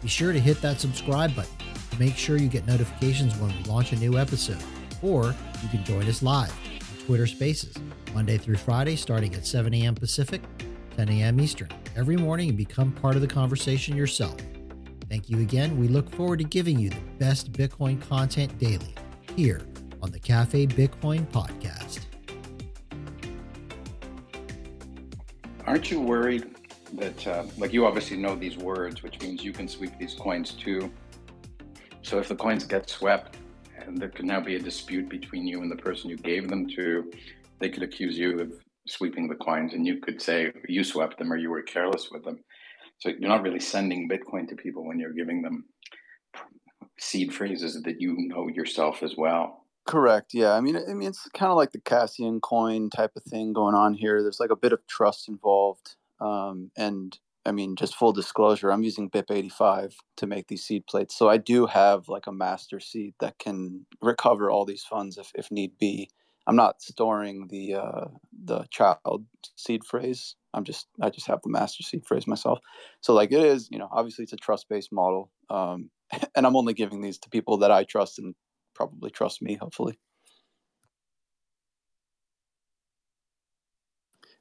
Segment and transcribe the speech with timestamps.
[0.00, 1.52] be sure to hit that subscribe button
[1.90, 4.62] to make sure you get notifications when we launch a new episode.
[5.02, 7.74] Or you can join us live on Twitter Spaces,
[8.14, 9.94] Monday through Friday, starting at 7 a.m.
[9.94, 10.42] Pacific,
[10.96, 11.40] 10 a.m.
[11.40, 14.36] Eastern, every morning and become part of the conversation yourself.
[15.08, 15.78] Thank you again.
[15.78, 18.94] We look forward to giving you the best Bitcoin content daily
[19.36, 19.62] here
[20.02, 22.00] on the Cafe Bitcoin podcast.
[25.66, 26.57] Aren't you worried
[26.94, 30.52] that, uh, like, you obviously know these words, which means you can sweep these coins
[30.52, 30.90] too?
[32.02, 33.36] So if the coins get swept,
[33.78, 36.68] and there could now be a dispute between you and the person you gave them
[36.70, 37.10] to,
[37.58, 38.52] they could accuse you of
[38.86, 42.24] sweeping the coins, and you could say you swept them or you were careless with
[42.24, 42.38] them.
[42.98, 45.64] So you're not really sending Bitcoin to people when you're giving them
[46.98, 49.64] seed phrases that you know yourself as well.
[49.86, 50.34] Correct.
[50.34, 50.52] Yeah.
[50.52, 53.74] I mean, I mean, it's kind of like the Casascius coin type of thing going
[53.74, 54.22] on here.
[54.22, 58.82] There's like a bit of trust involved, um, and I mean, just full disclosure, I'm
[58.82, 63.14] using BIP85 to make these seed plates, so I do have like a master seed
[63.20, 66.10] that can recover all these funds if if need be.
[66.46, 68.06] I'm not storing the uh,
[68.44, 70.34] the child seed phrase.
[70.54, 72.58] I'm just I just have the master seed phrase myself.
[73.00, 75.90] So like it is, you know, obviously it's a trust based model, um,
[76.34, 78.34] and I'm only giving these to people that I trust and
[78.74, 79.98] probably trust me, hopefully.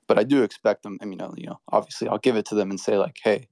[0.08, 0.98] But I do expect them.
[1.02, 3.48] I mean, you know, obviously, I'll give it to them and say like, "Hey,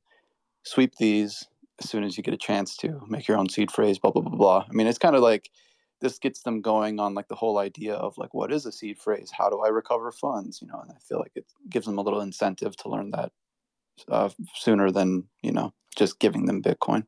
[0.64, 1.45] sweep these
[1.80, 4.22] as soon as you get a chance to make your own seed phrase." Blah blah
[4.22, 4.66] blah blah.
[4.70, 5.50] I mean, it's kind of like
[6.02, 8.98] this gets them going on like the whole idea of like, what is a seed
[8.98, 9.32] phrase?
[9.38, 10.61] How do I recover funds?
[10.61, 13.32] You know, and I feel like it gives them a little incentive to learn that
[14.10, 17.05] uh, sooner than you know just giving them Bitcoin.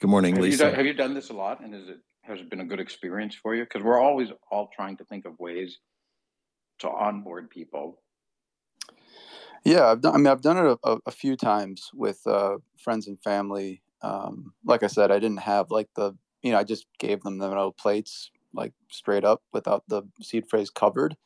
[0.00, 0.64] Good morning, Have you, Lisa.
[0.64, 3.34] done, have you done this a lot, and is it has been a good experience
[3.34, 3.64] for you?
[3.64, 5.78] Because we're always all trying to think of ways
[6.80, 8.00] to onboard people.
[9.64, 10.14] Yeah, I've done.
[10.14, 13.82] I mean, I've done it a, a few times with uh, friends and family.
[14.02, 17.38] Um, like I said, I didn't have like the you know I just gave them
[17.38, 21.16] the no plates like straight up without the seed phrase covered,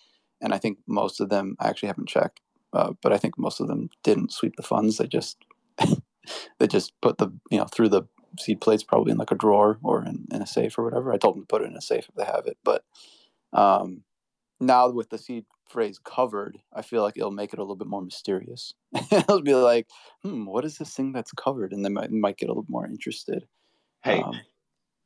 [0.43, 2.41] and I think most of them I actually haven't checked,
[2.75, 4.99] uh, but I think most of them didn't sweep the funds.
[4.99, 5.39] They just
[6.59, 8.03] they just put the you know through the
[8.39, 11.13] seed plates probably in like a drawer or in, in a safe or whatever.
[11.13, 12.85] I told them to put it in a safe if they have it, but
[13.53, 14.03] um,
[14.61, 17.89] now with the seed phrase covered, I feel like it'll make it a little bit
[17.89, 18.75] more mysterious.
[19.13, 19.89] it'll be like,
[20.23, 21.73] hmm, what is this thing that's covered?
[21.73, 23.47] And they might, might get a little more interested.
[24.03, 24.41] Hey, Um,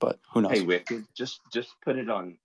[0.00, 0.52] but who knows?
[0.52, 2.38] hey, Wicked, just just put it on,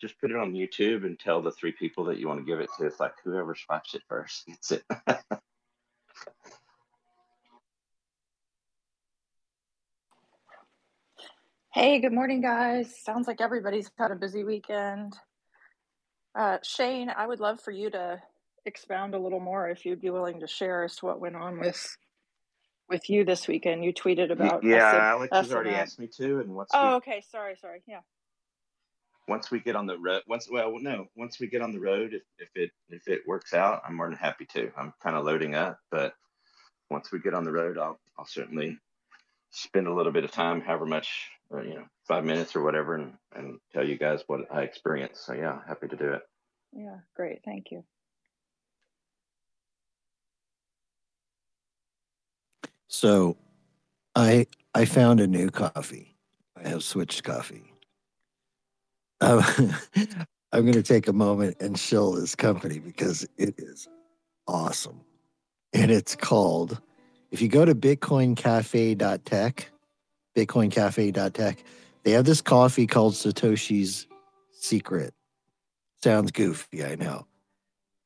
[0.00, 2.60] just put it on YouTube and tell the three people that you want to give
[2.60, 2.86] it to.
[2.86, 4.84] It's like whoever swipes it first gets it.
[11.72, 12.92] Hey, good morning, guys.
[13.00, 15.16] Sounds like everybody's had a busy weekend.
[16.34, 18.20] Uh, Shane, I would love for you to
[18.66, 21.60] expound a little more if you'd be willing to share as to what went on
[21.60, 21.96] with
[22.88, 23.84] with you this weekend.
[23.84, 27.22] You tweeted about yeah, Alex has already asked me to, and once Oh, we okay.
[27.30, 27.84] Sorry, sorry.
[27.86, 28.00] Yeah.
[29.28, 32.14] once we get on the road, once well, no, once we get on the road,
[32.14, 34.72] if if it if it works out, I'm more than happy to.
[34.76, 36.14] I'm kind of loading up, but
[36.90, 38.76] once we get on the road, I'll I'll certainly
[39.50, 42.94] spend a little bit of time, however much, uh, you know, five minutes or whatever,
[42.96, 45.24] and and tell you guys what I experienced.
[45.24, 46.22] So yeah, happy to do it.
[46.72, 47.40] Yeah, great.
[47.44, 47.84] Thank you.
[52.88, 53.36] So,
[54.14, 56.16] I I found a new coffee.
[56.62, 57.72] I have switched coffee.
[59.20, 59.42] Um,
[60.52, 63.88] I'm going to take a moment and shill this company because it is
[64.48, 65.00] awesome,
[65.72, 66.80] and it's called.
[67.30, 69.70] If you go to BitcoinCafe.tech,
[70.46, 71.64] BitcoinCafe.tech,
[72.02, 74.06] they have this coffee called Satoshi's
[74.52, 75.14] Secret.
[76.02, 77.26] Sounds goofy, I know,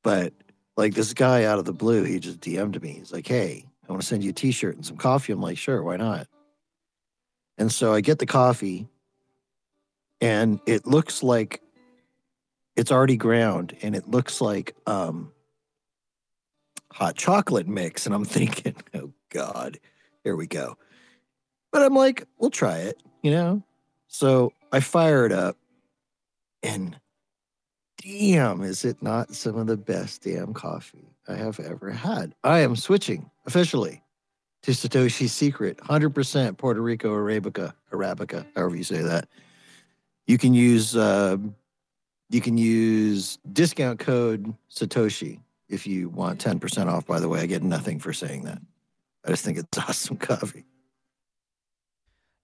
[0.03, 0.33] but
[0.77, 2.95] like this guy out of the blue, he just DM'd me.
[2.95, 5.59] He's like, "Hey, I want to send you a T-shirt and some coffee." I'm like,
[5.59, 6.27] "Sure, why not?"
[7.57, 8.89] And so I get the coffee,
[10.21, 11.63] and it looks like
[12.75, 15.33] it's already ground, and it looks like um,
[16.91, 18.07] hot chocolate mix.
[18.07, 19.79] And I'm thinking, "Oh God,
[20.25, 20.77] here we go."
[21.75, 23.61] But I'm like, "We'll try it," you know.
[24.06, 25.56] So I fire it up,
[26.62, 26.97] and
[28.00, 32.37] damn, is it not some of the best damn coffee I have ever had.
[32.44, 34.05] I am switching officially
[34.62, 39.29] to Satoshi's Secret, 100% Puerto Rico Arabica, Arabica, however you say that.
[40.29, 41.38] You can use uh,
[42.31, 47.05] you can use discount code Satoshi if you want 10% off.
[47.05, 48.61] By the way, I get nothing for saying that.
[49.25, 50.67] I just think it's awesome coffee.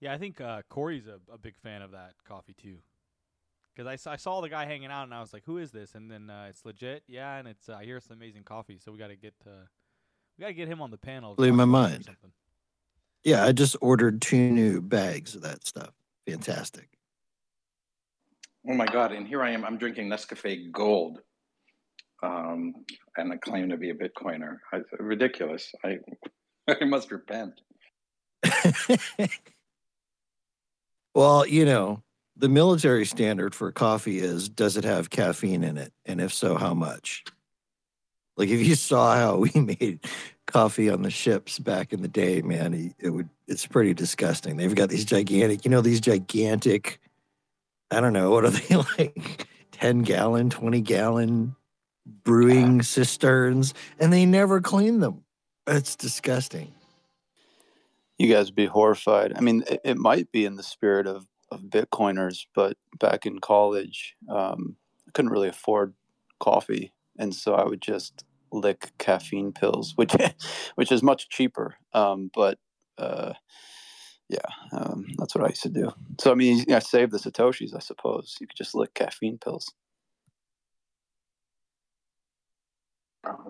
[0.01, 2.77] Yeah, I think uh, Corey's a, a big fan of that coffee too.
[3.73, 5.71] Because I, saw- I saw the guy hanging out and I was like, "Who is
[5.71, 7.37] this?" And then uh, it's legit, yeah.
[7.37, 9.65] And it's uh, I hear it's amazing coffee, so we got to get uh,
[10.37, 11.35] we got to get him on the panel.
[11.35, 12.09] to Blew my about it or mind.
[13.23, 15.91] Yeah, I just ordered two new bags of that stuff.
[16.27, 16.89] Fantastic.
[18.67, 19.11] Oh my God!
[19.11, 19.63] And here I am.
[19.63, 21.19] I'm drinking Nescafe Gold,
[22.23, 22.73] um,
[23.17, 24.57] and I claim to be a Bitcoiner.
[24.73, 25.71] I, ridiculous.
[25.85, 25.99] I
[26.67, 27.61] I must repent.
[31.13, 32.01] well, you know,
[32.35, 35.93] the military standard for coffee is does it have caffeine in it?
[36.05, 37.23] And if so, how much?
[38.37, 39.99] Like if you saw how we made
[40.47, 44.57] coffee on the ships back in the day, man, it- would it's pretty disgusting.
[44.57, 46.99] They've got these gigantic, you know, these gigantic
[47.91, 51.55] I don't know, what are they like 10 gallon, 20 gallon
[52.23, 55.23] brewing cisterns and they never clean them.
[55.67, 56.73] It's disgusting.
[58.21, 59.33] You guys be horrified.
[59.35, 63.39] I mean, it, it might be in the spirit of, of Bitcoiners, but back in
[63.39, 64.75] college, um,
[65.07, 65.95] I couldn't really afford
[66.39, 70.13] coffee, and so I would just lick caffeine pills, which
[70.75, 71.77] which is much cheaper.
[71.93, 72.59] Um, but
[72.99, 73.33] uh,
[74.29, 74.37] yeah,
[74.71, 75.91] um, that's what I used to do.
[76.19, 78.37] So I mean, yeah, save the satoshis, I suppose.
[78.39, 79.73] You could just lick caffeine pills.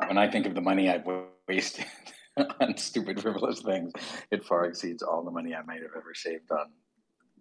[0.08, 1.06] When I think of the money I've
[1.46, 1.88] wasted
[2.60, 3.92] on stupid, frivolous things,
[4.32, 6.68] it far exceeds all the money I might have ever saved on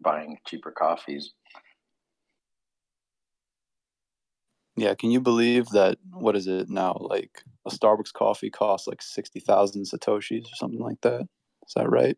[0.01, 1.33] buying cheaper coffees.
[4.77, 5.99] Yeah, can you believe that?
[6.13, 6.97] What is it now?
[6.99, 11.23] Like a Starbucks coffee costs like sixty thousand satoshis or something like that.
[11.67, 12.17] Is that right?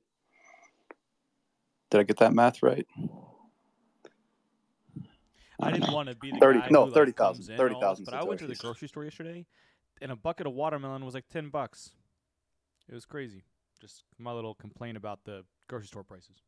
[1.90, 2.86] Did I get that math right?
[5.60, 5.94] I don't didn't know.
[5.94, 8.00] want to be the 30 guy no, who, like, 30,000, comes in and all this,
[8.00, 9.46] But I went to the grocery store yesterday,
[10.00, 11.90] and a bucket of watermelon was like ten bucks.
[12.92, 13.42] It was crazy.
[13.80, 16.42] Just my little complaint about the grocery store prices.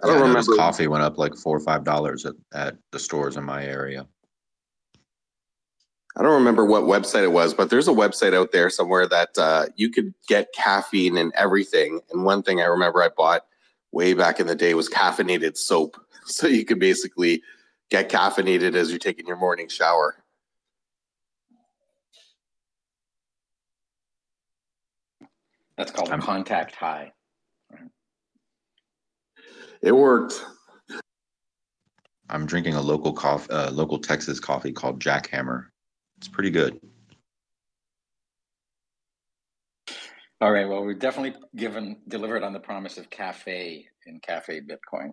[0.00, 0.62] I don't I noticed remember.
[0.62, 4.06] coffee went up like four or five dollars at, at the stores in my area.
[6.16, 9.36] I don't remember what website it was, but there's a website out there somewhere that
[9.36, 11.98] uh, you could get caffeine and everything.
[12.12, 13.46] And one thing I remember I bought
[13.90, 16.00] way back in the day was caffeinated soap.
[16.30, 17.42] So you could basically
[17.90, 20.17] get caffeinated as you're taking your morning shower.
[25.78, 27.12] That's called a I'm- contact high.
[29.80, 30.44] It worked.
[32.28, 35.66] I'm drinking a local coffee, uh, local Texas coffee called Jackhammer.
[36.18, 36.78] It's pretty good.
[40.40, 40.68] All right.
[40.68, 45.12] Well, we've definitely given delivered on the promise of cafe in Cafe Bitcoin.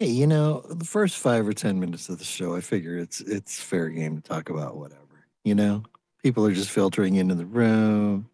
[0.00, 3.20] Hey, you know, the first five or ten minutes of the show, I figure it's
[3.20, 5.26] it's fair game to talk about whatever.
[5.44, 5.84] You know,
[6.22, 8.28] people are just filtering into the room.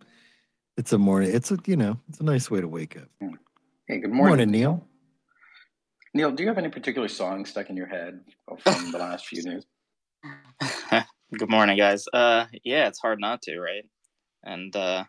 [0.79, 1.35] It's a morning.
[1.35, 3.09] It's a you know, it's a nice way to wake up.
[3.89, 4.87] Hey, good Morning, morning, Neil.
[6.15, 8.21] Neil, do you have any particular song stuck in your head
[8.61, 9.67] from the last few days?
[11.37, 12.05] Good morning, guys.
[12.15, 13.85] Uh, yeah, it's hard not to, right?
[14.45, 15.05] And uh,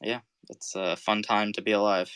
[0.00, 2.10] yeah, it's a fun time to be alive.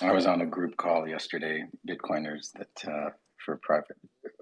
[0.00, 3.10] I was on a group call yesterday, Bitcoiners, that uh,
[3.48, 3.96] for a private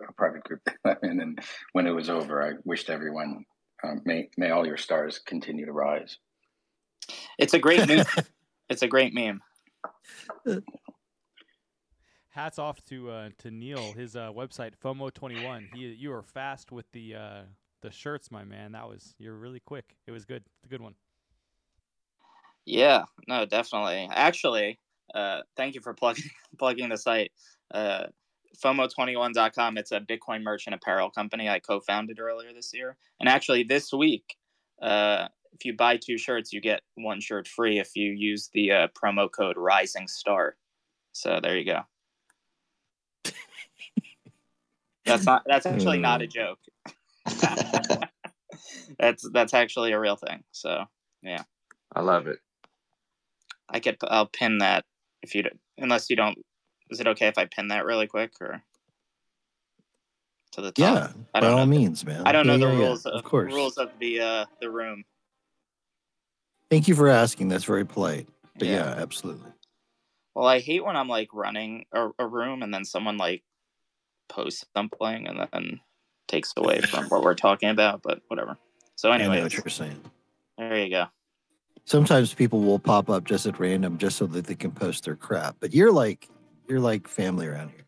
[0.09, 1.39] a private group that I'm in, and
[1.73, 3.45] when it was over, I wished everyone
[3.85, 6.19] um, may may all your stars continue to rise.
[7.39, 8.05] It's a great meme.
[8.69, 9.41] it's a great meme.
[12.31, 13.93] Hats off to uh, to Neil.
[13.93, 15.69] His uh, website FOMO21.
[15.73, 17.43] He you were fast with the uh,
[17.83, 18.73] the shirts, my man.
[18.73, 19.95] That was you're really quick.
[20.09, 20.43] It was good.
[20.59, 20.97] It's a good one.
[22.65, 24.09] Yeah, no, definitely.
[24.11, 24.81] Actually,
[25.15, 27.31] uh, thank you for plugging plugging the site.
[27.73, 28.07] Uh,
[28.61, 29.79] FOMO21.com.
[29.79, 32.97] It's a Bitcoin merchant apparel company I co-founded earlier this year.
[33.21, 34.37] And actually, this week,
[34.83, 38.73] uh, if you buy two shirts, you get one shirt free if you use the
[38.73, 40.57] uh, promo code Rising Star.
[41.13, 41.81] So there you go.
[45.07, 45.43] That's not.
[45.47, 46.59] That's actually not a joke.
[48.99, 50.43] that's that's actually a real thing.
[50.51, 50.85] So
[51.23, 51.45] yeah.
[51.95, 52.41] I love it.
[53.69, 53.97] I could.
[54.03, 54.85] I'll pin that
[55.23, 55.45] if you.
[55.45, 56.39] don't- Unless you don't.
[56.91, 58.63] Is it okay if I pin that really quick or
[60.53, 60.79] to the top?
[60.79, 61.71] Yeah, I by don't all know.
[61.71, 62.23] means, man.
[62.27, 63.53] I don't know the yeah, yeah, rules of, Of course.
[63.53, 65.05] rules of the uh the room.
[66.71, 67.49] Thank you for asking.
[67.49, 68.29] That's very polite.
[68.59, 69.03] But yeah, Yeah.
[69.03, 69.51] absolutely.
[70.35, 73.43] Well, I hate when I'm like running a, a room and then someone like
[74.29, 75.81] posts something and then
[76.29, 78.57] takes away from what we're talking about, but whatever.
[78.97, 80.01] So anyway, what you're saying.
[80.59, 81.07] there you go.
[81.85, 85.15] Sometimes people will pop up just at random just so that they can post their
[85.15, 85.57] crap.
[85.61, 86.29] But you're like
[86.69, 87.87] you're like family around here.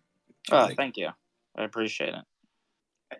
[0.50, 1.08] Oh, Like, thank you.
[1.56, 2.24] I appreciate it.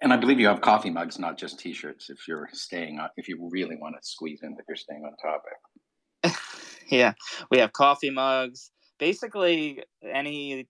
[0.03, 2.11] And I believe you have coffee mugs, not just T-shirts.
[2.11, 5.13] If you're staying on, if you really want to squeeze in, if you're staying on
[5.17, 6.39] topic.
[6.91, 7.15] yeah,
[7.51, 8.71] we have coffee mugs.
[8.99, 10.69] Basically, any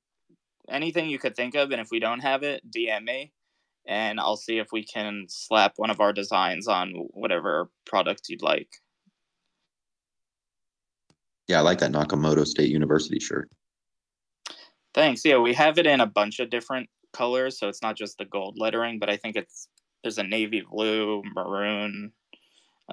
[0.68, 3.32] anything you could think of, and if we don't have it, DM me,
[3.86, 8.42] and I'll see if we can slap one of our designs on whatever product you'd
[8.42, 8.68] like.
[11.48, 13.50] Yeah, I like that Nakamoto State University shirt.
[14.98, 15.24] Thanks.
[15.24, 18.24] Yeah, we have it in a bunch of different colors, so it's not just the
[18.24, 19.68] gold lettering, but I think it's
[20.02, 22.12] there's a navy blue, maroon,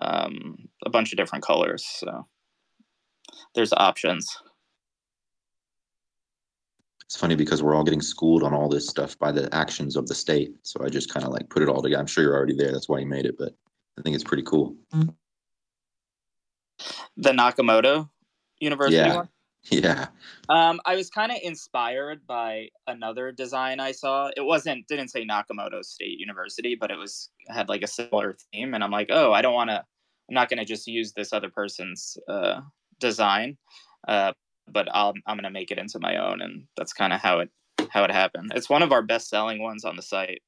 [0.04, 1.84] um, a bunch of different colors.
[1.84, 2.28] So
[3.56, 4.38] there's options.
[7.06, 10.06] It's funny because we're all getting schooled on all this stuff by the actions of
[10.06, 10.54] the state.
[10.62, 12.00] So I just kind of like put it all together.
[12.00, 12.72] I'm sure you're already there.
[12.72, 13.56] That's why you made it, but
[13.98, 14.76] I think it's pretty cool.
[17.18, 18.12] The Nakamoto
[18.60, 19.16] University Yeah.
[19.16, 19.30] one.
[19.72, 20.08] Yeah.
[20.48, 24.30] Um, I was kind of inspired by another design I saw.
[24.38, 28.76] It wasn't didn't say Nakamoto State University, but it was had like a similar theme,
[28.76, 29.84] and I'm like, oh, I don't want to.
[30.30, 32.62] I'm not going to just use this other person's uh,
[33.00, 33.58] design,
[34.08, 34.34] uh,
[34.68, 37.40] but I'll, I'm going to make it into my own, and that's kind of how
[37.40, 37.50] it
[37.90, 38.52] how it happened.
[38.56, 40.42] It's one of our best selling ones on the site.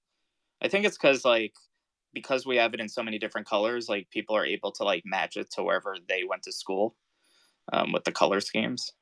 [0.62, 1.53] I think it's because like
[2.13, 5.03] because we have it in so many different colors, like people are able to like
[5.05, 6.95] match it to wherever they went to school
[7.74, 8.93] um, with the color schemes.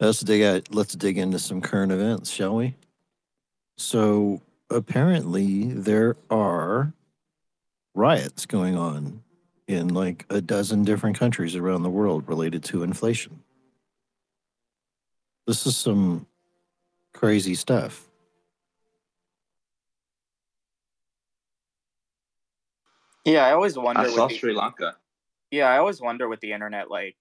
[0.00, 2.74] Let's dig at let's dig into some current events, shall we?
[3.76, 4.40] So
[4.70, 6.92] apparently there are
[7.94, 9.22] riots going on
[9.66, 13.42] in like a dozen different countries around the world related to inflation.
[15.46, 16.26] This is some
[17.12, 18.04] crazy stuff.
[23.24, 24.00] Yeah, I always wonder.
[24.00, 24.96] I with saw the- Sri Lanka.
[25.50, 27.16] yeah, I always wonder with the internet, like,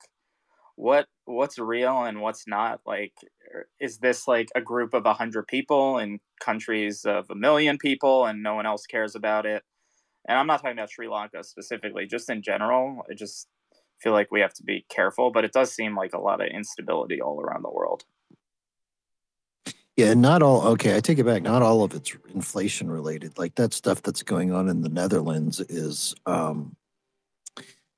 [0.77, 2.79] what what's real and what's not.
[2.85, 3.13] Like,
[3.81, 8.25] is this like a group of a hundred people in countries of a million people,
[8.25, 9.63] and no one else cares about it?
[10.27, 13.03] And I'm not talking about Sri Lanka specifically, just in general.
[13.09, 13.47] I just
[14.01, 16.47] feel like we have to be careful, but it does seem like a lot of
[16.47, 18.03] instability all around the world.
[19.95, 21.41] Yeah, not all okay, I take it back.
[21.41, 23.39] Not all of it's inflation related.
[23.39, 26.75] Like that stuff that's going on in the Netherlands is um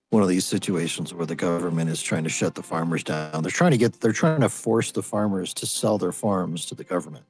[0.09, 3.43] one of these situations where the government is trying to shut the farmers down.
[3.43, 6.75] They're trying to get they're trying to force the farmers to sell their farms to
[6.75, 7.25] the government.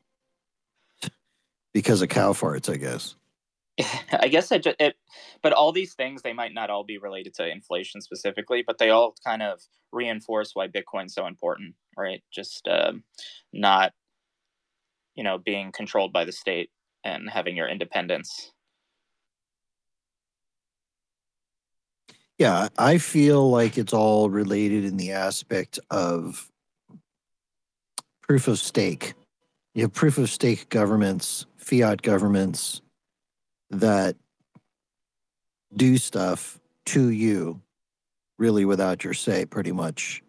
[1.73, 3.15] Because of cow farts, I guess.
[4.11, 4.95] I guess it, it,
[5.41, 8.89] but all these things they might not all be related to inflation specifically, but they
[8.89, 12.21] all kind of reinforce why Bitcoin's so important, right?
[12.31, 13.03] Just um,
[13.53, 13.93] not,
[15.15, 16.69] you know, being controlled by the state
[17.03, 18.51] and having your independence.
[22.39, 26.49] Yeah, I feel like it's all related in the aspect of
[28.21, 29.13] proof of stake.
[29.75, 32.81] You have proof of stake governments, fiat governments
[33.69, 34.15] that
[35.75, 37.61] do stuff to you
[38.37, 40.23] really without your say, pretty much.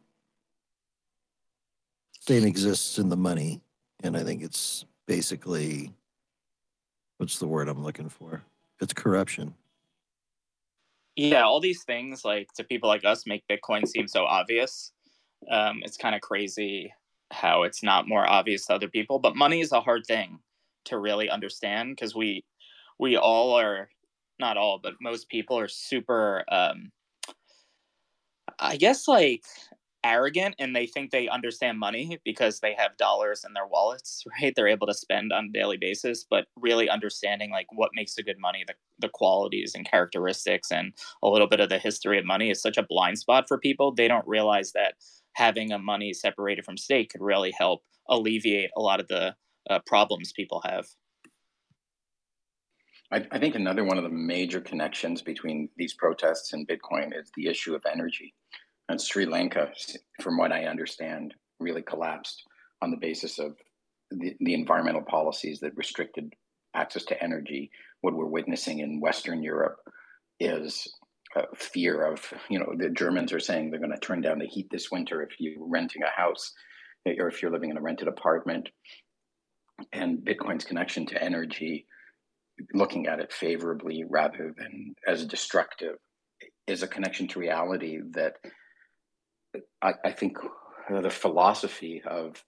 [2.19, 3.61] Same exists in the money.
[4.03, 5.93] And I think it's basically
[7.19, 8.43] what's the word I'm looking for?
[8.81, 9.55] It's corruption.
[11.21, 14.91] Yeah, all these things like to people like us make Bitcoin seem so obvious.
[15.51, 16.95] Um, it's kind of crazy
[17.31, 19.19] how it's not more obvious to other people.
[19.19, 20.39] But money is a hard thing
[20.87, 22.43] to really understand because we
[22.99, 23.91] we all are
[24.39, 26.43] not all, but most people are super.
[26.51, 26.91] Um,
[28.59, 29.45] I guess like
[30.03, 34.53] arrogant and they think they understand money because they have dollars in their wallets right?
[34.57, 38.23] They're able to spend on a daily basis but really understanding like what makes a
[38.23, 40.93] good money the, the qualities and characteristics and
[41.23, 43.93] a little bit of the history of money is such a blind spot for people.
[43.93, 44.95] They don't realize that
[45.35, 49.35] having a money separated from state could really help alleviate a lot of the
[49.69, 50.87] uh, problems people have.
[53.13, 57.31] I, I think another one of the major connections between these protests and Bitcoin is
[57.37, 58.35] the issue of energy.
[58.91, 59.71] And Sri Lanka,
[60.21, 62.43] from what I understand, really collapsed
[62.83, 63.55] on the basis of
[64.11, 66.35] the, the environmental policies that restricted
[66.75, 67.71] access to energy.
[68.01, 69.77] What we're witnessing in Western Europe
[70.41, 70.93] is
[71.55, 74.67] fear of, you know, the Germans are saying they're going to turn down the heat
[74.73, 76.53] this winter if you're renting a house
[77.07, 78.69] or if you're living in a rented apartment.
[79.93, 81.87] and Bitcoin's connection to energy,
[82.75, 85.95] looking at it favorably rather than as destructive,
[86.67, 88.35] is a connection to reality that
[89.83, 90.39] I, I think
[90.89, 92.43] the philosophy of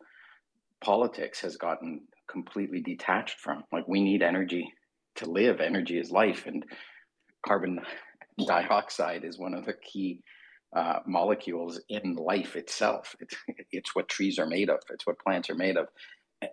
[0.83, 3.65] politics has gotten completely detached from.
[3.73, 4.73] Like, we need energy
[5.17, 6.65] to live, energy is life, and
[7.45, 7.81] carbon
[8.47, 10.21] dioxide is one of the key
[10.75, 13.15] uh, molecules in life itself.
[13.21, 13.37] It's,
[13.71, 15.89] it's what trees are made of, it's what plants are made of.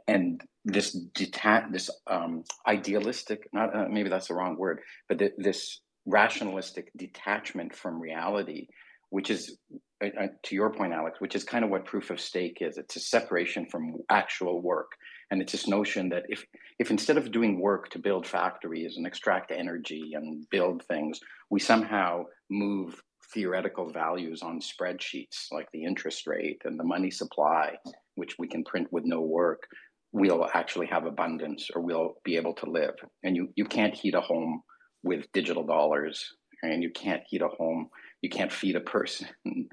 [0.07, 5.33] And this detach, this um, idealistic, not uh, maybe that's the wrong word, but th-
[5.37, 8.67] this rationalistic detachment from reality,
[9.09, 9.57] which is
[10.01, 12.77] to your point, Alex, which is kind of what proof of stake is.
[12.77, 14.91] It's a separation from actual work,
[15.29, 16.45] and it's this notion that if
[16.79, 21.59] if instead of doing work to build factories and extract energy and build things, we
[21.59, 23.01] somehow move
[23.33, 27.75] theoretical values on spreadsheets like the interest rate and the money supply,
[28.15, 29.67] which we can print with no work,
[30.11, 32.95] we'll actually have abundance or we'll be able to live.
[33.23, 34.61] And you you can't heat a home
[35.03, 36.25] with digital dollars,
[36.63, 37.89] and you can't heat a home
[38.21, 39.27] you can't feed a person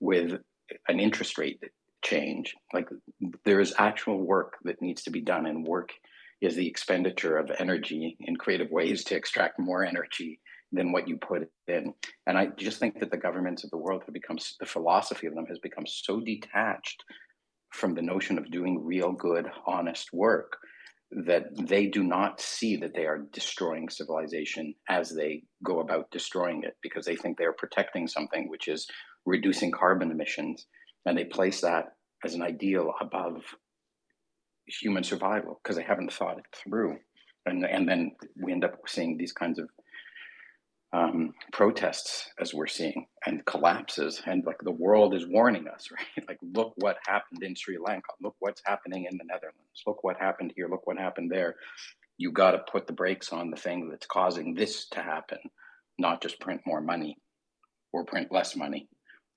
[0.00, 0.40] with
[0.88, 1.62] an interest rate
[2.02, 2.54] change.
[2.72, 2.88] Like
[3.44, 5.90] there is actual work that needs to be done, and work
[6.40, 10.40] is the expenditure of energy in creative ways to extract more energy
[10.72, 11.92] than what you put in.
[12.26, 15.34] And I just think that the governments of the world have become the philosophy of
[15.34, 17.04] them has become so detached
[17.70, 20.56] from the notion of doing real good, honest work
[21.12, 26.62] that they do not see that they are destroying civilization as they go about destroying
[26.62, 28.86] it because they think they are protecting something which is
[29.26, 30.66] reducing carbon emissions
[31.06, 31.86] and they place that
[32.24, 33.42] as an ideal above
[34.66, 36.96] human survival because they haven't thought it through.
[37.46, 38.12] And and then
[38.42, 39.68] we end up seeing these kinds of
[40.92, 46.28] um, protests as we're seeing and collapses and like the world is warning us right?
[46.28, 48.08] Like look what happened in sri lanka.
[48.20, 49.82] Look what's happening in the netherlands.
[49.86, 50.68] Look what happened here.
[50.68, 51.56] Look what happened there.
[52.18, 55.38] You got to put the brakes on the thing that's causing this to happen
[55.98, 57.16] not just print more money
[57.92, 58.88] or print less money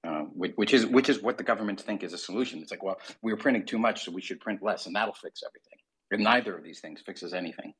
[0.07, 2.61] uh, which, which is which is what the governments think is a solution.
[2.61, 5.13] It's like well we are printing too much so we should print less and that'll
[5.13, 5.79] fix everything.
[6.11, 7.73] And neither of these things fixes anything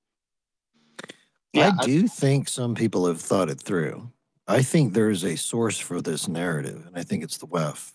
[1.53, 4.09] yeah, I do think some people have thought it through.
[4.47, 7.93] I think there is a source for this narrative, and I think it's the WEF.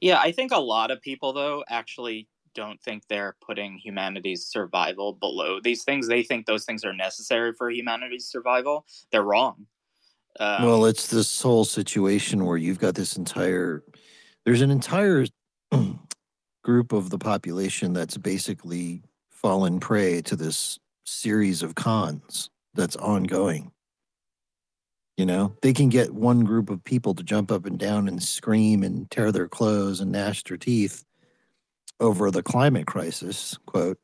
[0.00, 5.12] Yeah, I think a lot of people, though, actually don't think they're putting humanity's survival
[5.12, 6.08] below these things.
[6.08, 8.86] They think those things are necessary for humanity's survival.
[9.10, 9.66] They're wrong.
[10.40, 13.84] Um, well, it's this whole situation where you've got this entire,
[14.44, 15.26] there's an entire
[16.64, 23.72] group of the population that's basically fallen prey to this series of cons that's ongoing.
[25.16, 28.22] You know, they can get one group of people to jump up and down and
[28.22, 31.04] scream and tear their clothes and gnash their teeth
[32.00, 33.98] over the climate crisis, quote.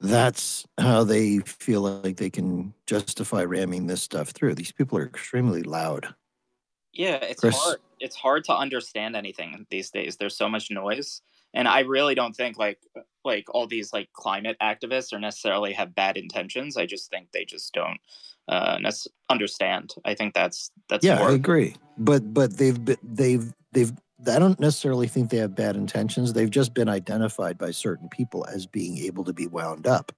[0.00, 4.54] That's how they feel like they can justify ramming this stuff through.
[4.54, 6.14] These people are extremely loud.
[6.92, 7.56] Yeah, it's Chris?
[7.56, 7.78] hard.
[7.98, 10.16] It's hard to understand anything these days.
[10.16, 11.20] There's so much noise
[11.54, 12.78] and i really don't think like
[13.24, 16.76] like all these like climate activists are necessarily have bad intentions.
[16.76, 17.98] I just think they just don't
[18.48, 18.78] uh
[19.28, 19.94] understand.
[20.04, 21.76] I think that's that's yeah i agree.
[21.98, 23.92] But but they've been they've they've
[24.26, 26.32] i don't necessarily think they have bad intentions.
[26.32, 30.12] They've just been identified by certain people as being able to be wound up.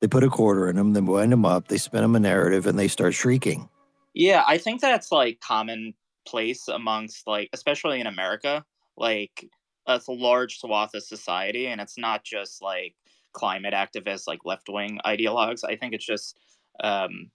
[0.00, 2.66] They put a quarter in them then wind them up they spin them a narrative
[2.66, 3.68] and they start shrieking.
[4.14, 8.64] Yeah i think that's like commonplace amongst like especially in america.
[8.94, 9.48] Like
[9.86, 12.94] a large swath of society, and it's not just like
[13.32, 15.64] climate activists, like left wing ideologues.
[15.64, 16.38] I think it's just
[16.82, 17.30] um,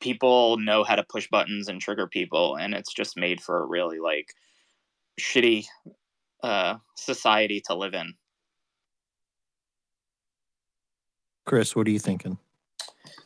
[0.00, 3.66] people know how to push buttons and trigger people, and it's just made for a
[3.66, 4.32] really like
[5.20, 5.66] shitty
[6.42, 8.14] uh, society to live in.
[11.44, 12.38] Chris, what are you thinking?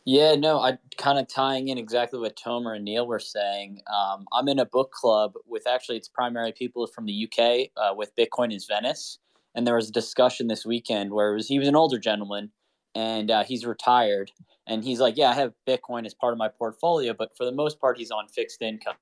[0.08, 3.80] Yeah, no, I kind of tying in exactly what Tomer and Neil were saying.
[3.92, 7.92] Um, I'm in a book club with actually it's primarily people from the UK uh,
[7.92, 9.18] with Bitcoin is Venice,
[9.56, 12.52] and there was a discussion this weekend where was he was an older gentleman
[12.94, 14.30] and uh, he's retired,
[14.68, 17.52] and he's like, yeah, I have Bitcoin as part of my portfolio, but for the
[17.52, 18.94] most part, he's on fixed income.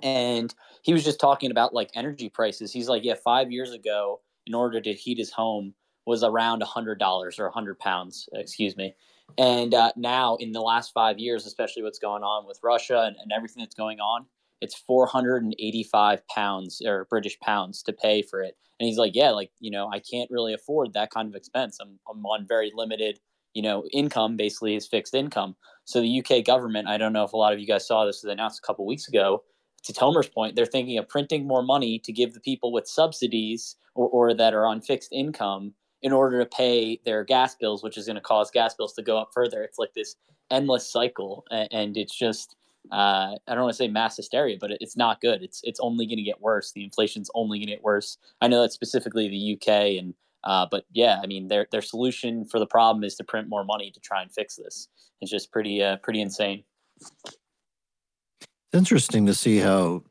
[0.00, 2.72] And he was just talking about like energy prices.
[2.72, 5.74] He's like, yeah, five years ago, in order to heat his home
[6.06, 8.94] was around a hundred dollars or a hundred pounds, excuse me
[9.36, 13.16] and uh, now, in the last five years, especially what's going on with Russia and,
[13.22, 14.26] and everything that's going on,
[14.60, 18.56] it's 485 pounds or British pounds to pay for it.
[18.80, 21.78] And he's like, yeah, like, you know, I can't really afford that kind of expense.
[21.80, 23.18] I'm, I'm on very limited,
[23.54, 25.56] you know, income, basically is fixed income.
[25.84, 28.20] So the UK government, I don't know if a lot of you guys saw this,
[28.20, 29.42] they announced a couple weeks ago.
[29.84, 33.76] To Tomer's point, they're thinking of printing more money to give the people with subsidies
[33.94, 37.98] or, or that are on fixed income in order to pay their gas bills, which
[37.98, 39.62] is going to cause gas bills to go up further.
[39.62, 40.16] It's like this
[40.50, 42.56] endless cycle, and it's just
[42.90, 45.42] uh, I don't want to say mass hysteria, but it's not good.
[45.42, 46.72] It's it's only going to get worse.
[46.72, 48.18] The inflation's only going to get worse.
[48.40, 52.44] I know that's specifically the UK, and uh, but yeah, I mean their their solution
[52.44, 54.88] for the problem is to print more money to try and fix this.
[55.20, 56.64] It's just pretty uh, pretty insane.
[57.00, 60.04] It's interesting to see how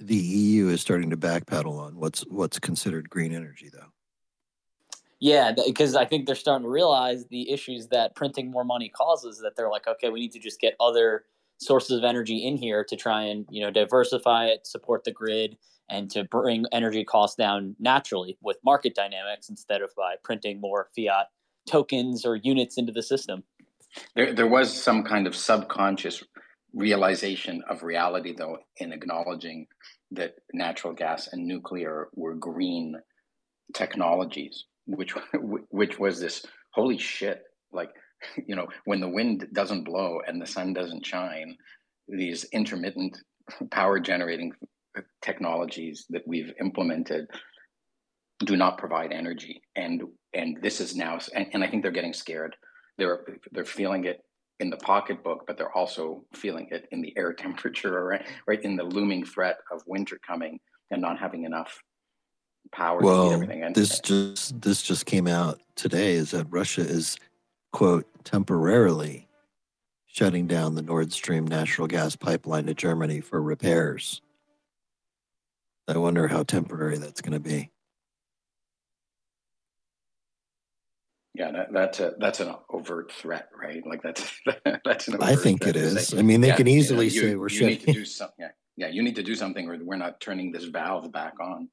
[0.00, 3.88] the EU is starting to backpedal on what's what's considered green energy, though.
[5.20, 9.40] Yeah, because I think they're starting to realize the issues that printing more money causes.
[9.40, 11.24] That they're like, okay, we need to just get other
[11.58, 15.56] sources of energy in here to try and you know diversify it, support the grid,
[15.88, 20.88] and to bring energy costs down naturally with market dynamics instead of by printing more
[20.94, 21.26] fiat
[21.68, 23.42] tokens or units into the system.
[24.14, 26.22] There, there was some kind of subconscious
[26.74, 29.66] realization of reality, though, in acknowledging
[30.10, 32.96] that natural gas and nuclear were green
[33.74, 35.14] technologies, which
[35.70, 37.90] which was this holy shit, like
[38.46, 41.56] you know, when the wind doesn't blow and the sun doesn't shine,
[42.08, 43.16] these intermittent
[43.70, 44.52] power generating
[45.22, 47.26] technologies that we've implemented
[48.44, 49.62] do not provide energy.
[49.76, 50.02] And
[50.34, 52.56] and this is now and, and i think they're getting scared.
[52.96, 54.20] They're they're feeling it
[54.60, 58.74] in the pocketbook but they're also feeling it in the air temperature right right in
[58.74, 60.58] the looming threat of winter coming
[60.90, 61.78] and not having enough
[62.72, 67.16] power well, everything and this just this just came out today is that russia is
[67.72, 69.28] quote, temporarily
[70.06, 74.20] shutting down the Nord Stream natural gas pipeline to Germany for repairs.
[75.86, 77.70] I wonder how temporary that's going to be.
[81.34, 83.86] Yeah, that, that's a that's an overt threat, right?
[83.86, 84.28] Like that's
[84.84, 85.22] that's an.
[85.22, 86.08] I think it is.
[86.08, 87.68] Say, I mean, they yeah, can easily you know, you, say we're you shutting.
[87.68, 88.34] need to do something.
[88.40, 91.68] Yeah, yeah, you need to do something, or we're not turning this valve back on.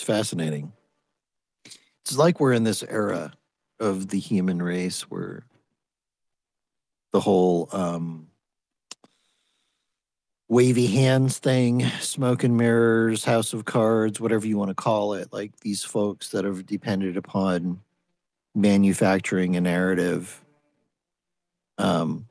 [0.00, 0.72] It's fascinating.
[2.00, 3.34] It's like we're in this era
[3.78, 5.44] of the human race where
[7.12, 8.28] the whole um,
[10.48, 15.34] wavy hands thing, smoke and mirrors, house of cards, whatever you want to call it,
[15.34, 17.82] like these folks that have depended upon
[18.54, 20.42] manufacturing a narrative.
[21.76, 22.26] Um,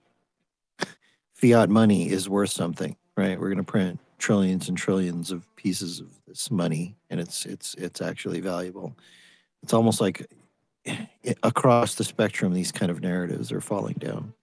[1.36, 3.40] fiat money is worth something, right?
[3.40, 7.74] We're going to print trillions and trillions of pieces of this money and it's it's
[7.76, 8.96] it's actually valuable.
[9.64, 10.30] It's almost like
[11.44, 14.34] across the spectrum these kind of narratives are falling down.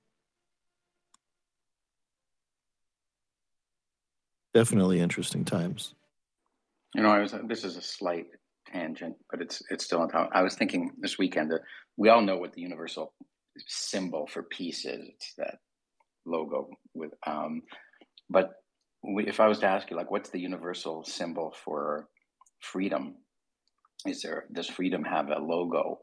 [4.55, 5.95] Definitely interesting times.
[6.95, 8.27] You know i was this is a slight
[8.73, 10.31] tangent but it's it's still on top.
[10.33, 11.61] I was thinking this weekend that
[11.97, 13.13] we all know what the universal
[13.67, 15.09] symbol for peace is.
[15.15, 15.59] It's that
[16.25, 17.63] logo with um
[18.29, 18.55] but
[19.03, 22.09] if I was to ask you, like, what's the universal symbol for
[22.61, 23.17] freedom?
[24.07, 26.01] Is there does freedom have a logo?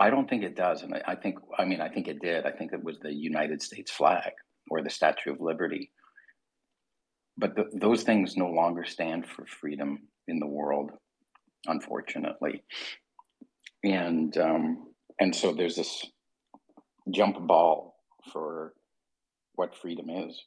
[0.00, 2.46] I don't think it does, and I, I think I mean I think it did.
[2.46, 4.32] I think it was the United States flag
[4.70, 5.90] or the Statue of Liberty.
[7.36, 10.90] But the, those things no longer stand for freedom in the world,
[11.66, 12.64] unfortunately.
[13.84, 14.88] And um,
[15.20, 16.04] and so there's this
[17.10, 17.96] jump ball
[18.32, 18.72] for
[19.54, 20.42] what freedom is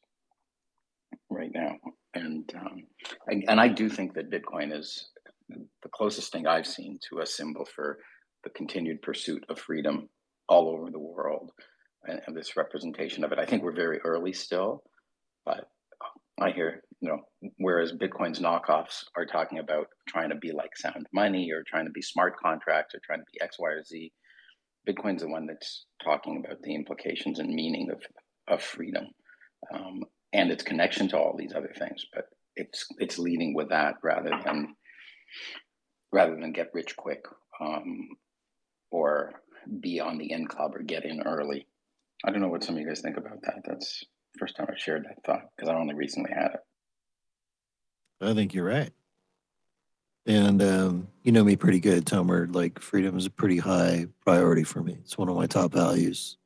[1.31, 1.75] right now.
[2.13, 2.83] And um,
[3.27, 5.09] and, and I do think that Bitcoin is
[5.49, 7.97] the closest thing I've seen to a symbol for
[8.43, 10.09] the continued pursuit of freedom
[10.47, 11.51] all over the world
[12.05, 13.39] and, and this representation of it.
[13.39, 14.83] I think we're very early still,
[15.45, 15.67] but
[16.39, 21.05] I hear, you know, whereas Bitcoin's knockoffs are talking about trying to be like sound
[21.13, 24.11] money or trying to be smart contracts or trying to be X, Y, or Z,
[24.87, 28.01] Bitcoin's the one that's talking about the implications and meaning of,
[28.47, 29.05] of freedom.
[29.73, 32.05] Um, and its connection to all these other things.
[32.13, 34.75] But it's it's leading with that rather than
[36.11, 37.25] rather than get rich quick
[37.59, 38.09] um,
[38.91, 39.33] or
[39.79, 41.67] be on the in club or get in early.
[42.25, 43.61] I don't know what some of you guys think about that.
[43.65, 44.03] That's
[44.37, 46.59] first time I shared that thought because I only recently had it.
[48.21, 48.91] I think you're right.
[50.27, 52.53] And um, you know me pretty good, Tomer.
[52.53, 54.97] Like freedom is a pretty high priority for me.
[55.01, 56.37] It's one of my top values.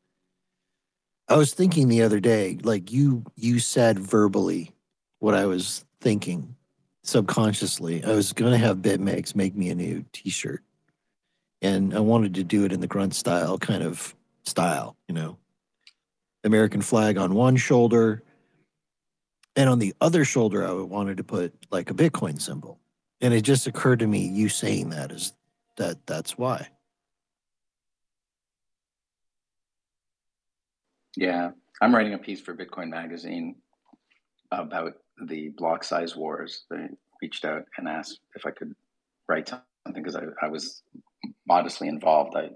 [1.28, 4.72] I was thinking the other day, like you you said verbally
[5.20, 6.56] what I was thinking
[7.04, 8.04] subconsciously.
[8.04, 10.64] I was going to have BitMEX make me a new T-shirt,
[11.62, 15.38] and I wanted to do it in the grunt style kind of style, you know,
[16.44, 18.24] American flag on one shoulder,
[19.56, 22.80] and on the other shoulder, I wanted to put like a Bitcoin symbol.
[23.22, 25.34] And it just occurred to me, you saying that is
[25.78, 26.68] that that's why.
[31.18, 31.52] Yeah,
[31.82, 33.56] I'm writing a piece for Bitcoin Magazine
[34.52, 34.94] about
[35.28, 36.88] the block size wars, they
[37.22, 38.74] reached out and asked if I could
[39.28, 39.64] write something
[40.04, 40.84] because I, I was
[41.48, 42.36] modestly involved.
[42.36, 42.50] I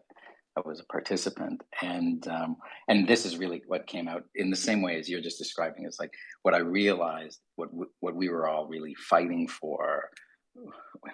[0.57, 2.57] I was a participant, and um,
[2.89, 5.85] and this is really what came out in the same way as you're just describing.
[5.85, 7.69] It's like what I realized, what
[8.01, 10.09] what we were all really fighting for,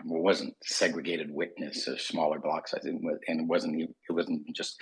[0.03, 4.81] wasn't segregated witness or smaller block size, and wasn't it wasn't just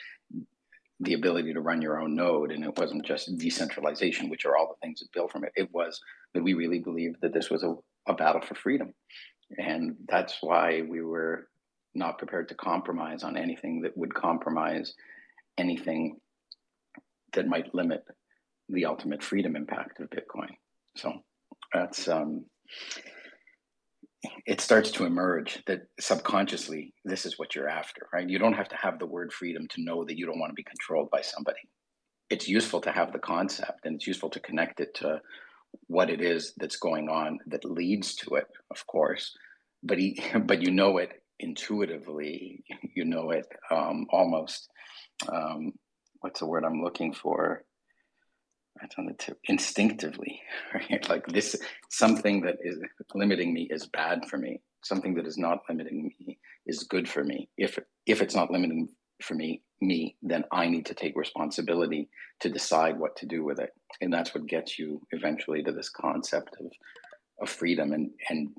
[1.04, 4.68] the ability to run your own node, and it wasn't just decentralization, which are all
[4.68, 5.52] the things that built from it.
[5.56, 6.00] It was
[6.34, 7.76] that we really believed that this was a,
[8.08, 8.94] a battle for freedom,
[9.58, 11.48] and that's why we were
[11.96, 14.94] not prepared to compromise on anything that would compromise
[15.58, 16.18] anything
[17.34, 18.04] that might limit
[18.70, 20.50] the ultimate freedom impact of Bitcoin.
[20.96, 21.14] So
[21.74, 22.46] that's um,
[24.46, 28.30] it starts to emerge that subconsciously this is what you're after, right?
[28.30, 30.56] You don't have to have the word freedom to know that you don't want to
[30.56, 31.60] be controlled by somebody.
[32.30, 35.22] It's useful to have the concept and it's useful to connect it to
[35.88, 39.36] what it is that's going on that leads to it, of course.
[39.84, 42.64] But he, but you know it intuitively,
[42.96, 44.70] you know it um, almost.
[45.32, 45.74] Um,
[46.22, 47.64] what's the word I'm looking for?
[48.82, 49.40] It's on the tip.
[49.46, 50.42] Instinctively,
[50.74, 51.08] right?
[51.10, 51.56] Like this,
[51.90, 52.80] something that is
[53.14, 54.62] limiting me is bad for me.
[54.84, 57.50] Something that is not limiting me is good for me.
[57.58, 58.90] If if it's not limiting
[59.22, 62.10] for me, me, then I need to take responsibility
[62.42, 63.70] to decide what to do with it,
[64.02, 66.72] and that's what gets you eventually to this concept of
[67.42, 68.50] of freedom and and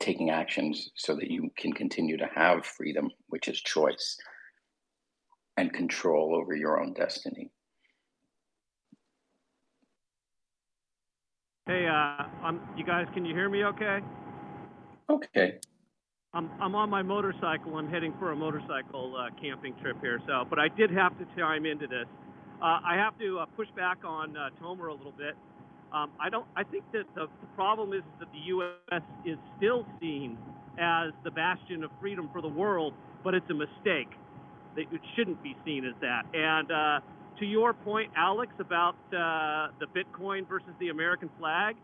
[0.00, 4.16] taking actions so that you can continue to have freedom, which is choice
[5.56, 7.50] and control over your own destiny.
[11.66, 13.98] Hey, uh, I'm, you guys, can you hear me okay?
[15.10, 15.58] Okay.
[16.32, 17.76] I'm, I'm on my motorcycle.
[17.76, 20.20] I'm heading for a motorcycle uh, camping trip here.
[20.28, 22.06] So, but I did have to chime into this.
[22.62, 25.34] Uh, I have to uh, push back on uh, Tomer a little bit.
[25.92, 26.46] Um, I don't.
[26.54, 29.02] I think that the, the problem is that the U.S.
[29.24, 30.38] is still seen
[30.78, 34.10] as the bastion of freedom for the world, but it's a mistake.
[34.76, 36.22] It shouldn't be seen as that.
[36.32, 37.00] And uh,
[37.38, 41.76] to your point, Alex, about uh, the Bitcoin versus the American flag,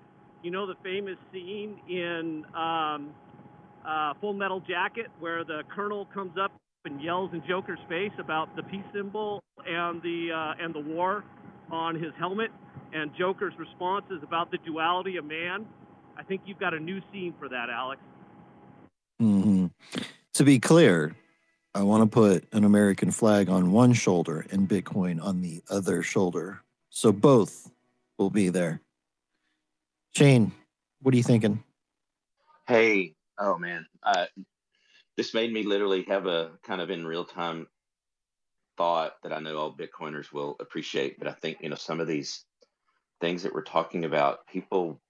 [0.42, 3.10] you know the famous scene in um,
[3.86, 6.52] uh, Full Metal Jacket where the colonel comes up
[6.84, 11.24] and yells in Joker's face about the peace symbol and the uh, and the war
[11.70, 12.50] on his helmet
[12.92, 15.66] and Joker's response is about the duality of man.
[16.16, 18.00] I think you've got a new scene for that, Alex.
[19.20, 19.66] Mm-hmm.
[20.34, 21.14] To be clear,
[21.74, 26.02] I want to put an American flag on one shoulder and Bitcoin on the other
[26.02, 26.62] shoulder.
[26.90, 27.70] So both
[28.18, 28.82] will be there.
[30.14, 30.52] Shane,
[31.00, 31.64] what are you thinking?
[32.66, 33.86] Hey, oh man,
[35.16, 37.66] this made me literally have a kind of in real time
[38.76, 41.18] thought that I know all Bitcoiners will appreciate.
[41.18, 42.44] But I think you know some of these
[43.20, 45.00] things that we're talking about, people,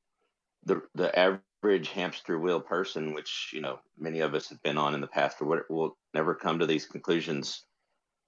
[0.65, 4.95] the the average hamster wheel person, which you know many of us have been on
[4.95, 7.65] in the past, or what will never come to these conclusions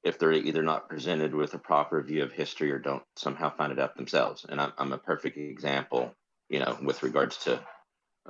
[0.04, 3.72] if they're either not presented with a proper view of history or don't somehow find
[3.72, 4.44] it out themselves.
[4.48, 6.14] And I'm, I'm a perfect example,
[6.50, 7.54] you know, with regards to,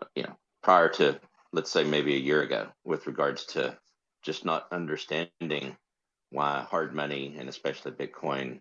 [0.00, 1.20] uh, you know, prior to
[1.52, 3.78] let's say maybe a year ago, with regards to
[4.22, 5.76] just not understanding
[6.30, 8.60] why hard money and especially Bitcoin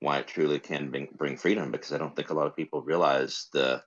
[0.00, 2.82] why it truly can bring, bring freedom because I don't think a lot of people
[2.82, 3.82] realize the,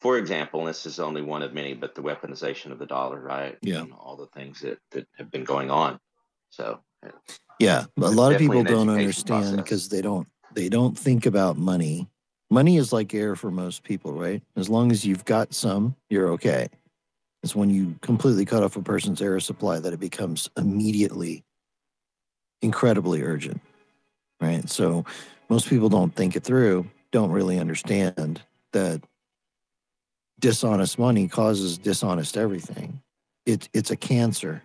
[0.00, 3.58] for example, this is only one of many, but the weaponization of the dollar, right?
[3.62, 3.80] Yeah.
[3.80, 5.98] And all the things that, that have been going on.
[6.50, 6.80] So,
[7.58, 12.08] yeah, a lot of people don't understand because they don't they don't think about money.
[12.50, 14.42] Money is like air for most people, right?
[14.56, 16.68] As long as you've got some, you're okay.
[17.42, 21.44] It's when you completely cut off a person's air supply that it becomes immediately
[22.62, 23.60] incredibly urgent
[24.40, 24.68] right?
[24.68, 25.04] So
[25.48, 29.02] most people don't think it through, don't really understand that
[30.38, 33.00] dishonest money causes dishonest everything.
[33.46, 34.62] It, it's a cancer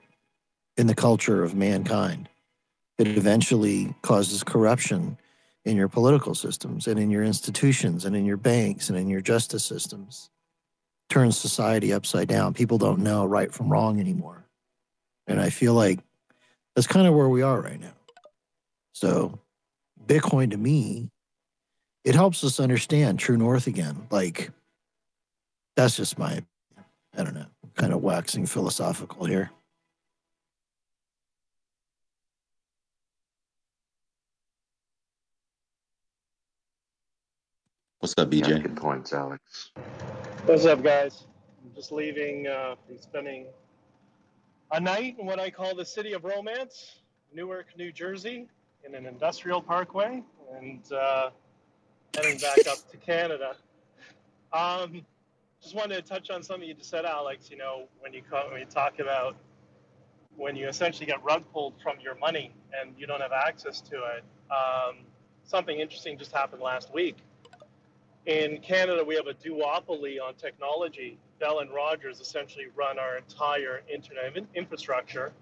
[0.78, 2.30] in the culture of mankind.
[2.98, 5.18] It eventually causes corruption
[5.66, 9.22] in your political systems and in your institutions and in your banks and in your
[9.22, 10.30] justice systems.
[11.10, 12.54] Turns society upside down.
[12.54, 14.46] People don't know right from wrong anymore.
[15.28, 16.00] And I feel like
[16.76, 17.94] that's kind of where we are right now.
[18.94, 19.40] So
[20.06, 21.10] Bitcoin to me,
[22.04, 24.08] it helps us understand true north again.
[24.12, 24.52] Like,
[25.76, 26.44] that's just my,
[27.18, 29.52] I don't know, kind of waxing philosophical here.
[38.00, 38.62] What's up, BJ?
[38.62, 39.72] good points, Alex.
[40.46, 41.26] What's up, guys?
[41.64, 43.46] I'm just leaving uh, from spending
[44.74, 47.00] a night in what I call the city of romance,
[47.34, 48.50] Newark, New Jersey
[48.86, 50.22] in an industrial parkway
[50.60, 51.30] and uh,
[52.14, 53.56] heading back up to Canada.
[54.52, 55.06] Um,
[55.64, 57.50] just wanted to touch on something you just said, Alex.
[57.50, 58.22] You know, when you
[58.52, 59.36] when you talk about
[60.36, 63.96] when you essentially get rug pulled from your money and you don't have access to
[63.96, 64.24] it.
[64.52, 64.98] Um,
[65.44, 67.18] something interesting just happened last week.
[68.26, 71.18] In Canada, we have a duopoly on technology.
[71.40, 75.34] Bell and Rogers essentially run our entire internet infrastructure,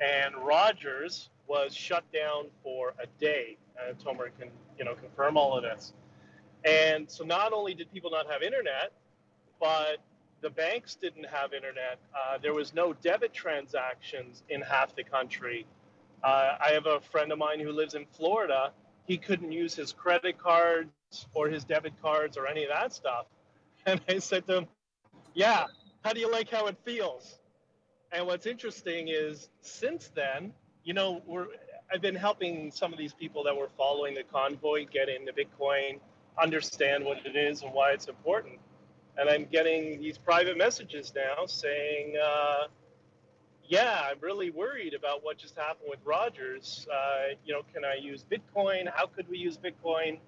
[0.00, 3.56] and Rogers was shut down for a day.
[3.86, 5.92] And Tomer can you know confirm all of this.
[6.64, 8.92] And so not only did people not have internet,
[9.62, 9.98] but
[10.40, 12.00] the banks didn't have internet.
[12.12, 15.64] Uh, there was no debit transactions in half the country.
[16.24, 18.72] Uh, I have a friend of mine who lives in Florida.
[19.06, 20.90] He couldn't use his credit cards
[21.32, 23.26] or his debit cards or any of that stuff.
[23.86, 24.66] And I said to him,
[25.34, 25.64] Yeah,
[26.04, 27.40] how do you like how it feels?
[28.12, 30.52] And what's interesting is since then,
[30.84, 31.46] you know, we're
[31.92, 35.98] I've been helping some of these people that were following the convoy get into Bitcoin,
[36.40, 38.60] understand what it is and why it's important
[39.18, 42.68] and I'm getting these private messages now saying, uh,
[43.64, 46.86] "Yeah, I'm really worried about what just happened with Rogers.
[46.92, 48.88] Uh, you know, can I use Bitcoin?
[48.94, 50.18] How could we use Bitcoin?"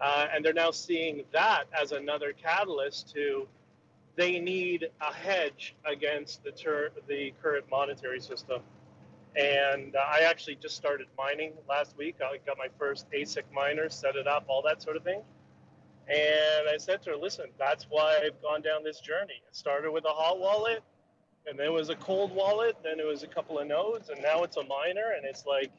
[0.00, 3.46] Uh, and they're now seeing that as another catalyst to
[4.16, 8.62] they need a hedge against the ter- the current monetary system.
[9.36, 12.16] And I actually just started mining last week.
[12.22, 15.22] I got my first ASIC miner, set it up, all that sort of thing.
[16.08, 19.42] And I said to her, listen, that's why I've gone down this journey.
[19.48, 20.82] It started with a hot wallet,
[21.46, 24.20] and then it was a cold wallet, then it was a couple of nodes, and
[24.22, 25.12] now it's a miner.
[25.16, 25.70] And it's like,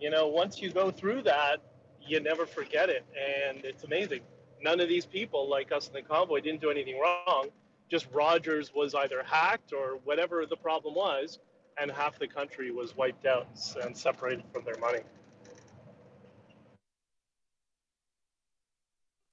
[0.00, 1.62] you know, once you go through that,
[2.00, 3.04] you never forget it.
[3.16, 4.20] And it's amazing.
[4.62, 7.48] None of these people, like us in the convoy, didn't do anything wrong.
[7.90, 11.38] Just Rogers was either hacked or whatever the problem was,
[11.80, 13.46] and half the country was wiped out
[13.82, 15.00] and separated from their money.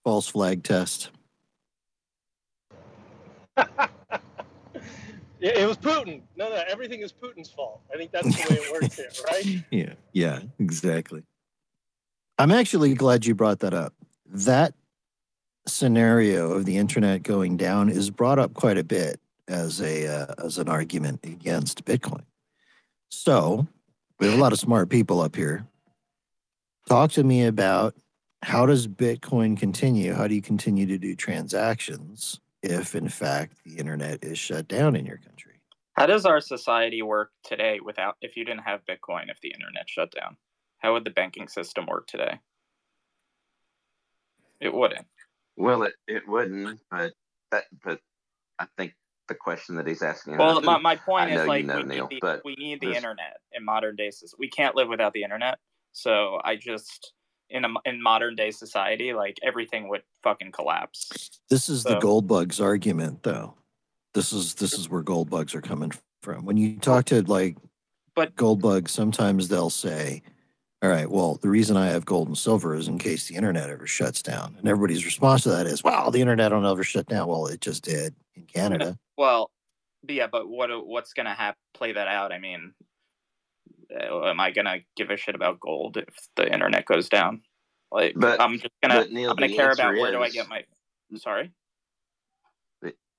[0.06, 1.10] False flag test.
[5.42, 6.22] it was Putin.
[6.38, 7.82] No, no, everything is Putin's fault.
[7.94, 9.64] I think that's the way it works here, right?
[9.72, 11.24] Yeah, yeah, exactly.
[12.38, 13.94] I'm actually glad you brought that up.
[14.28, 14.74] That
[15.66, 20.34] scenario of the internet going down is brought up quite a bit as a uh,
[20.44, 22.24] as an argument against Bitcoin.
[23.10, 23.66] So
[24.20, 25.66] we have a lot of smart people up here.
[26.88, 27.96] Talk to me about
[28.46, 30.14] how does Bitcoin continue?
[30.14, 34.96] How do you continue to do transactions if, in fact, the internet is shut down
[34.96, 35.54] in your country?
[35.94, 39.90] How does our society work today without if you didn't have Bitcoin if the internet
[39.90, 40.38] shut down?
[40.78, 42.40] How would the banking system work today?
[44.62, 45.08] It wouldn't.
[45.58, 47.14] Well, it, it wouldn't, but
[47.52, 48.00] that but
[48.60, 48.94] I think
[49.28, 50.38] the question that he's asking.
[50.38, 52.94] Well, my, my point is like you know, we, Neil, need the, we need the
[52.94, 54.36] internet in modern days.
[54.38, 55.58] We can't live without the internet.
[55.94, 57.14] So I just
[57.50, 61.40] in a in modern day society, like everything would fucking collapse.
[61.50, 61.90] This is so.
[61.90, 63.56] the gold bugs argument, though.
[64.14, 66.46] This is this is where gold bugs are coming from.
[66.46, 67.58] When you talk to like,
[68.16, 70.22] but gold bugs, sometimes they'll say,
[70.82, 73.70] "All right, well, the reason I have gold and silver is in case the internet
[73.70, 77.08] ever shuts down." And everybody's response to that is, "Well, the internet will never shut
[77.08, 78.98] down." Well, it just did in Canada.
[79.18, 79.52] Well,
[80.08, 82.32] yeah, but what what's gonna have play that out?
[82.32, 82.74] I mean,
[83.92, 87.42] am I gonna give a shit about gold if the internet goes down?
[87.92, 90.64] Like, but I'm just gonna Neil, I'm gonna care about where do I get my.
[91.12, 91.52] I'm sorry.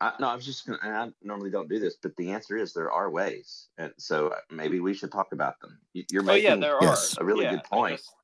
[0.00, 0.78] I, no, I was just gonna.
[0.82, 4.36] I normally don't do this, but the answer is there are ways, and so uh,
[4.50, 5.78] maybe we should talk about them.
[5.94, 6.96] You're making oh, yeah, there are.
[7.18, 7.96] a really yeah, good point.
[7.96, 8.14] Just,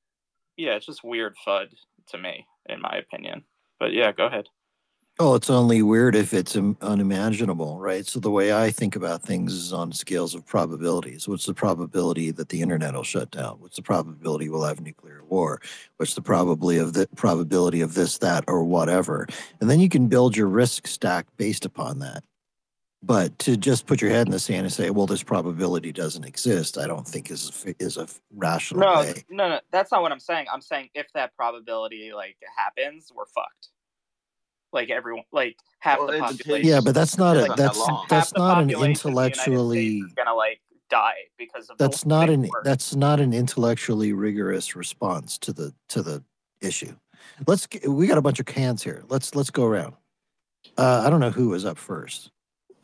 [0.59, 1.69] yeah, it's just weird fud
[2.09, 3.45] to me, in my opinion.
[3.81, 4.49] But yeah, go ahead.
[5.19, 8.07] Oh, it's only weird if it's unimaginable, right?
[8.07, 11.29] So the way I think about things is on scales of probabilities.
[11.29, 13.61] What's the probability that the internet will shut down?
[13.61, 15.61] What's the probability we'll have nuclear war?
[15.99, 19.27] What's the probability of the probability of this, that, or whatever?
[19.61, 22.25] And then you can build your risk stack based upon that.
[23.03, 26.25] But to just put your head in the sand and say, "Well, this probability doesn't
[26.25, 29.25] exist," I don't think is is a rational no, way.
[29.29, 30.47] No, no, that's not what I'm saying.
[30.53, 33.71] I'm saying if that probability like happens, we're fucked
[34.73, 38.63] like everyone like half well, the population yeah but that's not a that's that's not
[38.63, 40.61] an intellectually gonna like
[40.93, 42.65] die because of that's not an work.
[42.65, 46.23] that's not an intellectually rigorous response to the to the
[46.61, 46.95] issue.
[47.47, 49.03] Let's we got a bunch of cans here.
[49.09, 49.95] Let's let's go around.
[50.77, 52.31] Uh i don't know who was up first.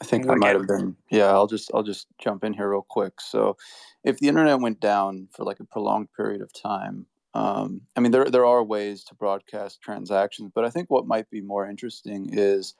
[0.00, 2.86] I think i might have been yeah i'll just i'll just jump in here real
[2.88, 3.20] quick.
[3.20, 3.56] So
[4.04, 7.06] if the internet went down for like a prolonged period of time
[7.38, 11.30] um, I mean, there there are ways to broadcast transactions, but I think what might
[11.30, 12.74] be more interesting is,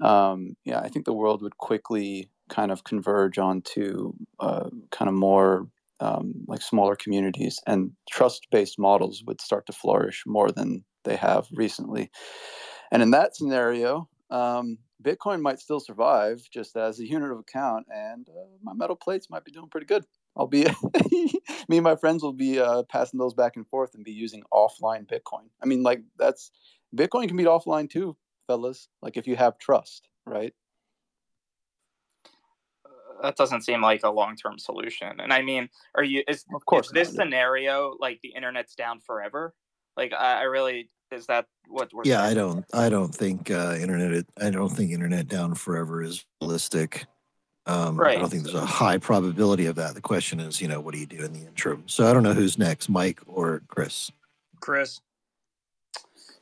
[0.00, 5.14] um, yeah, I think the world would quickly kind of converge onto uh, kind of
[5.14, 5.68] more
[6.00, 11.46] um, like smaller communities, and trust-based models would start to flourish more than they have
[11.52, 12.10] recently.
[12.90, 17.86] And in that scenario, um, Bitcoin might still survive just as a unit of account,
[17.88, 20.04] and uh, my metal plates might be doing pretty good.
[20.36, 20.66] I'll be
[21.68, 24.42] me and my friends will be uh, passing those back and forth and be using
[24.52, 25.48] offline Bitcoin.
[25.62, 26.50] I mean, like that's
[26.96, 28.16] Bitcoin can be offline too,
[28.46, 28.88] fellas.
[29.02, 30.54] Like if you have trust, right?
[33.22, 35.20] that doesn't seem like a long-term solution.
[35.20, 37.24] And I mean, are you is, of course is this not, yeah.
[37.24, 39.54] scenario like the internet's down forever?
[39.96, 42.64] Like I, I really is that what we're Yeah, I don't.
[42.72, 44.24] I don't think uh, internet.
[44.40, 47.06] I don't think internet down forever is realistic.
[47.66, 49.94] Um, I don't think there's a high probability of that.
[49.94, 51.84] The question is, you know, what do you do in the interim?
[51.86, 54.10] So I don't know who's next, Mike or Chris.
[54.60, 55.00] Chris.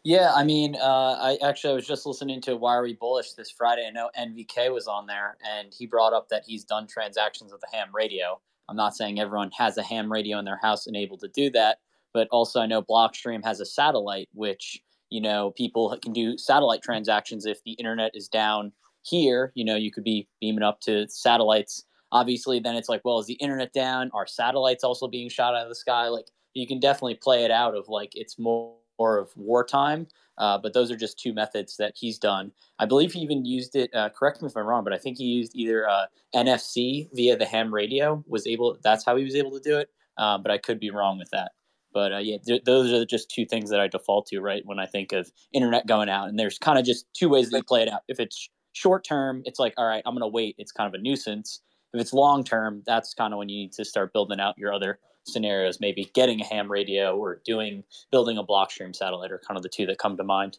[0.03, 3.33] Yeah, I mean, uh, I actually I was just listening to Why Are We Bullish
[3.35, 3.87] this Friday.
[3.87, 7.63] I know NVK was on there, and he brought up that he's done transactions with
[7.71, 8.41] a ham radio.
[8.71, 11.51] I'm not saying everyone has a ham radio in their house and able to do
[11.51, 11.81] that,
[12.15, 16.81] but also I know Blockstream has a satellite, which you know people can do satellite
[16.81, 18.73] transactions if the internet is down
[19.03, 19.53] here.
[19.55, 21.85] You know, you could be beaming up to satellites.
[22.13, 24.11] Obviously, then it's like, well, is the internet down?
[24.13, 26.09] Are satellites also being shot out of the sky?
[26.09, 30.07] Like, you can definitely play it out of like it's more of wartime.
[30.39, 32.51] Uh, but those are just two methods that he's done.
[32.79, 33.95] I believe he even used it.
[33.95, 37.37] Uh, correct me if I'm wrong, but I think he used either uh, NFC via
[37.37, 38.25] the ham radio.
[38.27, 38.79] Was able.
[38.83, 39.91] That's how he was able to do it.
[40.17, 41.53] Uh, but I could be wrong with that.
[41.93, 44.79] But uh, yeah, th- those are just two things that I default to, right, when
[44.79, 46.29] I think of internet going out.
[46.29, 48.03] And there's kind of just two ways that you play it out.
[48.09, 50.55] If it's short term, it's like, all right, I'm going to wait.
[50.59, 51.61] It's kind of a nuisance.
[51.93, 54.73] If it's long term, that's kind of when you need to start building out your
[54.73, 55.81] other scenarios.
[55.81, 59.69] Maybe getting a ham radio or doing building a Blockstream satellite are kind of the
[59.69, 60.59] two that come to mind.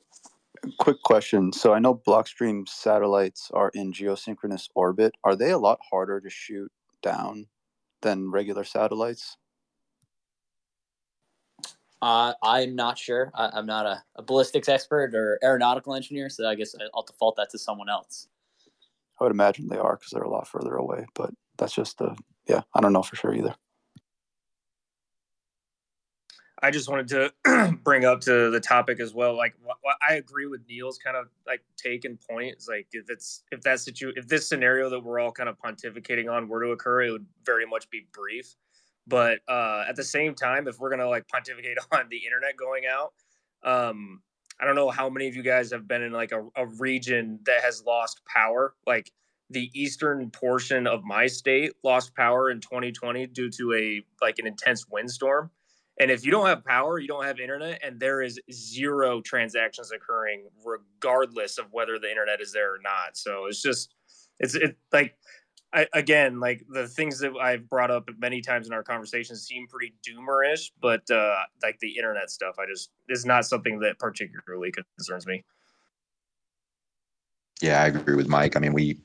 [0.78, 1.54] Quick question.
[1.54, 5.16] So I know Blockstream satellites are in geosynchronous orbit.
[5.24, 7.48] Are they a lot harder to shoot down
[8.02, 9.38] than regular satellites?
[12.02, 13.32] Uh, I'm not sure.
[13.36, 17.36] I, I'm not a, a ballistics expert or aeronautical engineer, so I guess I'll default
[17.36, 18.28] that to someone else.
[19.20, 21.06] I would imagine they are because they're a lot further away.
[21.14, 22.16] But that's just a
[22.48, 22.62] yeah.
[22.74, 23.56] I don't know for sure either.
[26.64, 27.08] I just wanted
[27.46, 29.36] to bring up to the topic as well.
[29.36, 32.52] Like, wh- wh- I agree with Neil's kind of like take and point.
[32.52, 35.58] It's like if it's if that situ if this scenario that we're all kind of
[35.60, 38.56] pontificating on were to occur, it would very much be brief.
[39.08, 42.84] But uh, at the same time, if we're gonna like pontificate on the internet going
[42.86, 43.14] out,
[43.64, 44.22] um,
[44.60, 47.40] I don't know how many of you guys have been in like a, a region
[47.46, 48.76] that has lost power.
[48.86, 49.12] Like
[49.50, 54.48] the eastern portion of my state lost power in 2020 due to a like an
[54.48, 55.52] intense windstorm.
[56.00, 59.92] And if you don't have power, you don't have internet, and there is zero transactions
[59.92, 63.18] occurring, regardless of whether the internet is there or not.
[63.18, 63.94] So it's just,
[64.40, 65.16] it's it like,
[65.74, 69.68] I, again, like the things that I've brought up many times in our conversations seem
[69.68, 74.74] pretty doomerish, but uh, like the internet stuff, I just is not something that particularly
[74.98, 75.46] concerns me.
[77.62, 78.56] Yeah, I agree with Mike.
[78.56, 79.00] I mean, we,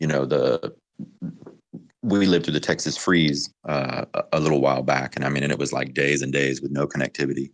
[0.00, 0.74] you know, the
[2.02, 5.52] we lived through the Texas freeze uh, a- little while back, and I mean, and
[5.52, 7.50] it was like days and days with no connectivity,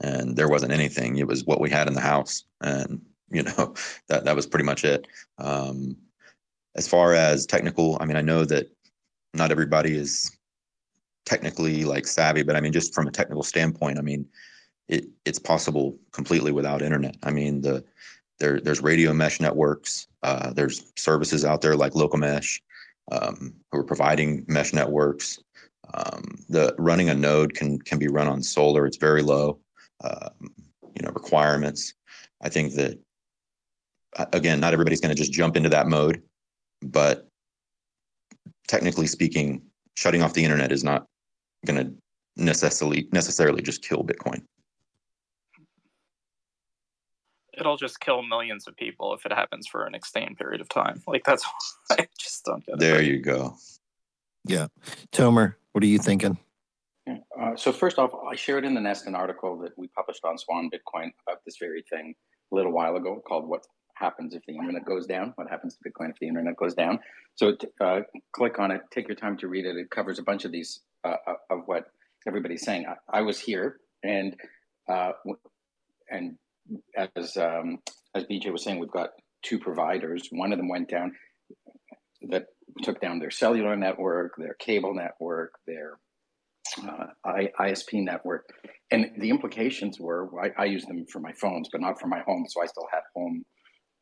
[0.00, 1.18] and there wasn't anything.
[1.18, 3.00] It was what we had in the house, and
[3.30, 3.74] you know,
[4.08, 5.06] that that was pretty much it.
[5.38, 5.96] Um,
[6.78, 8.70] as far as technical, I mean, I know that
[9.34, 10.30] not everybody is
[11.26, 14.24] technically like savvy, but I mean, just from a technical standpoint, I mean,
[14.86, 17.16] it it's possible completely without internet.
[17.24, 17.84] I mean, the
[18.38, 20.06] there there's radio mesh networks.
[20.22, 22.62] Uh, there's services out there like Locha Mesh
[23.10, 25.40] um, who are providing mesh networks.
[25.94, 28.86] Um, the running a node can can be run on solar.
[28.86, 29.58] It's very low,
[30.04, 30.54] um,
[30.94, 31.94] you know, requirements.
[32.40, 33.00] I think that
[34.16, 36.22] uh, again, not everybody's going to just jump into that mode,
[36.82, 37.28] but
[38.66, 39.62] technically speaking,
[39.96, 41.06] shutting off the internet is not
[41.66, 41.92] going to
[42.36, 44.42] necessarily necessarily just kill Bitcoin.
[47.58, 51.02] It'll just kill millions of people if it happens for an extended period of time.
[51.06, 51.44] Like that's
[51.90, 52.78] I just don't get it.
[52.78, 53.56] There you go.
[54.44, 54.68] Yeah,
[55.12, 56.38] Tomer, what are you thinking?
[57.08, 60.36] Uh, so first off, I shared in the Nest an article that we published on
[60.38, 62.14] Swan Bitcoin about this very thing
[62.52, 63.66] a little while ago, called "What
[63.98, 67.00] Happens If the Internet Goes Down." What happens to Bitcoin if the internet goes down?
[67.34, 68.00] So uh,
[68.32, 69.76] click on it, take your time to read it.
[69.76, 71.16] It covers a bunch of these uh,
[71.50, 71.86] of what
[72.26, 72.86] everybody's saying.
[72.86, 74.36] I, I was here, and
[74.88, 75.12] uh,
[76.10, 76.36] and
[77.16, 77.78] as um,
[78.14, 79.10] as BJ was saying, we've got
[79.42, 80.28] two providers.
[80.30, 81.14] One of them went down
[82.28, 82.46] that
[82.82, 85.98] took down their cellular network, their cable network, their
[86.86, 87.06] uh,
[87.60, 88.48] ISP network,
[88.90, 92.20] and the implications were I, I use them for my phones, but not for my
[92.20, 92.46] home.
[92.48, 93.44] So I still had home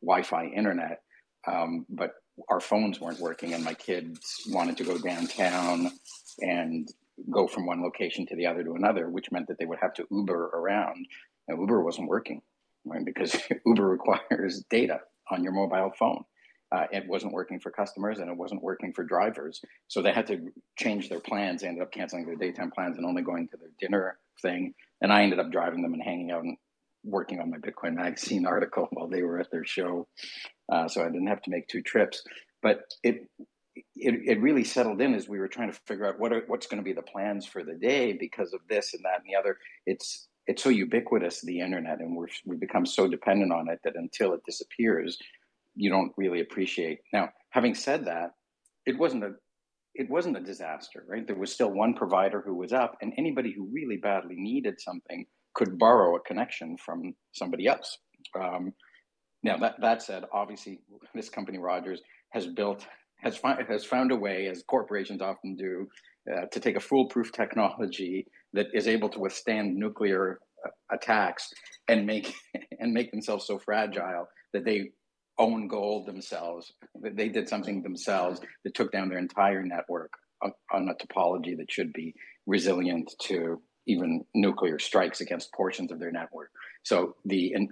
[0.03, 1.03] Wi-Fi internet,
[1.47, 2.13] um, but
[2.49, 5.91] our phones weren't working, and my kids wanted to go downtown
[6.41, 6.89] and
[7.31, 9.95] go from one location to the other to another, which meant that they would have
[9.95, 11.07] to Uber around.
[11.49, 12.43] And Uber wasn't working,
[12.85, 13.05] right?
[13.05, 13.35] Because
[13.67, 16.25] Uber requires data on your mobile phone.
[16.73, 19.61] uh, it wasn't working for customers and it wasn't working for drivers.
[19.89, 21.63] So they had to change their plans.
[21.63, 24.75] They ended up canceling their daytime plans and only going to their dinner thing.
[25.01, 26.57] And I ended up driving them and hanging out and
[27.07, 30.09] working on my Bitcoin Magazine article while they were at their show.
[30.71, 32.23] Uh, so I didn't have to make two trips.
[32.63, 33.29] But it,
[33.95, 36.67] it, it really settled in as we were trying to figure out what are, what's
[36.67, 39.39] going to be the plans for the day because of this and that and the
[39.39, 39.59] other.
[39.87, 43.97] It's it's so ubiquitous the internet, and we're we become so dependent on it that
[43.97, 45.19] until it disappears,
[45.75, 47.01] you don't really appreciate.
[47.13, 48.35] Now, having said that,
[48.87, 49.33] it wasn't a
[49.95, 51.27] it wasn't a disaster, right?
[51.27, 55.27] There was still one provider who was up, and anybody who really badly needed something
[55.57, 57.99] could borrow a connection from somebody else.
[58.39, 58.75] Um,
[59.43, 60.81] now that that said, obviously
[61.15, 62.01] this company Rogers
[62.31, 62.87] has built
[63.19, 65.89] has found has found a way, as corporations often do,
[66.31, 71.51] uh, to take a foolproof technology that is able to withstand nuclear uh, attacks
[71.89, 72.35] and make
[72.81, 74.91] and make themselves so fragile that they
[75.39, 76.73] own gold themselves.
[77.03, 81.71] They did something themselves that took down their entire network on, on a topology that
[81.71, 82.15] should be
[82.47, 86.51] resilient to even nuclear strikes against portions of their network.
[86.83, 87.71] So the in,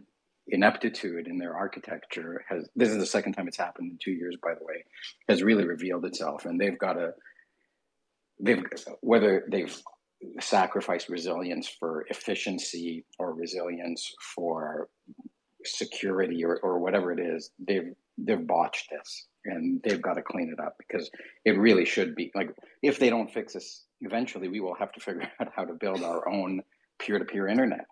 [0.48, 4.36] ineptitude in their architecture has this is the second time it's happened in two years
[4.42, 4.84] by the way
[5.28, 7.12] has really revealed itself and they've got a
[8.40, 8.62] they've
[9.00, 9.74] whether they've
[10.40, 14.88] sacrificed resilience for efficiency or resilience for
[15.64, 20.50] security or, or whatever it is they've they've botched this and they've got to clean
[20.52, 21.10] it up because
[21.44, 22.50] it really should be like
[22.82, 26.02] if they don't fix this eventually we will have to figure out how to build
[26.02, 26.62] our own
[26.98, 27.86] peer-to-peer internet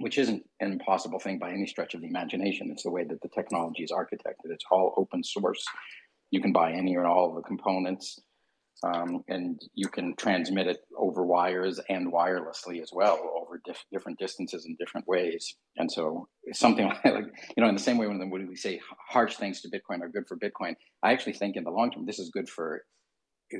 [0.00, 2.70] which isn't an impossible thing by any stretch of the imagination.
[2.70, 4.46] It's the way that the technology is architected.
[4.50, 5.62] It's all open source.
[6.30, 8.18] You can buy any or all of the components,
[8.82, 14.18] um, and you can transmit it over wires and wirelessly as well over dif- different
[14.18, 15.54] distances in different ways.
[15.76, 19.60] And so, something like, you know, in the same way when we say harsh things
[19.62, 22.30] to Bitcoin are good for Bitcoin, I actually think in the long term this is
[22.30, 22.82] good for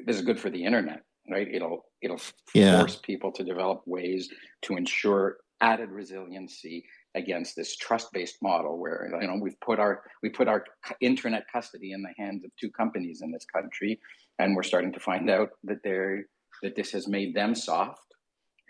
[0.06, 2.20] this is good for the internet right it'll it'll
[2.54, 2.78] yeah.
[2.78, 4.28] force people to develop ways
[4.62, 6.84] to ensure added resiliency
[7.14, 10.64] against this trust-based model where you know we've put our we put our
[11.00, 14.00] internet custody in the hands of two companies in this country
[14.40, 16.24] and we're starting to find out that they're
[16.62, 18.00] that this has made them soft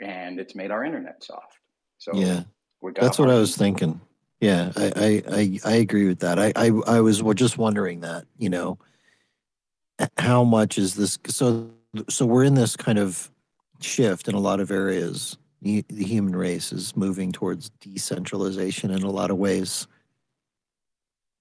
[0.01, 1.59] and it's made our internet soft.
[1.99, 2.45] So yeah.
[2.95, 4.01] that's what i was thinking.
[4.41, 6.39] Yeah I, I i i agree with that.
[6.39, 8.79] I i, I was just wondering that you know
[10.17, 11.71] how much is this so
[12.09, 13.31] so we're in this kind of
[13.81, 15.37] shift in a lot of areas.
[15.63, 19.87] The, the human race is moving towards decentralization in a lot of ways.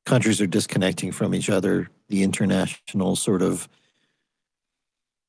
[0.05, 1.89] Countries are disconnecting from each other.
[2.09, 3.69] The international sort of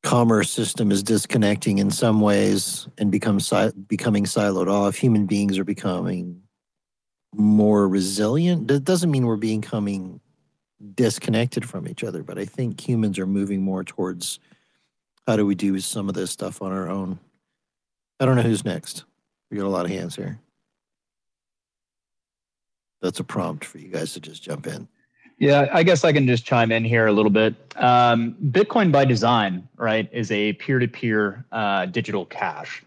[0.03, 4.97] commerce system is disconnecting in some ways and become si- becoming siloed off.
[4.97, 6.43] Human beings are becoming
[7.35, 8.69] more resilient.
[8.69, 10.21] That doesn't mean we're becoming
[10.95, 14.41] disconnected from each other, but I think humans are moving more towards
[15.27, 17.19] how do we do some of this stuff on our own.
[18.19, 19.05] I don't know who's next.
[19.51, 20.41] We got a lot of hands here.
[23.03, 24.89] That's a prompt for you guys to just jump in.
[25.41, 27.55] Yeah, I guess I can just chime in here a little bit.
[27.77, 32.83] Um, Bitcoin by design, right, is a peer-to-peer uh, digital cash,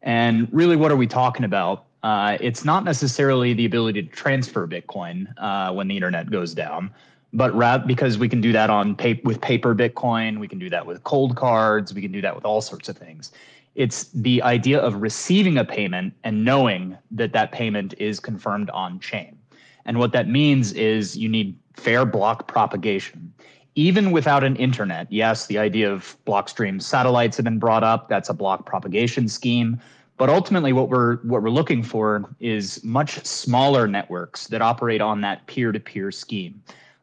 [0.00, 1.84] and really, what are we talking about?
[2.02, 6.90] Uh, it's not necessarily the ability to transfer Bitcoin uh, when the internet goes down,
[7.34, 10.86] but rather because we can do that on with paper Bitcoin, we can do that
[10.86, 13.32] with Coldcards, we can do that with all sorts of things.
[13.74, 18.98] It's the idea of receiving a payment and knowing that that payment is confirmed on
[18.98, 19.36] chain.
[19.84, 23.32] And what that means is you need fair block propagation.
[23.74, 28.08] Even without an internet, yes, the idea of Blockstream satellites have been brought up.
[28.08, 29.80] That's a block propagation scheme.
[30.16, 35.20] But ultimately, what we're what we're looking for is much smaller networks that operate on
[35.20, 36.60] that peer-to-peer scheme.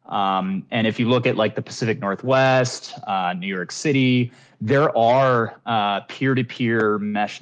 [0.08, 4.96] Um, and if you look at like the Pacific Northwest, uh, New York City, there
[4.98, 7.42] are uh, peer-to-peer mesh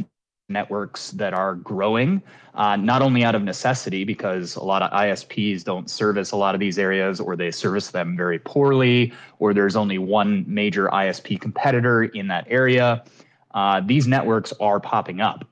[0.49, 2.21] networks that are growing,
[2.55, 6.53] uh, not only out of necessity because a lot of ISPs don't service a lot
[6.53, 11.39] of these areas or they service them very poorly, or there's only one major ISP
[11.39, 13.03] competitor in that area.
[13.53, 15.45] Uh, these networks are popping up.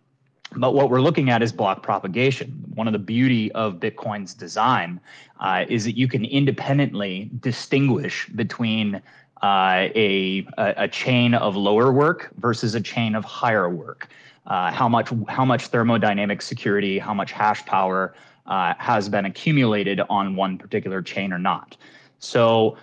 [0.58, 2.50] But what we're looking at is block propagation.
[2.76, 5.00] One of the beauty of Bitcoin's design
[5.40, 9.02] uh, is that you can independently distinguish between
[9.42, 14.10] uh, a, a chain of lower work versus a chain of higher work.
[14.48, 18.16] Uh, how much how much thermodynamic security, how much hash power
[18.48, 21.78] uh, has been accumulated on one particular chain or not.
[22.20, 22.78] So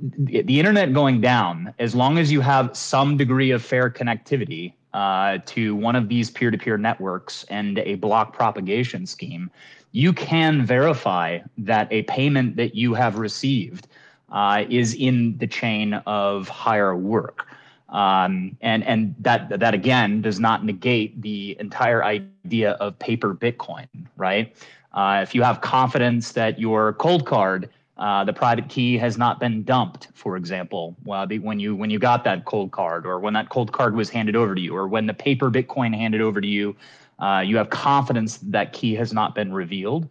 [0.00, 5.38] the internet going down, as long as you have some degree of fair connectivity uh,
[5.46, 9.50] to one of these peer-to-peer networks and a block propagation scheme,
[9.90, 13.88] you can verify that a payment that you have received
[14.30, 17.48] uh, is in the chain of higher work.
[17.94, 23.86] Um, and and that that again does not negate the entire idea of paper Bitcoin,
[24.16, 24.54] right?
[24.92, 29.62] Uh, if you have confidence that your Coldcard, uh, the private key has not been
[29.62, 34.10] dumped, for example, when you when you got that Coldcard, or when that Coldcard was
[34.10, 36.74] handed over to you, or when the paper Bitcoin handed over to you,
[37.20, 40.08] uh, you have confidence that, that key has not been revealed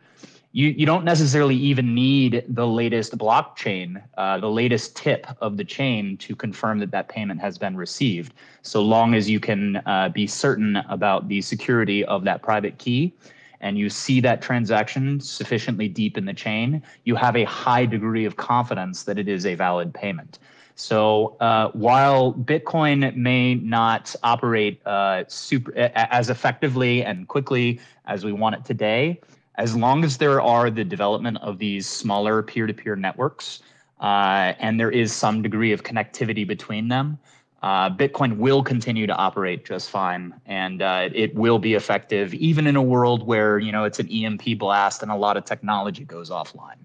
[0.54, 5.64] you, you don't necessarily even need the latest blockchain, uh, the latest tip of the
[5.66, 8.36] chain to confirm that that payment has been received.
[8.62, 13.14] So long as you can uh, be certain about the security of that private key
[13.62, 18.26] and you see that transaction sufficiently deep in the chain, you have a high degree
[18.26, 20.38] of confidence that it is a valid payment.
[20.76, 28.34] So uh, while Bitcoin may not operate uh, super as effectively and quickly as we
[28.34, 29.20] want it today,
[29.56, 33.62] as long as there are the development of these smaller peer-to-peer networks
[34.00, 37.18] uh, and there is some degree of connectivity between them,
[37.64, 42.68] uh, Bitcoin will continue to operate just fine, and uh, it will be effective even
[42.68, 46.04] in a world where you know it's an EMP blast and a lot of technology
[46.04, 46.76] goes offline.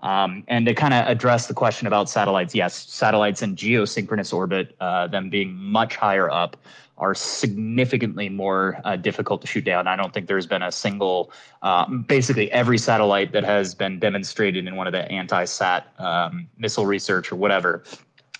[0.00, 4.76] Um, and to kind of address the question about satellites, yes, satellites in geosynchronous orbit,
[4.80, 6.56] uh, them being much higher up,
[6.98, 9.86] are significantly more uh, difficult to shoot down.
[9.86, 11.32] I don't think there's been a single,
[11.62, 16.86] um, basically every satellite that has been demonstrated in one of the anti-sat um, missile
[16.86, 17.84] research or whatever,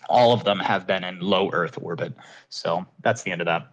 [0.08, 2.14] all of them have been in low Earth orbit.
[2.48, 3.68] So that's the end of that.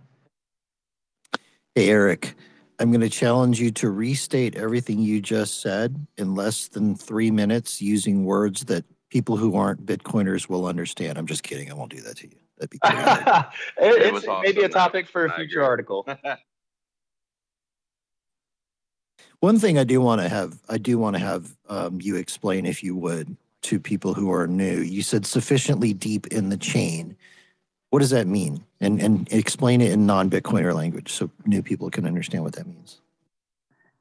[1.74, 2.36] Hey, Eric,
[2.80, 7.32] I'm going to challenge you to restate everything you just said in less than three
[7.32, 11.18] minutes using words that people who aren't Bitcoiners will understand.
[11.18, 11.72] I'm just kidding.
[11.72, 12.45] I won't do that to you.
[12.58, 13.46] That'd be it,
[13.78, 16.08] it's awesome, maybe a topic for a future article.
[19.40, 22.66] One thing I do want to have, I do want to have um, you explain,
[22.66, 24.80] if you would, to people who are new.
[24.80, 27.16] You said sufficiently deep in the chain.
[27.90, 28.64] What does that mean?
[28.80, 33.02] And and explain it in non-Bitcoiner language so new people can understand what that means.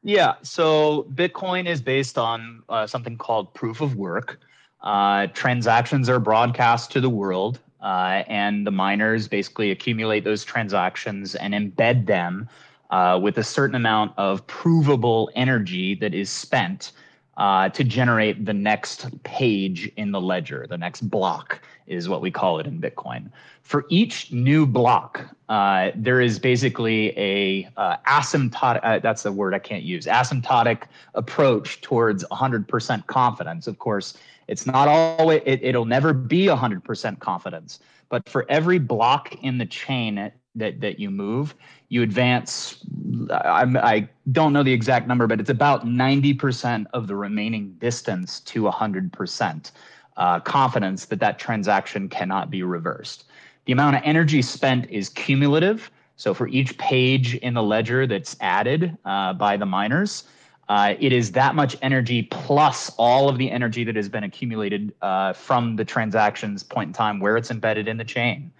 [0.03, 0.35] Yeah.
[0.43, 4.41] So Bitcoin is based on uh, something called proof of work.
[4.83, 11.35] Uh, transactions are broadcast to the world uh, and the miners basically accumulate those transactions
[11.35, 12.49] and embed them
[12.91, 16.93] uh, with a certain amount of provable energy that is spent
[17.37, 20.67] uh, to generate the next page in the ledger.
[20.69, 23.31] The next block is what we call it in Bitcoin.
[23.63, 28.81] For each new block, uh, there is basically a uh, asymptotic.
[28.83, 30.07] Uh, that's the word I can't use.
[30.07, 30.83] Asymptotic
[31.15, 33.67] approach towards 100% confidence.
[33.67, 34.17] Of course,
[34.49, 35.43] it's not always.
[35.45, 37.81] It, it'll never be 100% confidence.
[38.09, 41.55] But for every block in the chain that that you move,
[41.89, 42.85] you advance.
[43.31, 48.41] I'm, I don't know the exact number, but it's about 90% of the remaining distance
[48.41, 49.71] to 100%
[50.17, 53.25] uh, confidence that that transaction cannot be reversed.
[53.65, 55.91] The amount of energy spent is cumulative.
[56.17, 60.25] So for each page in the ledger that's added uh, by the miners,
[60.69, 64.95] uh, it is that much energy plus all of the energy that has been accumulated
[65.03, 68.51] uh, from the transactions point in time where it's embedded in the chain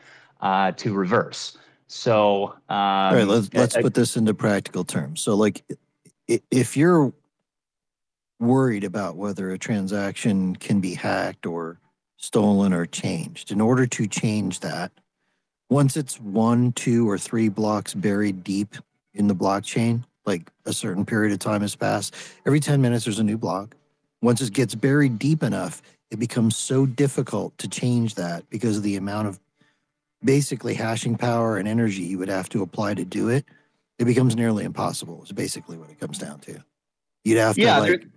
[0.41, 1.57] uh, to reverse.
[1.87, 5.21] So, um, all right, let's let's put this into practical terms.
[5.21, 5.65] So, like,
[6.27, 7.13] if you're
[8.41, 11.79] worried about whether a transaction can be hacked or
[12.17, 14.93] stolen or changed, in order to change that,
[15.71, 18.77] once it's one, two, or three blocks buried deep
[19.15, 22.15] in the blockchain, like a certain period of time has passed,
[22.47, 23.75] every 10 minutes there's a new block.
[24.23, 28.83] Once it gets buried deep enough, it becomes so difficult to change that because of
[28.83, 29.39] the amount of
[30.25, 33.45] basically hashing power and energy you would have to apply to do it.
[33.99, 35.23] It becomes nearly impossible.
[35.23, 36.65] Is basically what it comes down to.
[37.25, 38.01] You'd have to yeah, like.
[38.01, 38.11] There,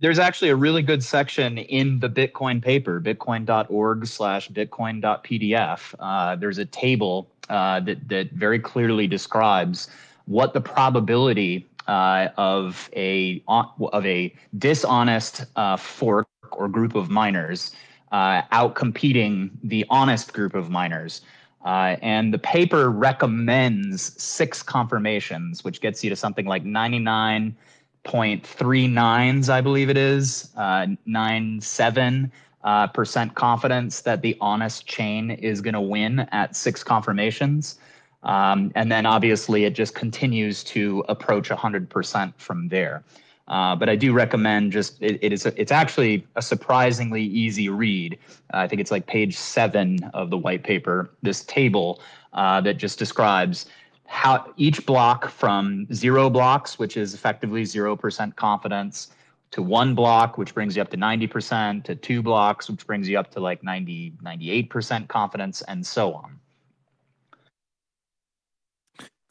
[0.00, 5.94] there's actually a really good section in the Bitcoin paper, bitcoin.org slash bitcoin.pdf.
[5.98, 9.88] Uh, there's a table uh, that that very clearly describes
[10.26, 17.72] what the probability uh, of a of a dishonest uh, fork or group of miners
[18.12, 21.20] uh, out competing the honest group of miners.
[21.64, 29.60] Uh, and the paper recommends six confirmations, which gets you to something like 99.39s, I
[29.60, 32.32] believe it is, uh, 97
[32.64, 37.78] uh, percent confidence that the honest chain is going to win at six confirmations.
[38.22, 43.02] Um, and then obviously it just continues to approach 100% from there.
[43.48, 47.68] Uh, but I do recommend just it, it is a, it's actually a surprisingly easy
[47.68, 48.18] read.
[48.54, 51.10] Uh, I think it's like page seven of the white paper.
[51.22, 52.00] This table
[52.32, 53.66] uh, that just describes
[54.06, 59.10] how each block from zero blocks, which is effectively zero percent confidence,
[59.50, 63.18] to one block, which brings you up to 90%, to two blocks, which brings you
[63.18, 66.38] up to like 90, 98% confidence, and so on.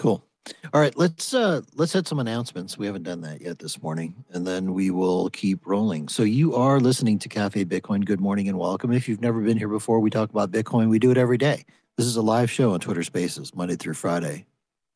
[0.01, 0.25] Cool.
[0.73, 2.75] All right, let's uh let's hit some announcements.
[2.75, 6.07] We haven't done that yet this morning, and then we will keep rolling.
[6.07, 8.03] So you are listening to Cafe Bitcoin.
[8.03, 8.91] Good morning and welcome.
[8.91, 10.89] If you've never been here before, we talk about Bitcoin.
[10.89, 11.65] We do it every day.
[11.97, 14.47] This is a live show on Twitter Spaces, Monday through Friday.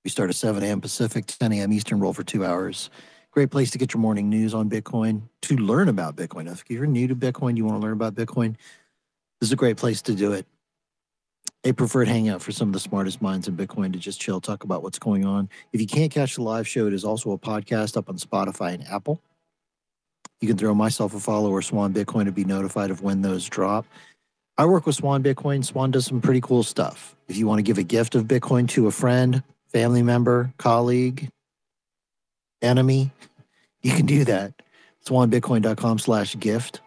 [0.03, 0.81] We start at 7 a.m.
[0.81, 1.71] Pacific, 10 a.m.
[1.71, 2.89] Eastern, roll for two hours.
[3.29, 6.51] Great place to get your morning news on Bitcoin, to learn about Bitcoin.
[6.51, 8.55] If you're new to Bitcoin, you want to learn about Bitcoin,
[9.39, 10.47] this is a great place to do it
[11.65, 14.63] a preferred hangout for some of the smartest minds in Bitcoin to just chill, talk
[14.63, 15.49] about what's going on.
[15.73, 18.75] If you can't catch the live show, it is also a podcast up on Spotify
[18.75, 19.19] and Apple.
[20.39, 23.49] You can throw myself a follow or Swan Bitcoin to be notified of when those
[23.49, 23.85] drop.
[24.57, 25.65] I work with Swan Bitcoin.
[25.65, 27.15] Swan does some pretty cool stuff.
[27.27, 29.41] If you want to give a gift of Bitcoin to a friend,
[29.71, 31.29] family member, colleague,
[32.61, 33.11] enemy,
[33.81, 34.53] you can do that.
[35.05, 36.81] SwanBitcoin.com slash gift.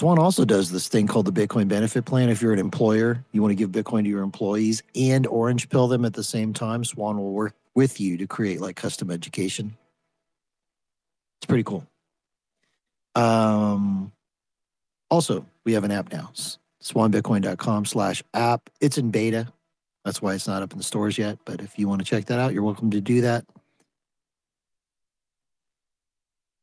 [0.00, 2.30] Swan also does this thing called the Bitcoin benefit plan.
[2.30, 5.88] If you're an employer, you want to give Bitcoin to your employees and orange pill
[5.88, 9.76] them at the same time, Swan will work with you to create like custom education.
[11.38, 11.86] It's pretty cool.
[13.14, 14.10] Um,
[15.10, 16.32] also, we have an app now,
[16.82, 18.70] swanbitcoin.com slash app.
[18.80, 19.52] It's in beta.
[20.06, 21.38] That's why it's not up in the stores yet.
[21.44, 23.44] But if you want to check that out, you're welcome to do that.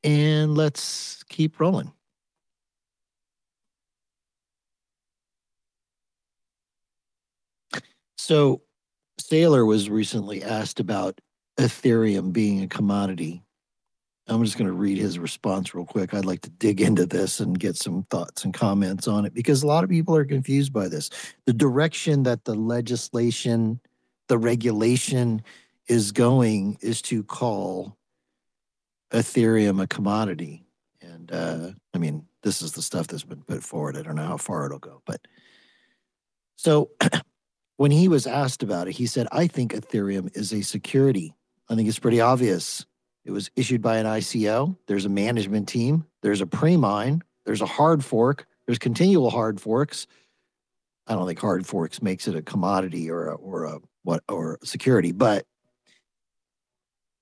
[0.03, 1.91] And let's keep rolling.
[8.17, 8.61] So
[9.21, 11.19] Saylor was recently asked about
[11.57, 13.43] Ethereum being a commodity.
[14.27, 16.13] I'm just going to read his response real quick.
[16.13, 19.63] I'd like to dig into this and get some thoughts and comments on it because
[19.63, 21.09] a lot of people are confused by this.
[21.45, 23.79] The direction that the legislation,
[24.27, 25.41] the regulation
[25.87, 27.97] is going is to call
[29.11, 30.65] Ethereum a commodity.
[31.01, 33.95] And uh, I mean, this is the stuff that's been put forward.
[33.95, 35.21] I don't know how far it'll go, but
[36.57, 36.91] so
[37.77, 41.33] when he was asked about it, he said, I think Ethereum is a security.
[41.69, 42.85] I think it's pretty obvious.
[43.23, 44.75] It was issued by an ICO.
[44.87, 46.05] There's a management team.
[46.21, 47.23] There's a pre mine.
[47.45, 48.45] There's a hard fork.
[48.65, 50.07] There's continual hard forks.
[51.07, 54.57] I don't think hard forks makes it a commodity or a, or a what or
[54.63, 55.45] security, but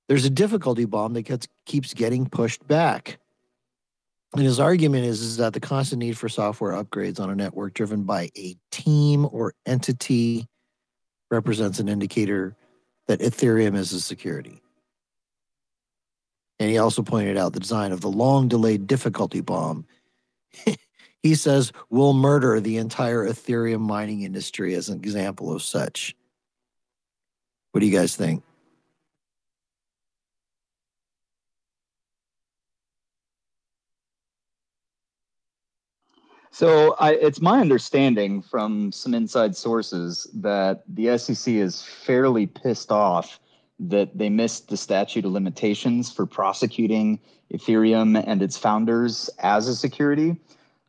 [0.07, 3.19] there's a difficulty bomb that gets keeps getting pushed back.
[4.33, 7.73] And his argument is, is that the constant need for software upgrades on a network
[7.73, 10.47] driven by a team or entity
[11.31, 12.55] represents an indicator
[13.07, 14.61] that Ethereum is a security.
[16.59, 19.85] And he also pointed out the design of the long delayed difficulty bomb.
[21.23, 26.15] he says will murder the entire Ethereum mining industry as an example of such.
[27.71, 28.43] What do you guys think?
[36.55, 42.93] So I, it's my understanding from some inside sources that the SEC is fairly pissed
[42.93, 43.41] off
[43.77, 47.19] that they missed the statute of limitations for prosecuting
[47.53, 50.37] Ethereum and its founders as a security.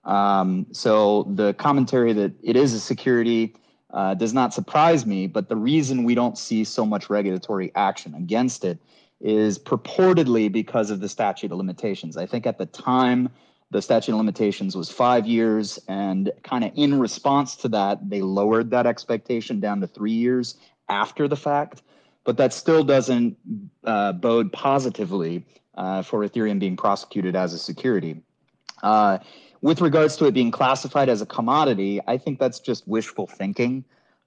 [0.05, 3.57] Um, so the commentary that it is a security
[3.91, 8.15] uh, does not surprise me, but the reason we don't see so much regulatory action
[8.15, 8.79] against it
[9.21, 12.17] is purportedly because of the statute of limitations.
[12.17, 13.31] I think at the time
[13.71, 15.79] the statute of limitations was five years.
[15.89, 20.57] And kind of in response to that, they lowered that expectation down to three years
[20.89, 21.83] after the fact.
[22.25, 23.37] But that still doesn't
[23.85, 25.45] uh, bode positively
[25.77, 28.21] uh, for Ethereum being prosecuted as a security.
[28.83, 29.19] Uh,
[29.63, 33.85] with regards to it being classified as a commodity, I think that's just wishful thinking.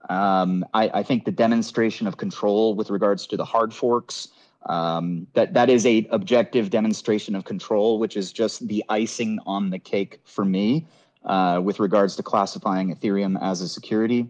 [0.09, 4.29] Um, I, I, think the demonstration of control with regards to the hard forks
[4.65, 9.69] um, that that is a objective demonstration of control, which is just the icing on
[9.69, 10.85] the cake for me
[11.25, 14.27] uh, with regards to classifying Ethereum as a security.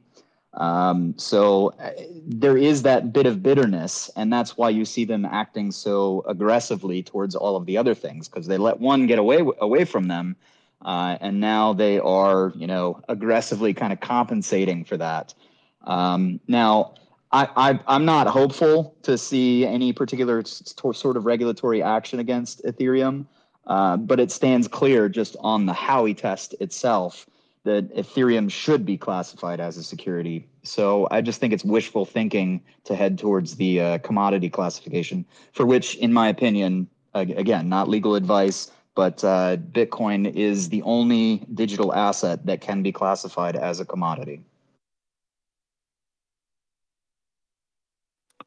[0.54, 1.92] Um, so uh,
[2.26, 7.04] there is that bit of bitterness, and that's why you see them acting so aggressively
[7.04, 10.36] towards all of the other things because they let one get away away from them,
[10.84, 15.34] uh, and now they are you know aggressively kind of compensating for that.
[15.86, 16.96] Um, now
[17.32, 23.26] I, I am not hopeful to see any particular sort of regulatory action against Ethereum,
[23.68, 27.28] uh, but it stands clear just on the Howey test itself
[27.66, 30.48] that Ethereum should be classified as a security.
[30.64, 35.66] So I just think it's wishful thinking to head towards the uh, commodity classification, for
[35.66, 41.94] which, in my opinion, again, not legal advice, but uh, Bitcoin is the only digital
[41.94, 44.42] asset that can be classified as a commodity.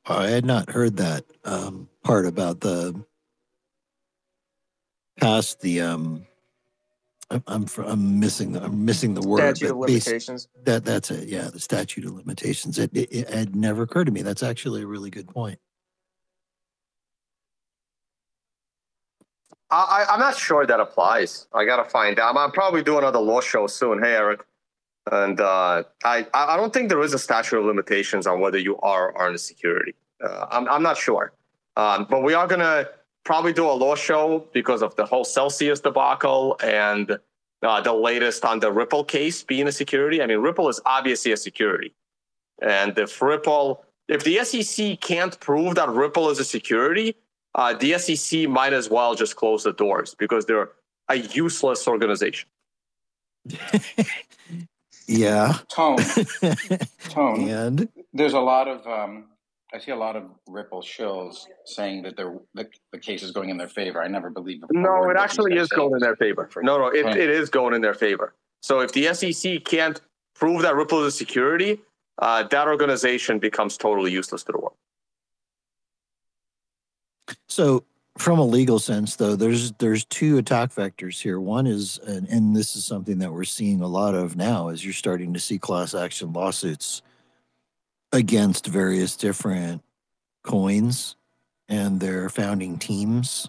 [0.07, 3.05] I had not heard that um, part about the
[5.20, 6.26] past the um.
[7.30, 9.57] I'm I'm, fr- I'm missing the I'm missing the word.
[9.57, 10.48] Statute of basi- limitations.
[10.64, 11.28] that that's it.
[11.28, 12.78] Yeah, the statute of limitations.
[12.78, 14.22] It, it it had never occurred to me.
[14.22, 15.59] That's actually a really good point.
[19.70, 21.46] I, I- I'm not sure that applies.
[21.55, 22.36] I gotta find out.
[22.36, 24.03] I'm probably doing another law show soon.
[24.03, 24.44] Hey, Eric.
[25.11, 28.78] And uh, I I don't think there is a statute of limitations on whether you
[28.78, 29.94] are or aren't a security.
[30.22, 31.32] Uh, I'm I'm not sure.
[31.76, 32.88] Um, but we are gonna
[33.24, 37.18] probably do a law show because of the whole Celsius debacle and
[37.62, 40.22] uh, the latest on the Ripple case being a security.
[40.22, 41.92] I mean, Ripple is obviously a security,
[42.61, 47.16] and if Ripple, if the SEC can't prove that Ripple is a security,
[47.57, 50.70] uh, the SEC might as well just close the doors because they're
[51.09, 52.48] a useless organization.
[55.07, 55.59] Yeah.
[55.68, 55.98] Tone.
[57.09, 57.48] Tone.
[57.48, 59.26] And There's a lot of um,
[59.74, 63.48] I see a lot of Ripple shills saying that they're, the, the case is going
[63.48, 64.03] in their favor.
[64.03, 64.62] I never believe.
[64.62, 66.48] a No, it actually is going in their favor.
[66.62, 67.16] No, no, it, Right.
[67.16, 68.34] it is going in their favor.
[68.61, 70.00] So if the SEC can't
[70.34, 71.80] prove that Ripple is a security,
[72.18, 74.74] uh, that organization becomes totally useless to the world.
[77.48, 77.84] So,
[78.18, 81.40] from a legal sense, though, there's there's two attack vectors here.
[81.40, 84.84] One is, and, and this is something that we're seeing a lot of now, is
[84.84, 87.02] you're starting to see class action lawsuits
[88.12, 89.82] against various different
[90.42, 91.16] coins
[91.68, 93.48] and their founding teams.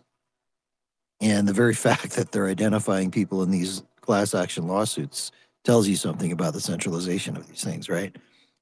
[1.20, 5.32] And the very fact that they're identifying people in these class action lawsuits
[5.66, 8.16] tells you something about the centralization of these things, right?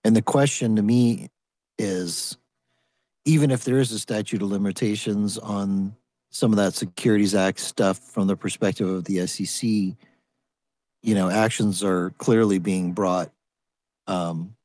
[0.03, 1.29] And the question to me
[1.77, 2.37] is
[3.25, 5.95] even if there is a statute of limitations on
[6.29, 9.69] some of that Securities Act stuff from the perspective of the SEC,
[11.03, 13.31] you know, actions are clearly being brought
[14.07, 14.55] um,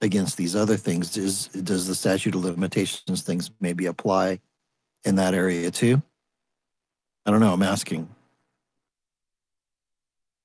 [0.00, 1.16] against these other things.
[1.16, 4.40] Is does the statute of limitations things maybe apply
[5.04, 6.02] in that area too?
[7.24, 7.52] I don't know.
[7.52, 8.08] I'm asking.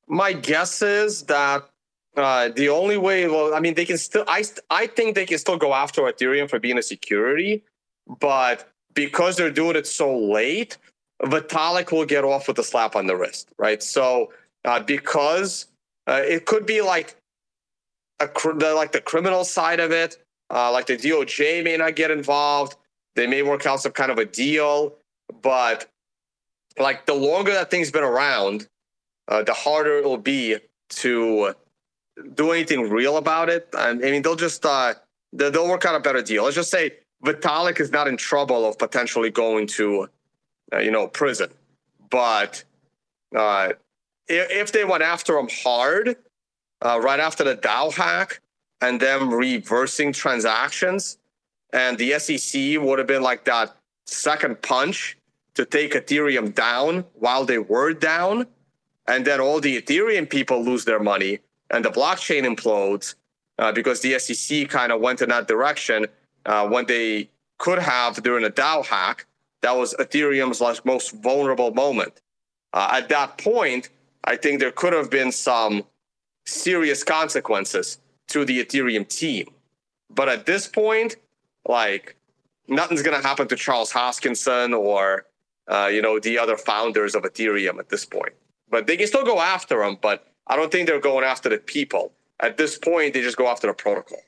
[0.07, 1.69] My guess is that
[2.15, 5.39] uh, the only way, well, I mean, they can still, I, I think they can
[5.39, 7.63] still go after Ethereum for being a security,
[8.19, 10.77] but because they're doing it so late,
[11.23, 13.81] Vitalik will get off with a slap on the wrist, right?
[13.81, 14.31] So,
[14.65, 15.67] uh, because
[16.07, 17.15] uh, it could be like
[18.19, 20.17] a the, like the criminal side of it,
[20.49, 22.75] uh, like the DOJ may not get involved.
[23.15, 24.95] They may work out some kind of a deal,
[25.41, 25.89] but
[26.77, 28.67] like the longer that thing's been around,
[29.27, 30.57] uh, the harder it will be
[30.89, 31.55] to
[32.35, 33.67] do anything real about it.
[33.75, 34.93] I I mean, they'll just uh,
[35.31, 36.43] they'll work out a better deal.
[36.43, 36.91] Let's just say
[37.25, 40.09] Vitalik is not in trouble of potentially going to,
[40.73, 41.49] uh, you know, prison.
[42.09, 42.63] But
[43.35, 43.73] uh,
[44.27, 46.15] if, they went after him hard,
[46.81, 48.41] uh, right after the DAO hack,
[48.81, 51.17] and them reversing transactions,
[51.71, 55.17] and the SEC would have been like that second punch
[55.55, 58.45] to take Ethereum down while they were down,
[59.07, 61.39] and then all the Ethereum people lose their money
[61.73, 63.15] and the blockchain implodes
[63.57, 66.05] uh, because the SEC kind of went in that direction
[66.45, 69.25] uh, when they could have during a DAO hack.
[69.61, 72.21] That was Ethereum's most vulnerable moment.
[72.73, 73.89] Uh, at that point,
[74.23, 75.83] I think there could have been some
[76.45, 79.47] serious consequences to the Ethereum team.
[80.09, 81.15] But at this point,
[81.67, 82.15] like
[82.67, 85.25] nothing's going to happen to Charles Hoskinson or
[85.67, 88.33] uh, you know the other founders of Ethereum at this point.
[88.69, 89.97] But they can still go after them.
[90.01, 93.13] But I don't think they're going after the people at this point.
[93.13, 94.19] They just go after the protocol.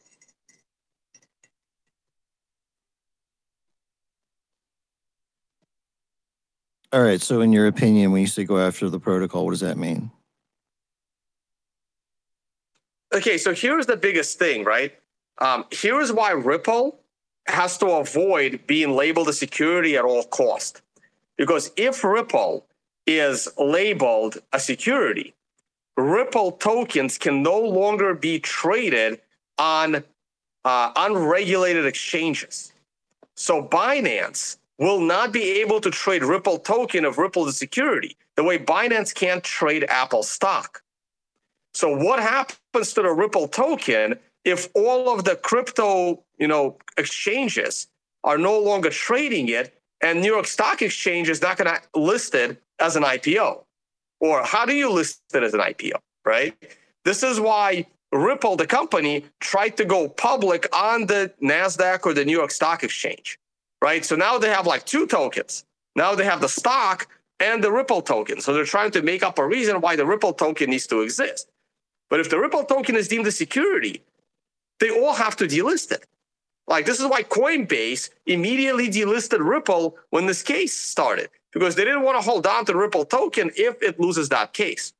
[6.94, 7.22] All right.
[7.22, 10.12] So, in your opinion, when you say go after the protocol, what does that mean?
[13.14, 14.94] Okay, so here's the biggest thing, right?
[15.40, 17.00] Um, here is why Ripple
[17.48, 20.82] has to avoid being labeled a security at all cost.
[21.38, 22.66] Because if Ripple
[23.06, 25.35] is labeled a security,
[25.98, 29.22] Ripple tokens can no longer be traded
[29.58, 30.04] on
[30.66, 32.74] uh, unregulated exchanges.
[33.36, 38.44] So Binance will not be able to trade Ripple token if Ripple a security, the
[38.44, 40.82] way Binance can't trade Apple stock.
[41.74, 47.88] So what happens to the Ripple token if all of the crypto, you know, exchanges
[48.24, 52.36] are no longer trading it and New York Stock Exchange is not going to list
[52.36, 53.65] it as an IPO?
[54.20, 56.56] Or how do you list it as an IPO, right?
[57.04, 62.26] This is why Ripple, the company, tried to go public on the NASDAQ or the
[62.26, 63.38] New York Stock Exchange,
[63.82, 64.06] right?
[64.06, 65.66] So now they have like two tokens.
[65.96, 67.08] Now they have the stock
[67.40, 68.42] and the Ripple token.
[68.42, 71.50] So they're trying to make up a reason why the Ripple token needs to exist.
[72.10, 74.02] But if the Ripple token is deemed a security,
[74.80, 76.06] they all have to delist it.
[76.68, 82.04] Like this is why Coinbase immediately delisted Ripple when this case started because they didn't
[82.04, 84.94] want to hold on to the Ripple token if it loses that case.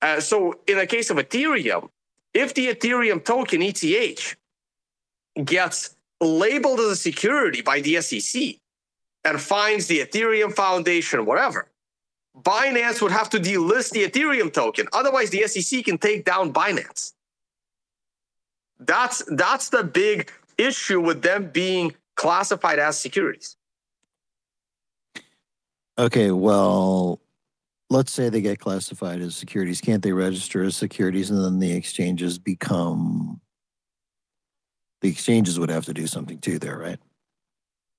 [0.00, 1.90] Uh, so in the case of Ethereum,
[2.32, 4.36] if the Ethereum token ETH
[5.44, 8.54] gets labeled as a security by the SEC
[9.22, 11.68] and finds the Ethereum Foundation, whatever,
[12.40, 14.86] Binance would have to delist the Ethereum token.
[14.94, 17.12] Otherwise, the SEC can take down Binance.
[18.80, 23.55] That's that's the big issue with them being classified as securities.
[25.98, 27.20] Okay, well,
[27.88, 29.80] let's say they get classified as securities.
[29.80, 33.40] Can't they register as securities and then the exchanges become
[35.02, 36.98] the exchanges would have to do something too there, right?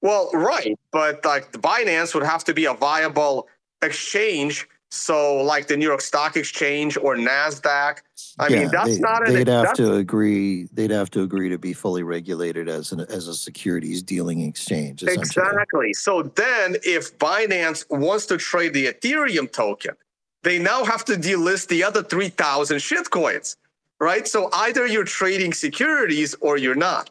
[0.01, 3.47] Well, right, but like the Binance would have to be a viable
[3.81, 4.67] exchange.
[4.89, 7.99] So, like the New York Stock Exchange or Nasdaq.
[8.39, 9.27] I mean, that's they, not.
[9.27, 10.69] An, They'd have to agree.
[10.71, 15.03] They'd have to agree to be fully regulated as an as a securities dealing exchange.
[15.03, 15.93] Exactly.
[15.93, 19.95] So then, if Binance wants to trade the Ethereum token,
[20.43, 23.57] they now have to delist the other three thousand shitcoins,
[23.99, 24.25] right?
[24.25, 27.09] So either you're trading securities or you're not.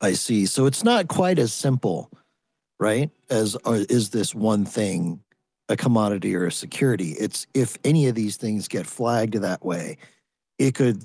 [0.00, 0.46] I see.
[0.46, 2.10] So it's not quite as simple,
[2.78, 3.10] right?
[3.28, 5.20] As uh, is this one thing
[5.68, 7.12] a commodity or a security?
[7.12, 9.98] It's if any of these things get flagged that way,
[10.58, 11.04] it could,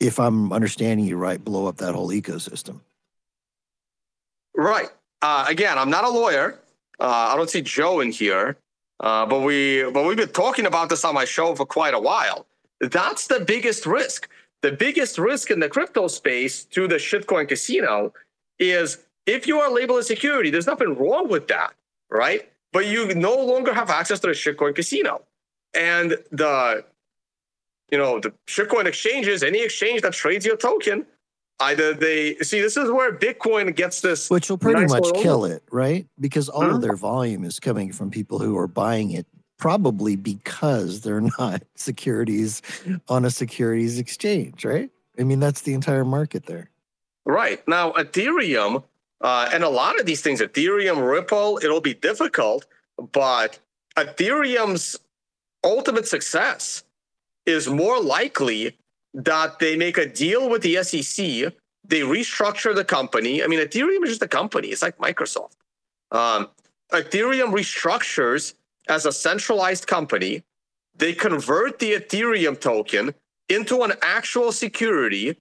[0.00, 2.80] if I'm understanding you right, blow up that whole ecosystem.
[4.54, 4.88] Right.
[5.22, 6.58] Uh, again, I'm not a lawyer.
[7.00, 8.56] Uh, I don't see Joe in here,
[9.00, 11.98] uh, but we but we've been talking about this on my show for quite a
[11.98, 12.46] while.
[12.80, 14.28] That's the biggest risk.
[14.62, 18.12] The biggest risk in the crypto space to the shitcoin casino
[18.58, 21.74] is if you are labeled a security, there's nothing wrong with that,
[22.10, 22.50] right?
[22.72, 25.22] But you no longer have access to the shitcoin casino.
[25.74, 26.84] And the
[27.90, 31.06] you know, the shitcoin exchanges, any exchange that trades your token,
[31.60, 35.44] either they see this is where Bitcoin gets this Which will pretty nice much kill
[35.44, 36.06] it, right?
[36.20, 36.74] Because all Huh?
[36.76, 39.26] of their volume is coming from people who are buying it
[39.58, 42.62] probably because they're not securities
[43.08, 44.90] on a securities exchange, right?
[45.18, 46.70] I mean, that's the entire market there.
[47.24, 47.66] Right.
[47.66, 48.84] Now, Ethereum,
[49.20, 52.66] uh, and a lot of these things, Ethereum, Ripple, it'll be difficult,
[53.12, 53.58] but
[53.96, 54.96] Ethereum's
[55.64, 56.84] ultimate success
[57.46, 58.76] is more likely
[59.14, 61.52] that they make a deal with the SEC,
[61.84, 63.42] they restructure the company.
[63.42, 65.56] I mean, Ethereum is just a company, it's like Microsoft.
[66.12, 66.48] Um,
[66.92, 68.54] Ethereum restructures
[68.88, 70.42] as a centralized company.
[70.94, 73.14] They convert the Ethereum token
[73.48, 75.38] into an actual security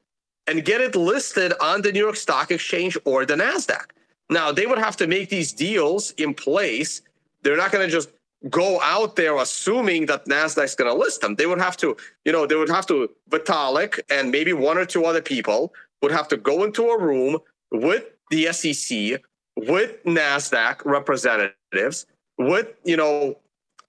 [0.47, 3.85] and get it listed on the New York Stock Exchange or the NASDAQ.
[4.29, 7.01] Now, they would have to make these deals in place.
[7.43, 8.09] They're not going to just
[8.49, 11.35] go out there assuming that NASDAQ's going to list them.
[11.35, 11.95] They would have to,
[12.25, 16.11] you know, they would have to, Vitalik and maybe one or two other people would
[16.11, 17.39] have to go into a room
[17.71, 19.21] with the SEC,
[19.55, 22.05] with NASDAQ representatives,
[22.37, 23.37] with, you know,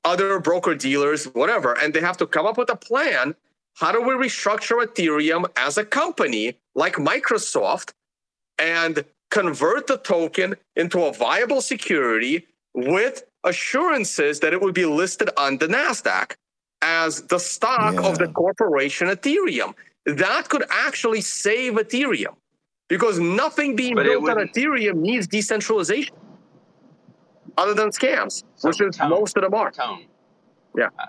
[0.04, 3.34] other broker dealers, whatever, and they have to come up with a plan.
[3.78, 7.92] How do we restructure Ethereum as a company like Microsoft
[8.58, 15.30] and convert the token into a viable security with assurances that it would be listed
[15.36, 16.32] on the NASDAQ
[16.82, 19.74] as the stock of the corporation Ethereum?
[20.06, 22.34] That could actually save Ethereum
[22.88, 26.16] because nothing being But built on Ethereum needs decentralization
[27.56, 29.70] other than scams, which is most of them are.
[29.70, 30.06] Tone.
[30.76, 30.88] Yeah.
[30.98, 31.06] Uh,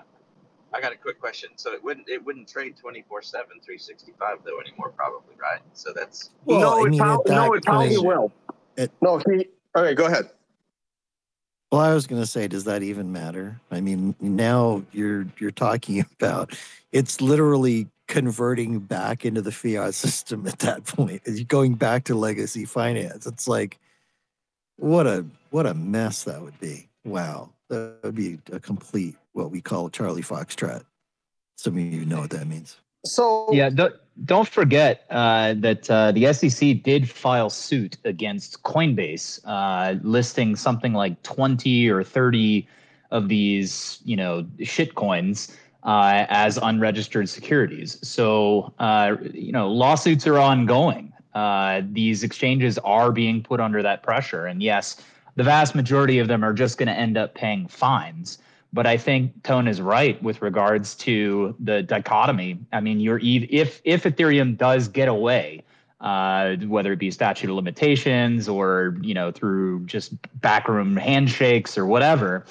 [0.72, 1.50] I got a quick question.
[1.56, 5.60] So it wouldn't it wouldn't trade 24/7 365 though anymore probably, right?
[5.72, 8.32] So that's Well, no, I it, prob- no, it probably point- will.
[8.76, 9.48] It- no, he.
[9.76, 10.30] Okay, go ahead.
[11.70, 13.60] Well, I was going to say, does that even matter?
[13.70, 16.56] I mean, now you're you're talking about
[16.92, 21.22] it's literally converting back into the fiat system at that point.
[21.24, 23.26] It's going back to legacy finance.
[23.26, 23.78] It's like
[24.76, 26.88] what a what a mess that would be.
[27.04, 30.84] Wow, that would be a complete what we call Charlie Foxtrot.
[31.56, 32.76] Some of you know what that means.
[33.06, 33.94] So Yeah, don't,
[34.24, 40.92] don't forget uh, that uh, the SEC did file suit against Coinbase, uh, listing something
[40.92, 42.68] like 20 or 30
[43.10, 47.98] of these, you know, shit coins uh, as unregistered securities.
[48.06, 51.12] So, uh, you know, lawsuits are ongoing.
[51.34, 54.46] Uh, these exchanges are being put under that pressure.
[54.46, 54.96] And yes,
[55.36, 58.38] the vast majority of them are just going to end up paying fines.
[58.72, 62.58] But I think Tone is right with regards to the dichotomy.
[62.72, 65.64] I mean, you're if if Ethereum does get away,
[66.00, 71.84] uh, whether it be statute of limitations or you know through just backroom handshakes or
[71.84, 72.44] whatever,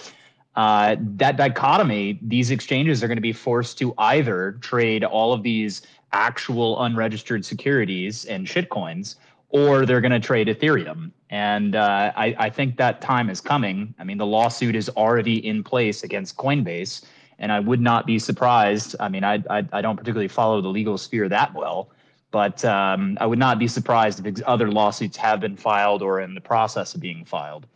[0.57, 5.41] uh, that dichotomy, these exchanges are going to be forced to either trade all of
[5.41, 9.15] these actual unregistered securities and shitcoins,
[9.49, 11.11] or they're going to trade Ethereum.
[11.29, 13.93] And uh, I, I think that time is coming.
[13.99, 17.03] I mean, the lawsuit is already in place against Coinbase,
[17.39, 18.95] and I would not be surprised.
[18.99, 21.89] I mean, I, I, I don't particularly follow the legal sphere that well,
[22.31, 26.33] but um, I would not be surprised if other lawsuits have been filed or in
[26.33, 27.67] the process of being filed.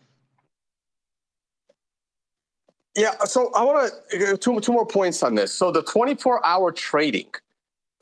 [2.96, 5.52] Yeah, so I want to two two more points on this.
[5.52, 7.28] So the 24 hour trading.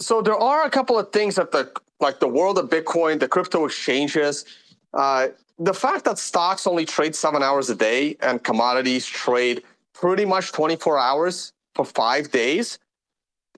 [0.02, 3.28] So there are a couple of things that the like the world of Bitcoin, the
[3.28, 4.46] crypto exchanges,
[4.94, 5.28] uh,
[5.60, 10.52] the fact that stocks only trade seven hours a day and commodities trade pretty much
[10.52, 12.80] 24 hours for five days.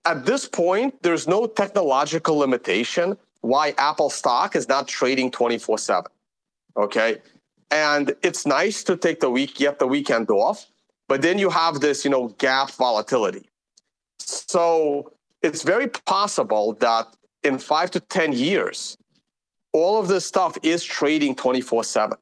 [0.04, 6.10] At this point, there's no technological limitation why Apple stock is not trading 24 7.
[6.76, 7.18] Okay.
[7.70, 10.66] And it's nice to take the week, get the weekend off,
[11.08, 13.48] but then you have this, you know, gap volatility.
[14.18, 17.08] So it's very possible that
[17.44, 18.96] in five to 10 years,
[19.72, 22.16] all of this stuff is trading 24 7.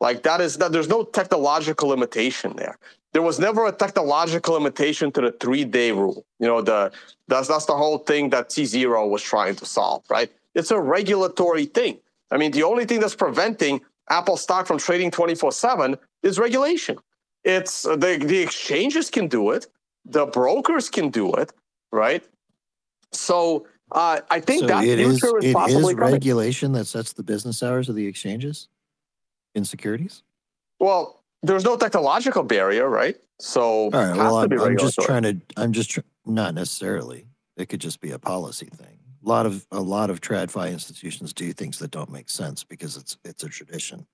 [0.00, 2.78] Like that is that there's no technological limitation there.
[3.12, 6.24] There was never a technological limitation to the three day rule.
[6.38, 6.92] You know, the
[7.26, 10.30] that's that's the whole thing that T0 was trying to solve, right?
[10.54, 11.98] It's a regulatory thing.
[12.30, 16.98] I mean, the only thing that's preventing Apple stock from trading 24 7 is regulation.
[17.44, 19.66] It's the, the exchanges can do it,
[20.04, 21.52] the brokers can do it,
[21.92, 22.22] right?
[23.12, 25.96] So uh, I think So that it is is it coming.
[25.96, 28.68] regulation that sets the business hours of the exchanges
[29.54, 30.22] in securities.
[30.80, 33.16] Well, there's no technological barrier, right?
[33.40, 34.16] So All right.
[34.16, 35.36] Well, I'm, I'm just trying to.
[35.56, 37.26] I'm just tr- not necessarily.
[37.56, 38.98] It could just be a policy thing.
[39.24, 42.96] A lot of a lot of TradFi institutions do things that don't make sense because
[42.96, 44.06] it's it's a tradition.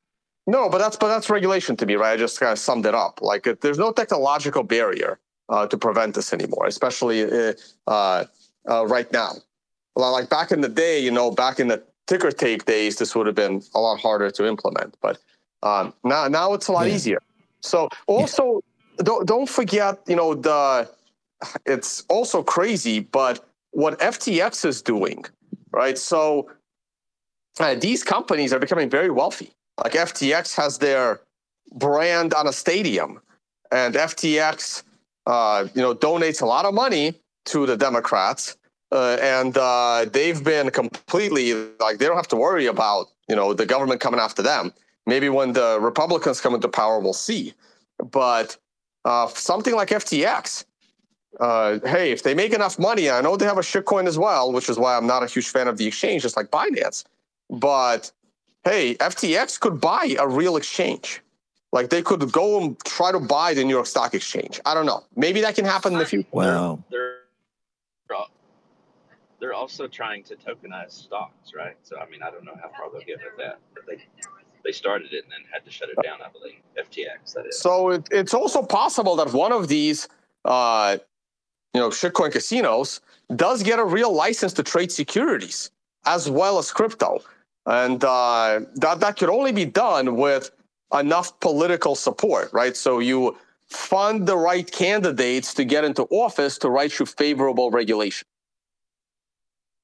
[0.47, 2.12] No, but that's but that's regulation to me, right?
[2.12, 3.20] I just kind of summed it up.
[3.22, 5.18] Like it, there's no technological barrier
[5.49, 7.55] uh, to prevent this anymore, especially uh,
[7.87, 8.25] uh,
[8.87, 9.33] right now.
[9.97, 13.14] Well, Like back in the day, you know, back in the ticker tape days, this
[13.14, 14.97] would have been a lot harder to implement.
[15.01, 15.18] But
[15.62, 16.95] um, now now it's a lot Yeah.
[16.95, 17.20] easier.
[17.61, 18.61] So also
[18.99, 20.88] don't don't forget, you know, the
[21.66, 25.24] it's also crazy, but what FTX is doing,
[25.72, 25.99] right?
[25.99, 26.51] So
[27.61, 29.53] uh, these companies are becoming very wealthy.
[29.82, 31.20] Like FTX has their
[31.72, 33.20] brand on a stadium,
[33.72, 34.82] and FTX,
[35.26, 37.14] uh, you know, donates a lot of money
[37.47, 38.57] to the Democrats,
[38.95, 43.53] uh, and uh, they've been completely like they don't have to worry about you know
[43.53, 44.72] the government coming after them.
[45.07, 47.53] Maybe when the Republicans come into power, we'll see.
[48.11, 48.57] But
[49.05, 50.64] uh, something like FTX,
[51.40, 54.53] uh, hey, if they make enough money, I know they have a shitcoin as well,
[54.53, 57.05] which is why I'm not a huge fan of the exchange, just like Binance.
[57.51, 58.12] But
[58.64, 61.20] hey, FTX could buy a real exchange.
[61.72, 64.61] Like they could go and try to buy the New York Stock Exchange.
[64.64, 65.03] I don't know.
[65.16, 66.28] Maybe that can happen in the future.
[66.30, 66.84] Wow.
[66.88, 67.14] They're
[68.09, 68.16] they're
[69.53, 71.76] also trying to tokenize stocks, right?
[71.82, 73.99] So I mean, I don't know how far they'll get with that, but they
[74.64, 76.18] they started it and then had to shut it down.
[76.22, 77.34] I believe FTX.
[77.34, 77.59] That is.
[77.59, 80.09] So it, it's also possible that one of these,
[80.45, 80.99] uh,
[81.74, 83.01] you know, shitcoin casinos
[83.36, 85.70] does get a real license to trade securities
[86.07, 87.20] as well as crypto,
[87.66, 90.51] and uh, that that could only be done with
[90.92, 92.76] enough political support, right?
[92.76, 93.36] So you
[93.66, 98.26] fund the right candidates to get into office to write you favorable regulation.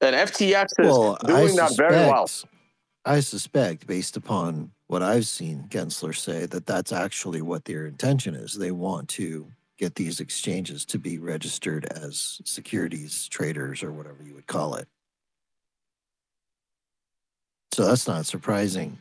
[0.01, 2.29] And FTX is Well, I doing that very well.
[3.05, 8.35] I suspect, based upon what I've seen Gensler say, that that's actually what their intention
[8.35, 8.55] is.
[8.55, 14.35] They want to get these exchanges to be registered as securities traders or whatever you
[14.35, 14.87] would call it.
[17.73, 18.99] So that's not surprising.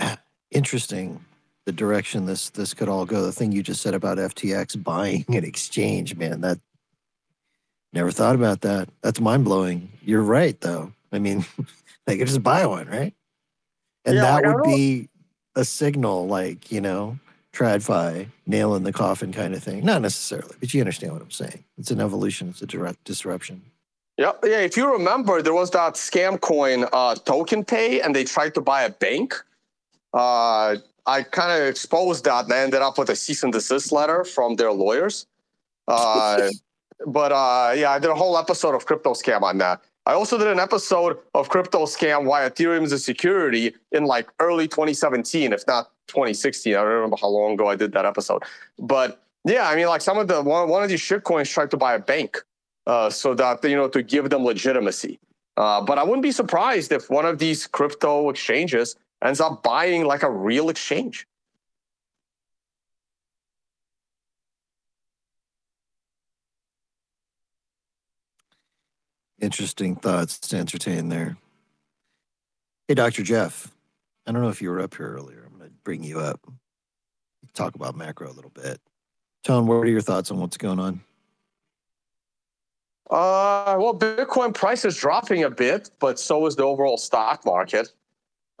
[0.50, 1.24] Interesting
[1.66, 3.22] the direction this this could all go.
[3.22, 6.60] The thing you just said about FTX buying an exchange, man, that
[7.94, 8.88] Never thought about that.
[9.02, 9.88] That's mind blowing.
[10.02, 10.92] You're right, though.
[11.12, 11.46] I mean,
[12.06, 13.14] they could just buy one, right?
[14.04, 15.08] And Yeah, that like, would be
[15.54, 17.18] a signal, like you know,
[17.52, 19.84] TradFi, nail in the coffin kind of thing.
[19.84, 21.62] Not necessarily, but you understand what I'm saying.
[21.78, 22.48] It's an evolution.
[22.48, 23.62] It's a direct disruption.
[24.18, 24.58] Yeah, yeah.
[24.58, 28.60] If you remember, there was that scam coin uh, Token Pay, and they tried to
[28.60, 29.34] buy a bank.
[30.12, 30.76] Uh,
[31.06, 34.24] I kind of exposed that, and I ended up with a cease and desist letter
[34.24, 35.26] from their lawyers.
[35.86, 36.50] Uh,
[37.06, 39.82] but uh, yeah, I did a whole episode of crypto scam on that.
[40.06, 44.28] I also did an episode of crypto scam why Ethereum is a security in like
[44.38, 46.74] early 2017, if not 2016.
[46.74, 48.42] I don't remember how long ago I did that episode.
[48.78, 51.76] But yeah, I mean, like some of the one, one of these shitcoins tried to
[51.78, 52.42] buy a bank
[52.86, 55.18] uh, so that you know to give them legitimacy.
[55.56, 60.04] Uh, but I wouldn't be surprised if one of these crypto exchanges ends up buying
[60.04, 61.26] like a real exchange.
[69.44, 71.36] Interesting thoughts to entertain there.
[72.88, 73.22] Hey, Dr.
[73.22, 73.70] Jeff.
[74.26, 75.44] I don't know if you were up here earlier.
[75.44, 76.40] I'm going to bring you up.
[77.52, 78.80] Talk about macro a little bit.
[79.42, 81.02] Tone, what are your thoughts on what's going on?
[83.10, 87.92] Uh, well, Bitcoin price is dropping a bit, but so is the overall stock market.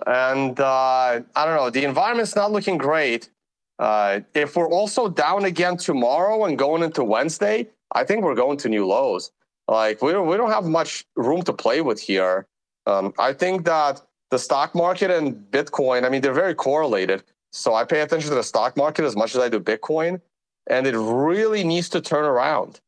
[0.06, 3.30] And uh, I don't know, the environment's not looking great.
[3.78, 8.58] Uh, if we're also down again tomorrow and going into Wednesday, I think we're going
[8.58, 9.30] to new lows.
[9.68, 12.46] Like we don't, we don't have much room to play with here.
[12.86, 17.22] Um, I think that the stock market and Bitcoin, I mean, they're very correlated.
[17.52, 20.20] So I pay attention to the stock market as much as I do Bitcoin,
[20.66, 22.80] and it really needs to turn around.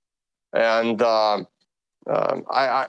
[0.53, 1.47] And um,
[2.07, 2.87] um, I,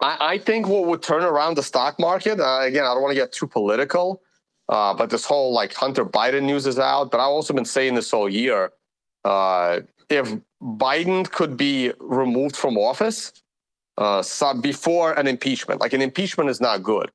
[0.00, 2.40] I, I think what would turn around the stock market.
[2.40, 4.22] Uh, again, I don't want to get too political,
[4.68, 7.10] uh, but this whole like Hunter Biden news is out.
[7.10, 8.72] But I've also been saying this all year.
[9.24, 13.32] Uh, if Biden could be removed from office
[13.96, 14.22] uh,
[14.60, 17.10] before an impeachment, like an impeachment is not good,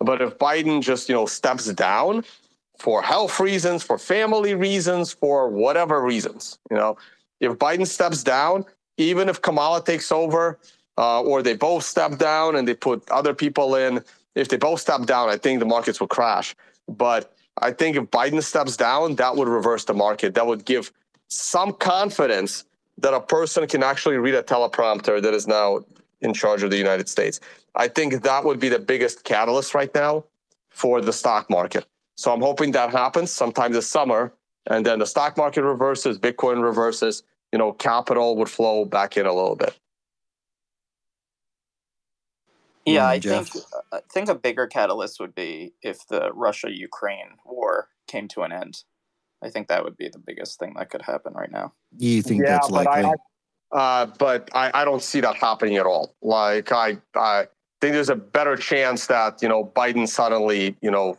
[0.00, 2.24] but if Biden just you know steps down
[2.78, 6.96] for health reasons, for family reasons, for whatever reasons, you know,
[7.40, 8.64] if Biden steps down,
[8.96, 10.58] even if Kamala takes over,
[10.96, 14.02] uh, or they both step down and they put other people in,
[14.34, 16.54] if they both step down, I think the markets will crash.
[16.88, 20.34] But I think if Biden steps down, that would reverse the market.
[20.34, 20.92] That would give
[21.28, 22.64] some confidence
[22.98, 25.80] that a person can actually read a teleprompter that is now
[26.20, 27.40] in charge of the United States.
[27.74, 30.24] I think that would be the biggest catalyst right now
[30.70, 31.86] for the stock market.
[32.16, 34.32] So I'm hoping that happens sometime this summer.
[34.66, 37.22] And then the stock market reverses, Bitcoin reverses,
[37.52, 39.78] you know, capital would flow back in a little bit.
[42.84, 43.48] Yeah, I think
[43.92, 48.52] I think a bigger catalyst would be if the Russia Ukraine war came to an
[48.52, 48.82] end.
[49.42, 51.72] I think that would be the biggest thing that could happen right now.
[51.96, 53.12] You think yeah, that's but likely?
[53.72, 56.14] I, uh, but I, I don't see that happening at all.
[56.22, 57.46] Like I, I
[57.80, 61.18] think there's a better chance that you know Biden suddenly you know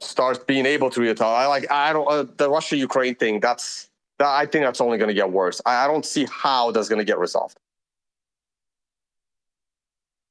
[0.00, 1.34] starts being able to retire.
[1.34, 3.40] I like I don't uh, the Russia Ukraine thing.
[3.40, 5.60] That's that, I think that's only going to get worse.
[5.66, 7.58] I, I don't see how that's going to get resolved.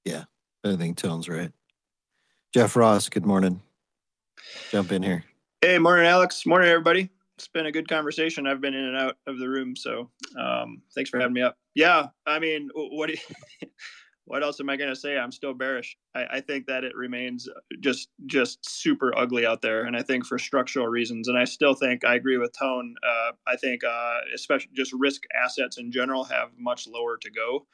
[0.05, 0.25] Yeah,
[0.63, 1.51] I think Tone's right.
[2.53, 3.61] Jeff Ross, good morning.
[4.71, 5.23] Jump in here.
[5.61, 6.45] Hey, morning, Alex.
[6.45, 7.09] Morning, everybody.
[7.37, 8.47] It's been a good conversation.
[8.47, 10.09] I've been in and out of the room, so
[10.39, 11.57] um, thanks for having me up.
[11.75, 13.17] Yeah, I mean, what you,
[14.23, 15.17] what else am I going to say?
[15.17, 15.97] I'm still bearish.
[16.15, 17.49] I, I, think that it remains
[17.81, 21.27] just just super ugly out there, and I think for structural reasons.
[21.27, 22.95] And I still think I agree with Tone.
[23.05, 27.65] Uh, I think uh, especially just risk assets in general have much lower to go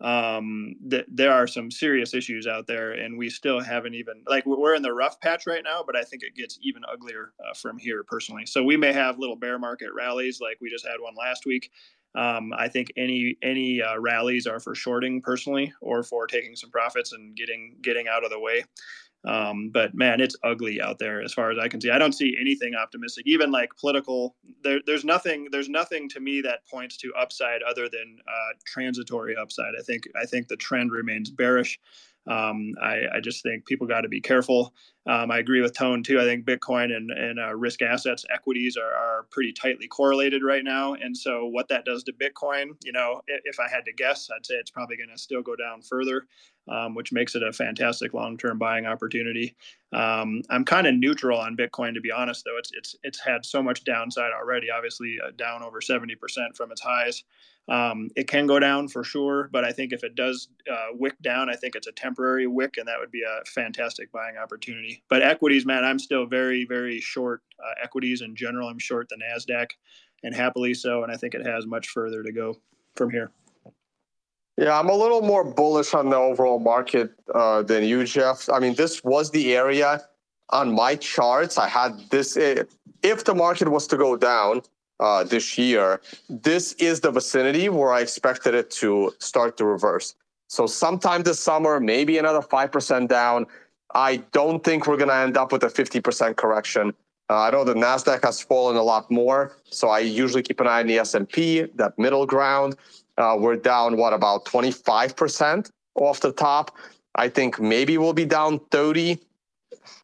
[0.00, 4.44] um, th- there are some serious issues out there, and we still haven't even like
[4.46, 5.82] we're in the rough patch right now.
[5.86, 8.46] But I think it gets even uglier uh, from here, personally.
[8.46, 11.70] So we may have little bear market rallies, like we just had one last week.
[12.14, 16.70] Um, I think any any uh, rallies are for shorting personally, or for taking some
[16.70, 18.64] profits and getting getting out of the way.
[19.24, 21.90] Um, but man, it's ugly out there as far as I can see.
[21.90, 23.26] I don't see anything optimistic.
[23.26, 25.48] Even like political, there, there's nothing.
[25.52, 29.74] There's nothing to me that points to upside other than uh, transitory upside.
[29.78, 30.04] I think.
[30.20, 31.78] I think the trend remains bearish.
[32.26, 34.72] Um, I, I, just think people got to be careful.
[35.08, 36.20] Um, I agree with Tone too.
[36.20, 40.62] I think Bitcoin and, and uh, risk assets, equities are, are pretty tightly correlated right
[40.62, 40.94] now.
[40.94, 44.46] And so, what that does to Bitcoin, you know, if I had to guess, I'd
[44.46, 46.28] say it's probably going to still go down further,
[46.68, 49.56] um, which makes it a fantastic long-term buying opportunity.
[49.92, 52.44] Um, I'm kind of neutral on Bitcoin, to be honest.
[52.44, 54.68] Though it's it's it's had so much downside already.
[54.70, 56.16] Obviously, uh, down over 70%
[56.56, 57.24] from its highs.
[57.68, 61.14] Um, it can go down for sure, but I think if it does uh, wick
[61.22, 65.04] down, I think it's a temporary wick, and that would be a fantastic buying opportunity.
[65.08, 68.68] But equities, man, I'm still very, very short uh, equities in general.
[68.68, 69.68] I'm short the Nasdaq,
[70.24, 71.04] and happily so.
[71.04, 72.56] And I think it has much further to go
[72.96, 73.30] from here.
[74.56, 78.48] Yeah, I'm a little more bullish on the overall market uh, than you, Jeff.
[78.50, 80.02] I mean, this was the area
[80.50, 81.56] on my charts.
[81.56, 82.36] I had this.
[82.36, 82.64] Eh,
[83.02, 84.62] if the market was to go down,
[85.00, 90.14] uh, this year, this is the vicinity where I expected it to start to reverse.
[90.48, 93.46] So sometime this summer, maybe another 5% down.
[93.94, 96.94] I don't think we're going to end up with a 50% correction.
[97.28, 100.66] Uh, I know the Nasdaq has fallen a lot more, so I usually keep an
[100.66, 102.76] eye on the S&P, that middle ground.
[103.18, 106.76] Uh, we're down what about 25% off the top.
[107.14, 109.18] I think maybe we'll be down 30.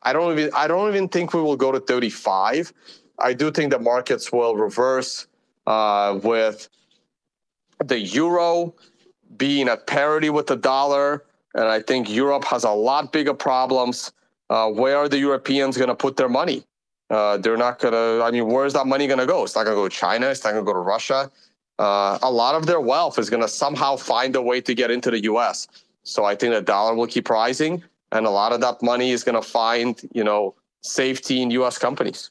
[0.03, 2.73] I don't even I don't even think we will go to 35.
[3.19, 5.27] I do think the markets will reverse
[5.67, 6.69] uh, with
[7.85, 8.75] the euro
[9.37, 11.25] being at parity with the dollar.
[11.55, 14.13] And I think Europe has a lot bigger problems.
[14.51, 16.65] Uh, where are the Europeans going to put their money?
[17.11, 19.45] Uh, they're not going to, I mean, where's that money going to go?
[19.45, 20.29] It's not going to go to China.
[20.29, 21.31] It's not going to go to Russia.
[21.79, 24.91] Uh, a lot of their wealth is going to somehow find a way to get
[24.91, 25.69] into the US.
[26.03, 27.83] So I think the dollar will keep rising,
[28.13, 31.79] and a lot of that money is going to find, you know, safety in U.S.
[31.79, 32.31] companies.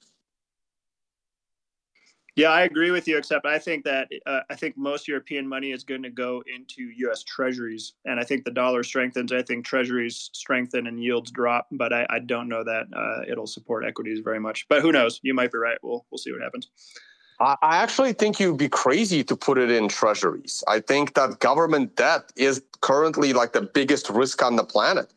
[2.36, 3.18] Yeah, I agree with you.
[3.18, 6.92] Except I think that uh, I think most European money is going to go into
[6.98, 7.24] U.S.
[7.24, 9.32] Treasuries, and I think the dollar strengthens.
[9.32, 13.48] I think Treasuries strengthen and yields drop, but I, I don't know that uh, it'll
[13.48, 14.68] support equities very much.
[14.70, 15.20] But who knows?
[15.24, 15.80] You might be right.
[15.82, 16.70] We'll we'll see what happens.
[17.40, 20.64] I actually think you'd be crazy to put it in treasuries.
[20.68, 25.14] I think that government debt is currently like the biggest risk on the planet.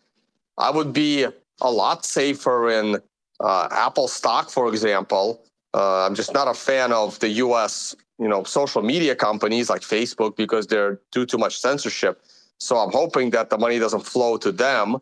[0.59, 1.27] I would be
[1.63, 2.99] a lot safer in
[3.41, 5.43] uh, Apple stock, for example,
[5.75, 7.95] uh, I'm just not a fan of the U.S.
[8.19, 12.23] you know social media companies like Facebook because they're do too much censorship.
[12.59, 14.99] So I'm hoping that the money doesn't flow to them.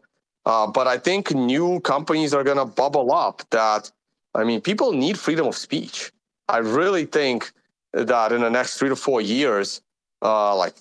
[0.46, 3.42] Uh, but I think new companies are going to bubble up.
[3.50, 3.90] That
[4.34, 6.12] I mean, people need freedom of speech.
[6.48, 7.52] I really think
[7.92, 9.82] that in the next three to four years,
[10.22, 10.74] uh, like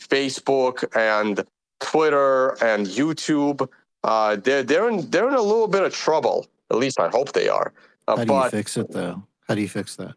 [0.00, 1.44] Facebook and
[1.80, 3.68] Twitter and YouTube,
[4.04, 6.46] uh, they're they're in they're in a little bit of trouble.
[6.70, 7.72] At least I hope they are.
[8.08, 9.22] Uh, How do you fix it though?
[9.48, 10.14] How do you fix that?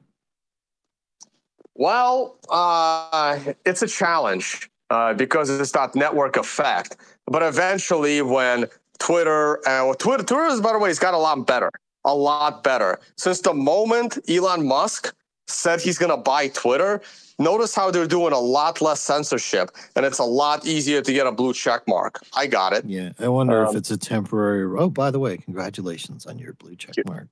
[1.75, 6.95] Well, uh, it's a challenge uh, because it's that network effect.
[7.27, 8.65] But eventually, when
[8.99, 11.69] Twitter, uh, Twitter, Twitter, by the way, has got a lot better,
[12.05, 12.99] a lot better.
[13.17, 15.13] Since the moment Elon Musk
[15.47, 17.01] said he's going to buy Twitter,
[17.37, 21.27] notice how they're doing a lot less censorship, and it's a lot easier to get
[21.27, 22.23] a blue check mark.
[22.35, 22.85] I got it.
[22.85, 24.65] Yeah, I wonder um, if it's a temporary.
[24.79, 27.27] Oh, by the way, congratulations on your blue check mark.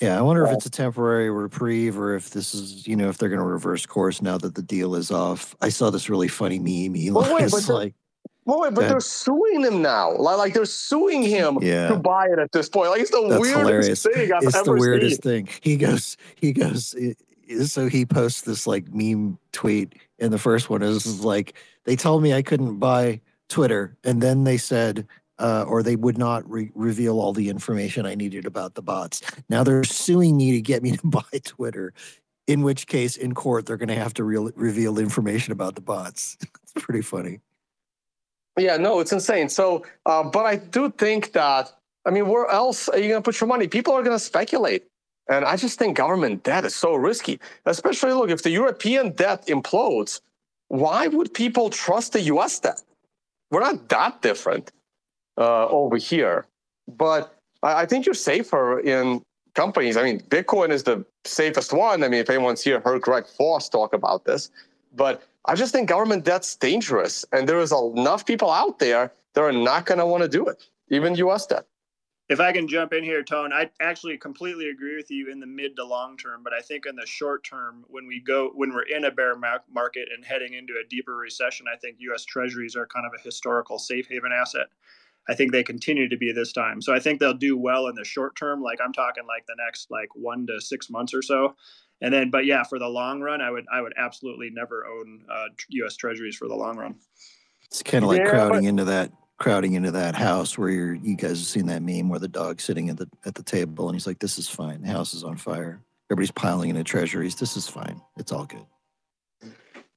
[0.00, 3.18] Yeah, I wonder if it's a temporary reprieve or if this is, you know, if
[3.18, 5.56] they're going to reverse course now that the deal is off.
[5.60, 6.94] I saw this really funny meme.
[6.96, 7.94] Elon wait, but like,
[8.48, 10.16] well, wait, but they're suing him now.
[10.16, 11.88] Like, like they're suing him yeah.
[11.88, 12.90] to buy it at this point.
[12.90, 14.02] Like it's the That's weirdest hilarious.
[14.02, 15.44] thing I've it's ever the weirdest seen.
[15.46, 15.48] thing.
[15.60, 16.96] He goes, he goes.
[17.66, 22.22] So he posts this like meme tweet, and the first one is like, they told
[22.22, 23.20] me I couldn't buy
[23.50, 25.06] Twitter, and then they said
[25.38, 29.20] uh, or they would not re- reveal all the information I needed about the bots.
[29.50, 31.92] Now they're suing me to get me to buy Twitter,
[32.46, 35.82] in which case, in court, they're going to have to re- reveal information about the
[35.82, 36.38] bots.
[36.62, 37.40] it's pretty funny.
[38.58, 39.48] Yeah, no, it's insane.
[39.48, 41.72] So, uh, but I do think that,
[42.04, 43.68] I mean, where else are you going to put your money?
[43.68, 44.84] People are going to speculate.
[45.28, 49.46] And I just think government debt is so risky, especially look, if the European debt
[49.46, 50.20] implodes,
[50.68, 52.82] why would people trust the US debt?
[53.50, 54.72] We're not that different
[55.36, 56.46] uh, over here.
[56.88, 59.22] But I, I think you're safer in
[59.54, 59.96] companies.
[59.96, 62.02] I mean, Bitcoin is the safest one.
[62.02, 64.50] I mean, if anyone's here heard Greg Foss talk about this,
[64.94, 69.40] but I just think government debt's dangerous, and there is enough people out there that
[69.40, 71.46] are not going to want to do it, even U.S.
[71.46, 71.66] debt.
[72.28, 75.46] If I can jump in here, Tone, I actually completely agree with you in the
[75.46, 78.74] mid to long term, but I think in the short term, when we go, when
[78.74, 82.26] we're in a bear market and heading into a deeper recession, I think U.S.
[82.26, 84.66] Treasuries are kind of a historical safe haven asset.
[85.26, 86.82] I think they continue to be this time.
[86.82, 88.62] So I think they'll do well in the short term.
[88.62, 91.54] Like I'm talking like the next like one to six months or so.
[92.00, 95.24] And then, but yeah, for the long run, I would I would absolutely never own
[95.28, 95.96] uh, U.S.
[95.96, 96.94] Treasuries for the long run.
[97.64, 100.94] It's kind of like yeah, crowding but- into that crowding into that house where you're
[100.94, 103.88] you guys have seen that meme where the dog's sitting at the at the table
[103.88, 104.82] and he's like, "This is fine.
[104.82, 105.82] The house is on fire.
[106.10, 107.34] Everybody's piling into treasuries.
[107.34, 108.00] This is fine.
[108.16, 108.66] It's all good."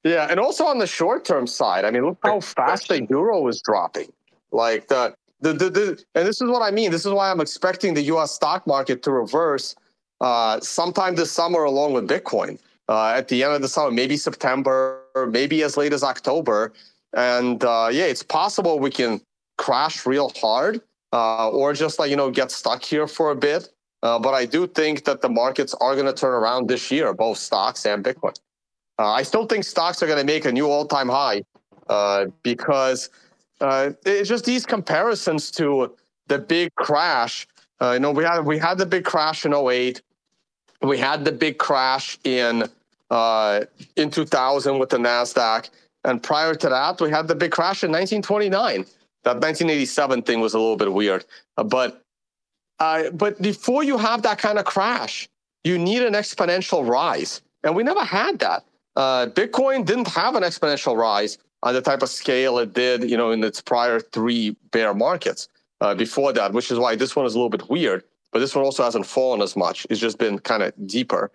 [0.04, 3.46] Yeah, and also on the short term side, I mean, look how fast the euro
[3.46, 4.12] is dropping.
[4.50, 6.90] Like the the, the, the, and this is what I mean.
[6.90, 8.32] This is why I'm expecting the U.S.
[8.32, 9.74] stock market to reverse
[10.22, 12.58] uh, sometime this summer, along with Bitcoin.
[12.88, 16.72] Uh, at the end of the summer, maybe September, maybe as late as October.
[17.12, 19.20] And uh, yeah, it's possible we can
[19.58, 20.80] crash real hard,
[21.12, 23.68] uh, or just like you know get stuck here for a bit.
[24.02, 27.12] Uh, but I do think that the markets are going to turn around this year,
[27.12, 28.34] both stocks and Bitcoin.
[28.98, 31.42] Uh, I still think stocks are going to make a new all-time high
[32.42, 33.10] because
[33.60, 35.94] it's just these comparisons to
[36.28, 37.46] the big crash.
[37.80, 40.02] You know, we had we had the big crash in 08.
[40.82, 42.68] We had the big crash in
[43.10, 43.64] uh,
[43.96, 45.70] in 2000 with the Nasdaq,
[46.04, 48.86] and prior to that, we had the big crash in 1929.
[49.24, 51.24] That 1987 thing was a little bit weird,
[51.56, 52.02] uh, but
[52.78, 55.28] uh, but before you have that kind of crash,
[55.62, 58.64] you need an exponential rise, and we never had that.
[58.96, 63.16] Uh, Bitcoin didn't have an exponential rise on the type of scale it did, you
[63.16, 65.48] know, in its prior three bear markets
[65.80, 68.02] uh, before that, which is why this one is a little bit weird.
[68.32, 69.86] But this one also hasn't fallen as much.
[69.90, 71.30] It's just been kind of deeper.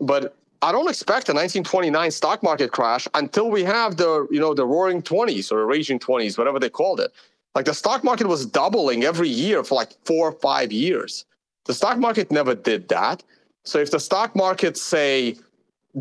[0.00, 4.54] But I don't expect a 1929 stock market crash until we have the, you know,
[4.54, 7.12] the roaring 20s or the raging 20s, whatever they called it.
[7.54, 11.24] Like the stock market was doubling every year for like four or five years.
[11.64, 13.22] The stock market never did that.
[13.64, 15.36] So if the stock market, say,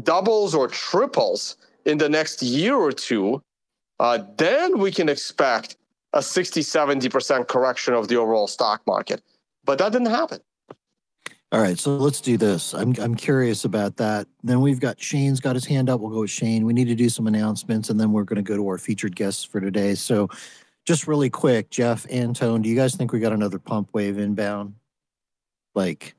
[0.03, 3.41] doubles or triples in the next year or two,
[3.99, 5.77] uh, then we can expect
[6.13, 9.21] a 60, 70% correction of the overall stock market.
[9.65, 10.39] But that didn't happen.
[11.51, 12.73] All right, so let's do this.
[12.73, 14.27] I'm I'm curious about that.
[14.43, 16.01] Then we've got Shane's got his hand up.
[16.01, 16.65] We'll go with Shane.
[16.65, 19.15] We need to do some announcements, and then we're going to go to our featured
[19.15, 19.95] guests for today.
[19.95, 20.27] So,
[20.85, 24.17] just really quick, Jeff and Tone, do you guys think we got another pump wave
[24.17, 24.73] inbound?
[25.75, 26.15] Like,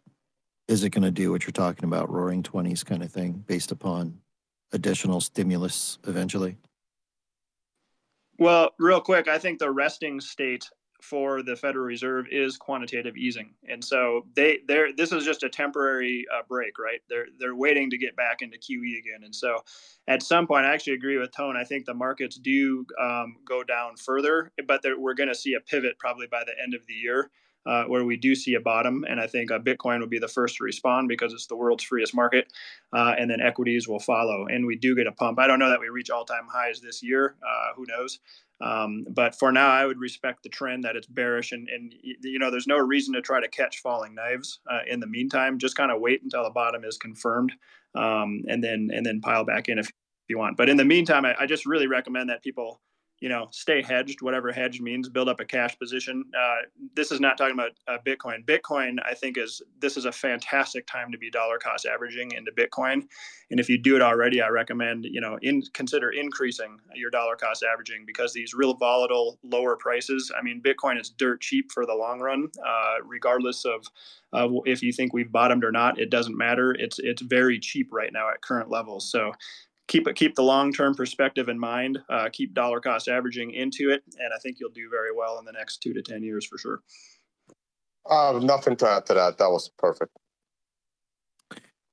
[0.69, 3.73] is it going to do what you're talking about, roaring twenties kind of thing, based
[3.73, 4.19] upon
[4.73, 6.57] additional stimulus eventually?
[8.39, 10.69] Well, real quick, I think the resting state
[11.01, 15.49] for the Federal Reserve is quantitative easing, and so they they're this is just a
[15.49, 17.01] temporary uh, break, right?
[17.09, 19.59] They're they're waiting to get back into QE again, and so
[20.09, 21.57] at some point, I actually agree with Tone.
[21.57, 25.61] I think the markets do um, go down further, but we're going to see a
[25.61, 27.31] pivot probably by the end of the year.
[27.67, 29.05] Uh, where we do see a bottom.
[29.09, 31.83] And I think uh, Bitcoin will be the first to respond because it's the world's
[31.83, 32.47] freest market.
[32.93, 34.47] Uh, and then equities will follow.
[34.47, 35.41] And we do get a pump.
[35.41, 37.35] I don't know that we reach all time highs this year.
[37.45, 38.21] Uh, who knows?
[38.61, 42.39] Um, but for now, I would respect the trend that it's bearish, and, and you
[42.39, 44.61] know, there's no reason to try to catch falling knives.
[44.71, 47.53] Uh, in the meantime, just kind of wait until the bottom is confirmed,
[47.95, 49.91] um, and then and then pile back in if
[50.29, 50.57] you want.
[50.57, 52.81] But in the meantime, I, I just really recommend that people
[53.27, 56.23] you know, stay hedged, whatever hedge means, build up a cash position.
[56.33, 56.59] Uh,
[56.95, 58.45] this is not talking about uh, Bitcoin.
[58.45, 62.53] Bitcoin, I think, is this is a fantastic time to be dollar cost averaging into
[62.53, 63.03] Bitcoin.
[63.51, 67.35] And if you do it already, I recommend you know in consider increasing your dollar
[67.35, 70.31] cost averaging because these real volatile lower prices.
[70.39, 73.87] I mean, Bitcoin is dirt cheap for the long run, uh, regardless of
[74.67, 75.99] if you think we've bottomed or not.
[75.99, 76.77] It doesn't matter.
[76.79, 79.11] It's it's very cheap right now at current levels.
[79.11, 79.33] So
[79.89, 81.99] keep keep the long term perspective in mind.
[82.09, 85.45] Uh, keep dollar cost averaging into it, and I think you'll do very well in
[85.45, 86.81] the next two to ten years for sure.
[88.09, 89.39] Uh, nothing to add to that.
[89.39, 90.17] That was perfect.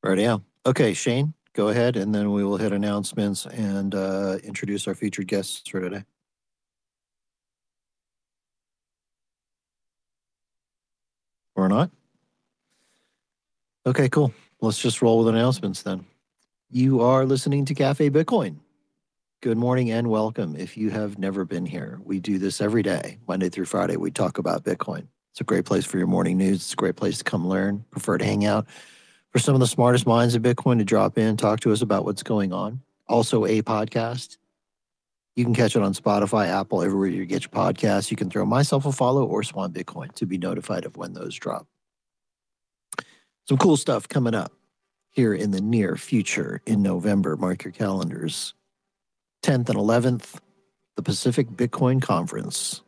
[0.03, 0.38] Right, yeah.
[0.65, 5.28] Okay, Shane, go ahead, and then we will hit announcements and uh, introduce our featured
[5.28, 6.03] guests for today.
[11.56, 11.91] Or not?
[13.86, 14.34] Okay, cool.
[14.61, 16.06] Let's just roll with announcements then.
[16.76, 18.56] You are listening to Cafe Bitcoin.
[19.44, 20.56] Good morning and welcome.
[20.56, 23.95] If you have never been here, we do this every day, Monday through Friday.
[23.95, 25.06] We talk about Bitcoin.
[25.34, 26.56] It's a great place for your morning news.
[26.56, 28.66] It's a great place to come learn, prefer to hang out.
[29.30, 32.06] For some of the smartest minds of Bitcoin to drop in, talk to us about
[32.06, 32.82] what's going on.
[33.08, 34.38] Also, a podcast.
[35.36, 38.10] You can catch it on Spotify, Apple, everywhere you get your podcasts.
[38.10, 41.36] You can throw myself a follow or Swan Bitcoin to be notified of when those
[41.36, 41.68] drop.
[43.48, 44.52] Some cool stuff coming up
[45.14, 47.38] here in the near future in November.
[47.38, 48.53] Mark your calendars.
[49.44, 50.40] 10th and 11th,
[50.95, 52.81] the Pacific Bitcoin Conference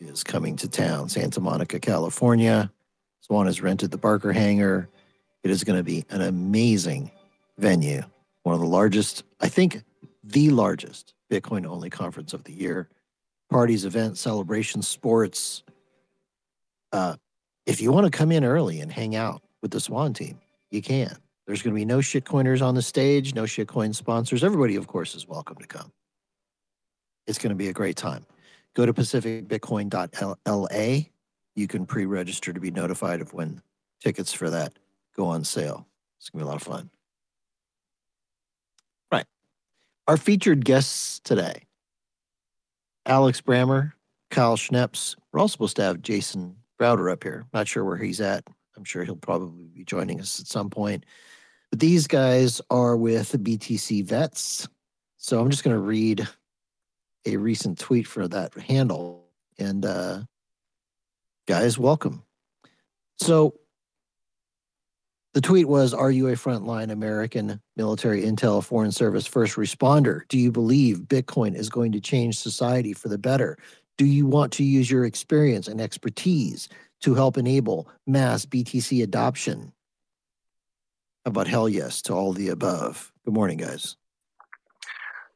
[0.00, 2.70] is coming to town, Santa Monica, California.
[3.20, 4.88] Swan has rented the Barker Hangar.
[5.42, 7.10] It is going to be an amazing
[7.58, 8.02] venue,
[8.42, 9.82] one of the largest, I think,
[10.24, 12.88] the largest Bitcoin only conference of the year.
[13.50, 15.62] Parties, events, celebrations, sports.
[16.92, 17.16] Uh,
[17.66, 20.40] if you want to come in early and hang out with the Swan team,
[20.70, 21.16] you can.
[21.46, 24.44] There's going to be no shitcoiners on the stage, no shitcoin sponsors.
[24.44, 25.92] Everybody, of course, is welcome to come.
[27.26, 28.24] It's going to be a great time.
[28.74, 31.06] Go to pacificbitcoin.la.
[31.56, 33.60] You can pre register to be notified of when
[34.00, 34.74] tickets for that
[35.16, 35.86] go on sale.
[36.18, 36.90] It's going to be a lot of fun.
[39.12, 39.26] Right.
[40.06, 41.64] Our featured guests today
[43.06, 43.92] Alex Brammer,
[44.30, 45.16] Kyle Schneps.
[45.32, 47.44] We're also supposed to have Jayson Browder up here.
[47.52, 48.44] Not sure where he's at.
[48.76, 51.04] I'm sure he'll probably be joining us at some point.
[51.70, 54.68] But these guys are with BTC Vets.
[55.16, 56.26] So I'm just going to read
[57.26, 59.24] a recent tweet for that handle.
[59.58, 60.22] And uh,
[61.46, 62.24] guys, welcome.
[63.18, 63.54] So
[65.32, 70.22] the tweet was Are you a frontline American military intel foreign service first responder?
[70.28, 73.56] Do you believe Bitcoin is going to change society for the better?
[73.96, 76.68] Do you want to use your experience and expertise
[77.02, 79.72] to help enable mass BTC adoption?
[81.24, 83.12] How about hell yes to all the above?
[83.26, 83.96] Good morning, guys.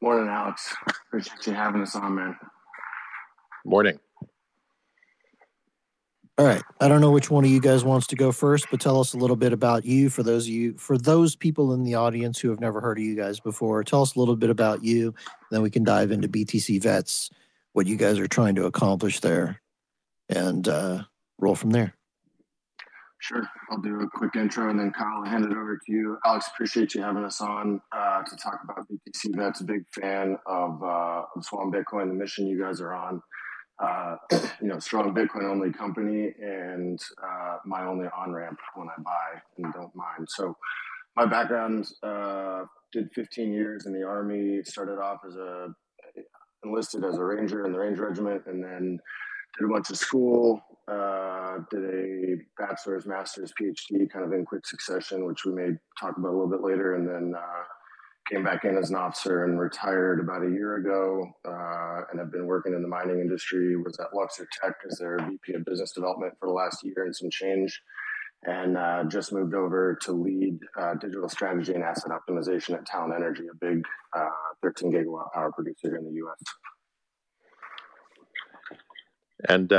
[0.01, 0.75] Morning, Alex.
[1.07, 2.35] Appreciate you having us on, man.
[3.63, 3.99] Morning.
[6.37, 6.63] All right.
[6.81, 9.13] I don't know which one of you guys wants to go first, but tell us
[9.13, 12.39] a little bit about you for those of you for those people in the audience
[12.39, 13.83] who have never heard of you guys before.
[13.83, 15.13] Tell us a little bit about you,
[15.51, 17.29] then we can dive into BTC Vets,
[17.73, 19.61] what you guys are trying to accomplish there,
[20.27, 21.03] and uh,
[21.37, 21.93] roll from there.
[23.25, 23.41] Sure.
[23.71, 26.19] I'll do a quick intro and then Kyle, I'll hand it over to you.
[26.27, 29.61] Alex, appreciate you having us on uh, to talk about BTC.
[29.61, 33.23] A big fan of, uh, of Swan Bitcoin, the mission you guys are on.
[33.81, 34.17] Uh,
[34.61, 39.41] you know, strong Bitcoin only company and uh, my only on ramp when I buy
[39.57, 40.27] and don't mind.
[40.29, 40.55] So,
[41.15, 45.69] my background uh, did 15 years in the Army, started off as a
[46.63, 48.99] enlisted as a ranger in the Ranger Regiment, and then
[49.57, 50.61] did a bunch of school.
[50.87, 56.17] Uh, did a bachelor's, master's, PhD, kind of in quick succession, which we may talk
[56.17, 57.63] about a little bit later, and then uh,
[58.29, 62.31] came back in as an officer and retired about a year ago, uh, and have
[62.31, 63.75] been working in the mining industry.
[63.77, 67.15] Was at Luxor Tech as their VP of Business Development for the last year and
[67.15, 67.81] some change
[68.45, 73.15] and uh, just moved over to lead uh, digital strategy and asset optimization at Talen
[73.15, 73.83] Energy, a big
[74.15, 74.29] uh,
[74.61, 76.37] 13 gigawatt power producer in the U.S.
[79.49, 79.73] And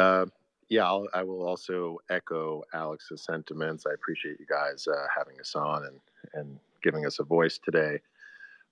[0.69, 3.85] yeah, I'll, I will also echo Alex's sentiments.
[3.87, 6.01] I appreciate you guys uh, having us on and
[6.35, 8.01] and giving us a voice today.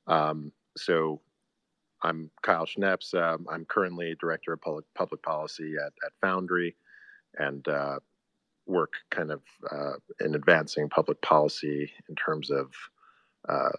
[0.06, 1.20] Um, so.
[2.02, 3.14] I'm Kyle Schneps.
[3.14, 6.76] Um, I'm currently director of public public policy at, at Foundry,
[7.38, 7.98] and uh,
[8.66, 12.72] work kind of uh, in advancing public policy in terms of
[13.48, 13.70] uh,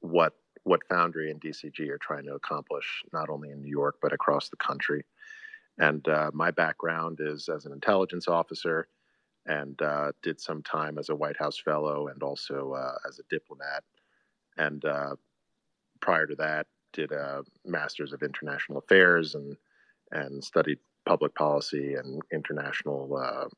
[0.00, 0.34] what
[0.64, 4.48] what Foundry and DCG are trying to accomplish, not only in New York but across
[4.48, 5.04] the country.
[5.80, 8.86] And uh, my background is as an intelligence officer,
[9.46, 13.22] and uh, did some time as a White House fellow and also uh, as a
[13.28, 13.82] diplomat.
[14.56, 15.16] And uh,
[16.00, 19.56] prior to that, did a master's of international affairs and
[20.12, 23.48] and studied public policy and international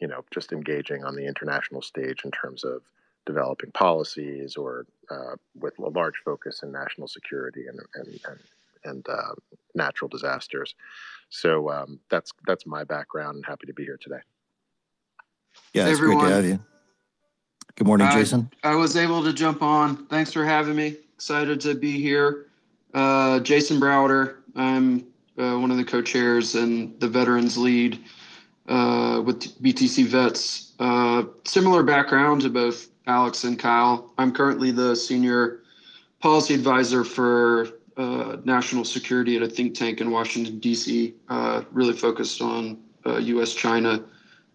[0.00, 2.82] you know, just engaging on the international stage in terms of
[3.26, 8.40] developing policies or uh, with a large focus in national security and and and,
[8.84, 9.34] and uh,
[9.74, 10.74] natural disasters.
[11.34, 13.36] So um, that's that's my background.
[13.36, 14.20] and happy to be here today.
[15.72, 16.60] Yeah, it's great to have you.
[17.74, 18.52] Good morning, I, Jayson.
[18.62, 20.06] I was able to jump on.
[20.06, 20.96] Thanks for having me.
[21.14, 22.46] Excited to be here.
[22.94, 24.36] Uh, Jayson Browder.
[24.54, 27.98] I'm uh, one of the co-chairs and the veterans lead
[28.68, 30.74] uh, with BTC Vets.
[30.78, 34.12] Uh, similar background to both Alex and Kyle.
[34.18, 35.62] I'm currently the senior
[36.20, 41.92] policy advisor for uh, national security at a think tank in Washington, D.C., uh, really
[41.92, 43.54] focused on U.S.
[43.54, 44.04] Uh, China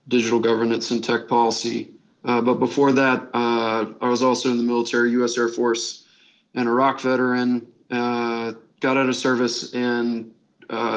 [0.08, 1.92] digital governance and tech policy.
[2.26, 5.38] Uh, but before that, I was also in the military, U.S.
[5.38, 6.06] Air Force,
[6.56, 7.68] and Iraq veteran.
[7.90, 10.32] got out of service and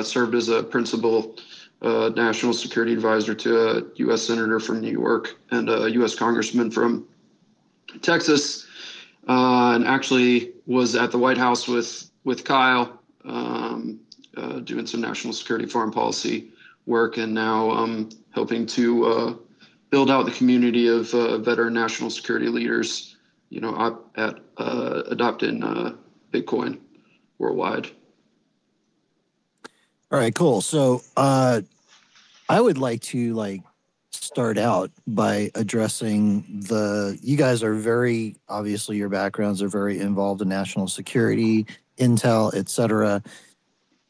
[0.03, 1.37] served as a principal
[1.83, 4.23] uh, national security advisor to a U.S.
[4.23, 6.15] senator from New York and a U.S.
[6.15, 7.07] congressman from
[8.03, 8.67] Texas,
[9.29, 14.01] uh, and actually was at the White House with with Kyle um,
[14.37, 16.51] uh, doing some national security foreign policy
[16.87, 19.35] work, and now um, helping to uh,
[19.91, 23.17] build out the community of uh, veteran national security leaders.
[23.51, 25.61] You know, at uh, adopting
[26.33, 26.81] Bitcoin
[27.39, 27.91] worldwide.
[30.11, 30.61] All right, cool.
[30.61, 31.63] So uh,
[32.49, 33.63] I would like to like
[34.11, 37.19] start out by addressing the.
[37.23, 41.67] You guys are very obviously your backgrounds are very involved in national security,
[41.99, 43.23] intel, et cetera,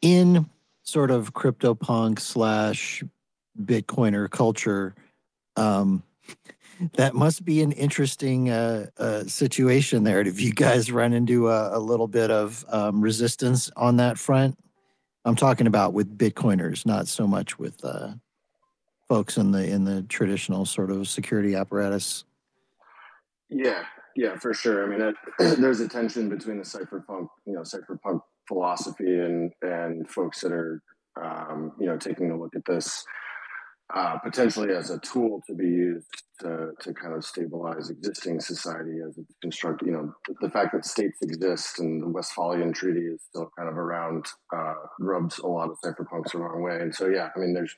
[0.00, 0.46] In
[0.82, 3.04] sort of crypto punk slash
[3.56, 4.94] Bitcoiner culture,
[5.56, 6.02] um,
[6.94, 10.20] that must be an interesting uh, uh, situation there.
[10.20, 14.58] If you guys run into a, a little bit of um, resistance on that front,
[15.24, 18.14] I'm talking about with Bitcoiners, not so much with uh,
[19.08, 22.24] folks in the in the traditional sort of security apparatus.
[23.48, 23.84] Yeah,
[24.16, 24.84] yeah, for sure.
[24.84, 25.16] I mean, it,
[25.60, 30.82] there's a tension between the cypherpunk, you know, cypherpunk philosophy and and folks that are,
[31.22, 33.04] um, you know, taking a look at this
[33.94, 39.00] uh, potentially as a tool to be used to, to kind of stabilize existing society
[39.06, 39.86] as it's constructed.
[39.86, 43.68] You know, the, the, fact that states exist and the Westphalian Treaty is still kind
[43.68, 46.76] of around uh, rubs a lot of cypherpunks the wrong way.
[46.80, 47.76] And so, yeah, I mean, there's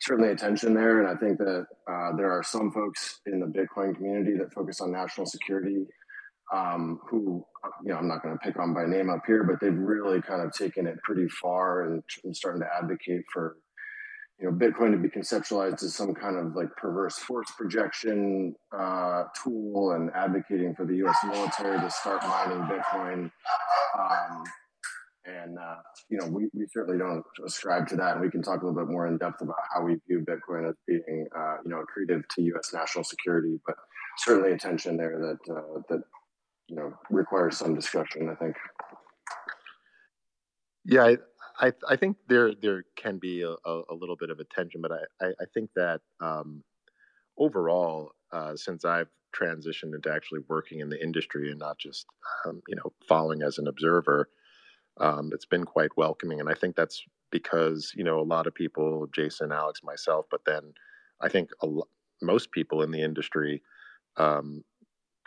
[0.00, 1.00] certainly a tension there.
[1.00, 4.80] And I think that uh, there are some folks in the Bitcoin community that focus
[4.80, 5.86] on national security
[6.52, 7.44] um, who,
[7.84, 10.20] you know, I'm not going to pick on by name up here, but they've really
[10.20, 13.56] kind of taken it pretty far and, and starting to advocate for
[14.40, 19.24] you know bitcoin to be conceptualized as some kind of like perverse force projection uh,
[19.42, 23.30] tool and advocating for the us military to start mining bitcoin
[23.98, 24.44] um,
[25.26, 25.76] and uh,
[26.08, 28.84] you know we, we certainly don't ascribe to that and we can talk a little
[28.84, 32.22] bit more in depth about how we view bitcoin as being uh, you know accretive
[32.30, 33.76] to us national security but
[34.18, 36.02] certainly a tension there that uh, that
[36.68, 38.56] you know requires some discussion i think.
[40.84, 41.16] Yeah
[41.58, 44.92] I, I think there there can be a, a, little bit of a tension, but
[44.92, 46.64] I, I, I think that um,
[47.38, 52.06] overall, uh, since I've transitioned into actually working in the industry and not just
[52.46, 54.28] um, you know following as an observer,
[54.98, 58.54] um, it's been quite welcoming, and I think that's because you know a lot of
[58.54, 60.72] people, Jayson, Alex, myself, but then
[61.20, 61.88] I think a lo-
[62.22, 63.62] most people in the industry
[64.16, 64.64] um,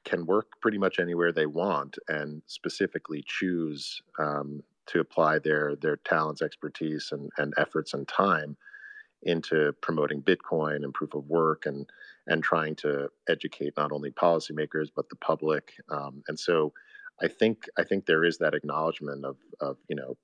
[0.06, 5.98] can work pretty much anywhere they want and specifically choose um, to apply their their
[5.98, 8.58] talents, expertise, and, and efforts and time
[9.24, 11.90] into promoting Bitcoin and proof of work and
[12.28, 15.74] and trying to educate not only policymakers but the public.
[15.90, 16.74] Um, and so,
[17.22, 20.18] I think I think there is that acknowledgement of of you know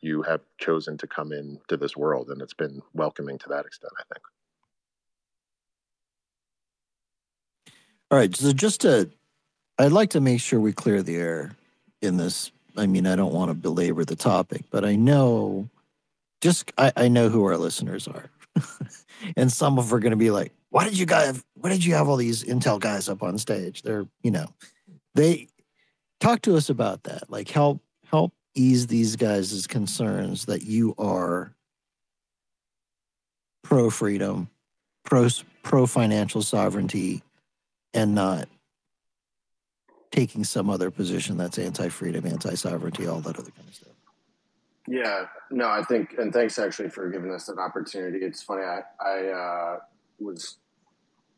[0.00, 3.92] you have chosen to come into this world, and it's been welcoming to that extent.
[3.98, 4.24] I think.
[8.10, 8.34] All right.
[8.34, 9.10] So just to,
[9.78, 11.56] I'd like to make sure we clear the air
[12.00, 12.50] in this.
[12.76, 15.68] I mean, I don't want to belabor the topic, but I know,
[16.40, 18.30] just I, I know who our listeners are,
[19.36, 21.42] and some of them are going to be like, "Why did you guys?
[21.54, 23.82] Why did you have all these Intel guys up on stage?
[23.82, 24.46] They're, you know,
[25.14, 25.48] they
[26.20, 27.30] talk to us about that.
[27.30, 31.54] Like, help help ease these guys' concerns that you are
[33.62, 34.48] pro freedom,
[35.04, 35.28] pro
[35.62, 37.22] pro financial sovereignty,
[37.94, 38.48] and not
[40.10, 43.92] taking some other position that's anti-freedom, anti-sovereignty, all that other kind of stuff.
[44.86, 48.24] Yeah, no, I think, and thanks actually for giving us that opportunity.
[48.24, 49.78] It's funny, I, I uh,
[50.18, 50.56] was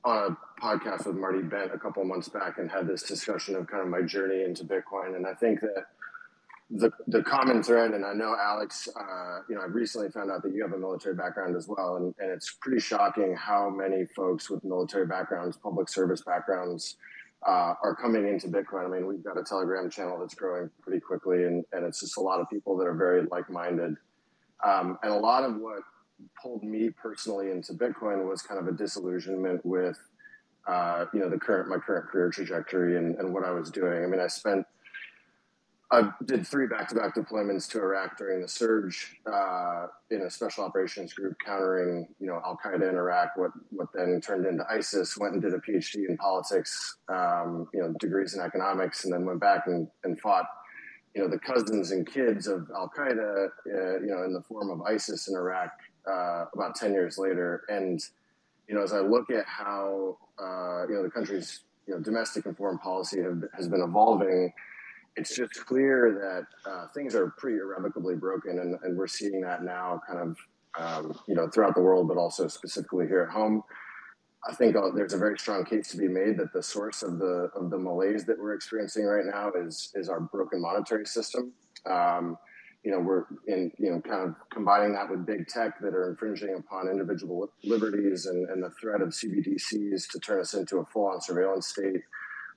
[0.05, 3.67] on a podcast with Marty Bent a couple months back and had this discussion of
[3.67, 5.17] kind of my journey into Bitcoin.
[5.17, 5.87] And I think that
[6.71, 10.43] the the common thread, and I know Alex, uh, you know, I've recently found out
[10.43, 14.07] that you have a military background as well, and, and it's pretty shocking how many
[14.15, 16.97] folks with military backgrounds, public service backgrounds,
[17.47, 18.87] uh, are coming into Bitcoin.
[18.87, 22.17] I mean, we've got a Telegram channel that's growing pretty quickly, and, and it's just
[22.19, 23.97] a lot of people that are very like minded.
[24.65, 25.81] Um, and a lot of what
[26.41, 29.99] pulled me personally into Bitcoin was kind of a disillusionment with,
[30.67, 34.05] uh, you know, the current my current career trajectory and, and what I was doing.
[34.05, 34.67] I mean, I spent
[35.93, 41.13] I did three back-to-back deployments to Iraq during the surge uh, in a special operations
[41.13, 43.37] group countering, you know, Al Qaeda in Iraq.
[43.37, 45.19] What what then turned into ISIS.
[45.19, 49.25] Went and did a PhD in politics, um, you know, degrees in economics, and then
[49.25, 50.47] went back and, and fought,
[51.17, 54.71] you know, the cousins and kids of Al Qaeda, uh, you know, in the form
[54.71, 55.73] of ISIS in Iraq.
[56.07, 58.01] Uh, about ten years later, and
[58.69, 62.47] you know, as I look at how uh, you know the country's you know domestic
[62.47, 64.53] and foreign policy have, has been evolving
[65.17, 69.63] it's just clear that uh, things are pretty irrevocably broken, and, and, we're seeing that
[69.63, 70.37] now, kind of,
[70.79, 73.63] um, you know, throughout the world, but also specifically here at home.
[74.49, 77.19] I think uh, there's a very strong case to be made that the source of
[77.19, 81.53] the of the malaise that we're experiencing right now is is our broken monetary system.
[81.85, 82.39] Um,
[82.85, 86.11] you know, we're in you know kind of combining that with big tech that are
[86.11, 90.85] infringing upon individual liberties and, and the threat of CBDCs to turn us into a
[90.87, 92.03] full-on surveillance state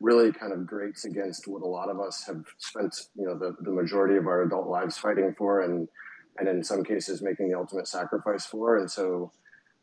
[0.03, 3.55] really kind of grates against what a lot of us have spent, you know, the,
[3.61, 5.87] the majority of our adult lives fighting for and,
[6.37, 8.77] and in some cases making the ultimate sacrifice for.
[8.77, 9.31] And so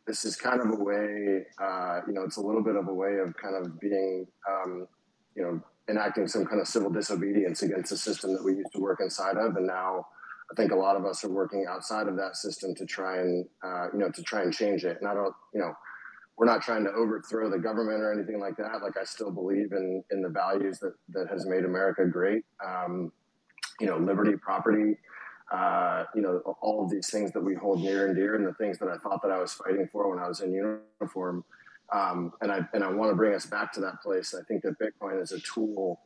[0.06, 2.94] this is kind of a way, uh, you know, it's a little bit of a
[2.94, 4.86] way of kind of being, um,
[5.34, 8.78] you know, enacting some kind of civil disobedience against the system that we used to
[8.78, 9.56] work inside of.
[9.56, 10.06] And now
[10.50, 13.46] I think a lot of us are working outside of that system to try and,
[13.62, 14.98] uh, you know, to try and change it.
[15.00, 15.72] And I don't, you know,
[16.36, 18.82] we're not trying to overthrow the government or anything like that.
[18.82, 22.44] Like I still believe in in the values that that has made America great.
[22.66, 23.12] Um,
[23.78, 24.96] you know, liberty, property.
[25.52, 28.54] Uh, you know, all of these things that we hold near and dear, and the
[28.54, 31.44] things that I thought that I was fighting for when I was in uniform.
[31.92, 34.34] Um, and I and I want to bring us back to that place.
[34.34, 36.00] I think that Bitcoin is a tool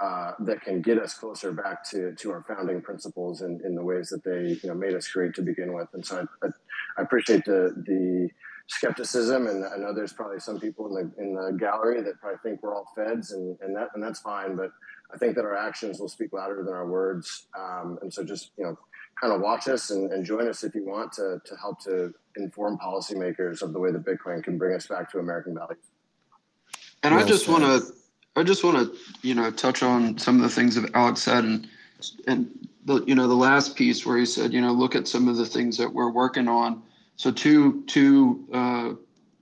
[0.00, 3.82] uh, that can get us closer back to to our founding principles in, in the
[3.82, 5.88] ways that they you know made us great to begin with.
[5.94, 6.50] And so I, I,
[6.98, 8.28] I appreciate the the
[8.68, 12.38] skepticism, and I know there's probably some people in the in the gallery that probably
[12.42, 14.56] think we're all feds, and and that and that's fine.
[14.56, 14.70] But
[15.12, 18.50] I think that our actions will speak louder than our words, um, and so just
[18.58, 18.78] you know,
[19.20, 22.12] kind of watch us and, and join us if you want to to help to
[22.36, 25.78] inform policymakers of the way that Bitcoin can bring us back to American values.
[27.02, 27.92] And well I just want to,
[28.36, 31.44] I just want to, you know, touch on some of the things that Alex said,
[31.44, 31.66] and
[32.26, 35.26] and the you know the last piece where he said, you know, look at some
[35.26, 36.82] of the things that we're working on.
[37.16, 38.90] So two two uh,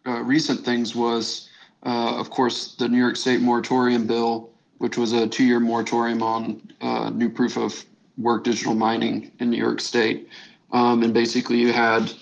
[0.07, 1.49] uh, recent things was,
[1.85, 6.63] uh, of course, the New York State moratorium bill, which was a two-year moratorium on
[6.81, 7.85] uh, new proof of
[8.17, 10.29] work digital mining in New York State,
[10.71, 12.13] um, and basically you had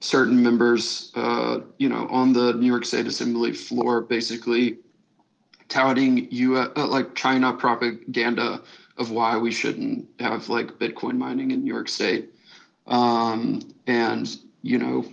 [0.00, 4.76] certain members, uh, you know, on the New York State Assembly floor, basically
[5.68, 8.62] touting you uh, like China propaganda
[8.96, 12.30] of why we shouldn't have like Bitcoin mining in New York State.
[12.86, 15.04] Um, and you know,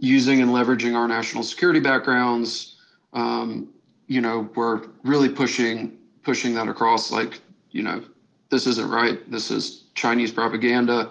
[0.00, 2.76] using and leveraging our national security backgrounds,
[3.12, 3.68] um,
[4.06, 7.10] you know, we're really pushing pushing that across.
[7.10, 7.40] Like,
[7.70, 8.02] you know,
[8.50, 9.28] this isn't right.
[9.30, 11.10] This is Chinese propaganda.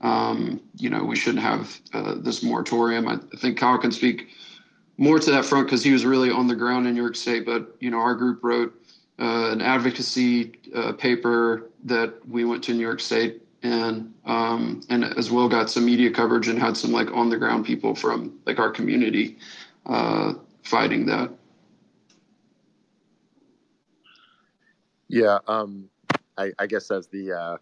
[0.00, 3.08] Um, you know, we shouldn't have uh, this moratorium.
[3.08, 4.28] I, think Kyle can speak
[4.98, 7.44] more to that front because he was really on the ground in New York State.
[7.44, 8.74] But you know, our group wrote
[9.18, 15.04] uh, an advocacy uh, paper that we went to New York State and um, and
[15.04, 18.38] as well got some media coverage and had some like on the ground people from
[18.46, 19.38] like our community
[19.86, 21.30] uh, fighting that.
[25.08, 25.88] Yeah, um,
[26.36, 27.56] I, I guess as the uh,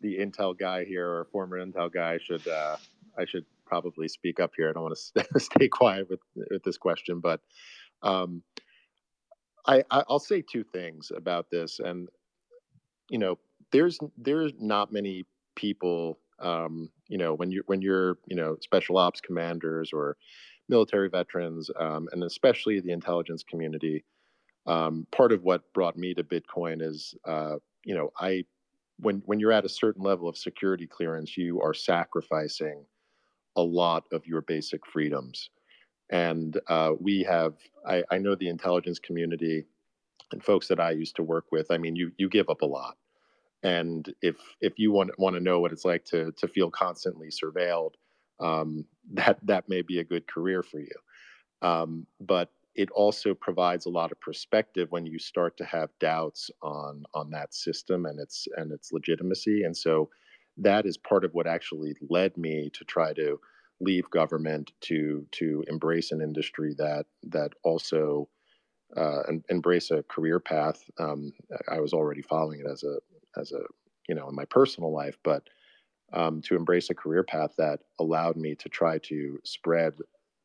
[0.00, 2.76] the Intel guy here or former Intel guy, should uh,
[3.16, 4.70] I should probably speak up here.
[4.70, 6.20] I don't want to stay quiet with
[6.50, 7.40] with this question, but
[8.02, 8.42] um,
[9.66, 12.08] I I'll say two things about this, and
[13.10, 13.38] you know,
[13.72, 15.26] there's there's not many
[15.56, 20.16] people, um, you know, when you're when you're you know special ops commanders or
[20.68, 24.04] military veterans, um, and especially the intelligence community.
[24.66, 28.44] Um, part of what brought me to Bitcoin is, uh, you know, I
[28.98, 32.84] when when you're at a certain level of security clearance, you are sacrificing
[33.58, 35.50] a lot of your basic freedoms.
[36.10, 37.54] And uh, we have,
[37.84, 39.66] I, I, know the intelligence community
[40.32, 41.70] and folks that I used to work with.
[41.70, 42.96] I mean, you you give up a lot,
[43.62, 47.28] and if if you want want to know what it's like to to feel constantly
[47.28, 47.92] surveilled,
[48.40, 50.96] um, that that may be a good career for you.
[51.60, 56.50] Um, but it also provides a lot of perspective when you start to have doubts
[56.62, 60.08] on on that system and its and its legitimacy and so
[60.58, 63.40] that is part of what actually led me to try to
[63.80, 68.28] leave government to to embrace an industry that that also
[68.96, 70.82] uh, embrace a career path.
[70.98, 71.32] Um,
[71.70, 72.98] I was already following it as a
[73.38, 73.60] as a
[74.08, 75.44] you know in my personal life, but
[76.12, 79.94] um, to embrace a career path that allowed me to try to spread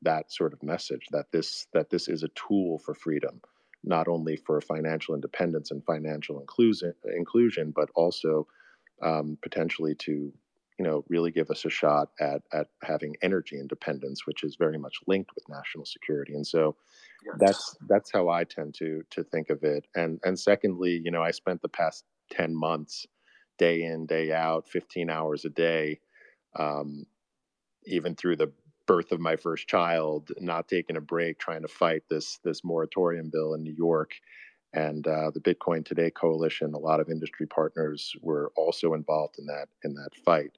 [0.01, 3.41] that sort of message that this that this is a tool for freedom,
[3.83, 8.45] not only for financial independence and financial inclusion, inclusion but also
[9.03, 10.33] um, potentially to
[10.79, 14.77] you know really give us a shot at at having energy independence, which is very
[14.77, 16.33] much linked with national security.
[16.33, 16.75] And so
[17.25, 17.35] yes.
[17.39, 19.85] that's that's how I tend to to think of it.
[19.95, 23.05] And and secondly, you know, I spent the past ten months,
[23.57, 25.99] day in day out, fifteen hours a day.
[26.55, 27.05] Um,
[27.85, 28.51] even through the
[28.85, 33.29] birth of my first child, not taking a break, trying to fight this this moratorium
[33.31, 34.11] bill in New York,
[34.73, 36.73] and uh, the Bitcoin Today coalition.
[36.73, 40.57] A lot of industry partners were also involved in that in that fight,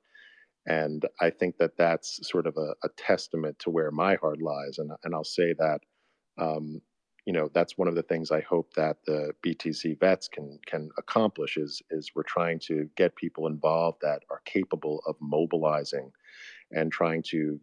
[0.66, 4.78] and I think that that's sort of a, a testament to where my heart lies.
[4.78, 5.82] And and I'll say that.
[6.38, 6.82] Um,
[7.26, 10.92] you know that's one of the things I hope that the BTC vets can can
[11.00, 16.12] accomplish is is we're trying to get people involved that are capable of mobilizing
[16.72, 17.60] and trying to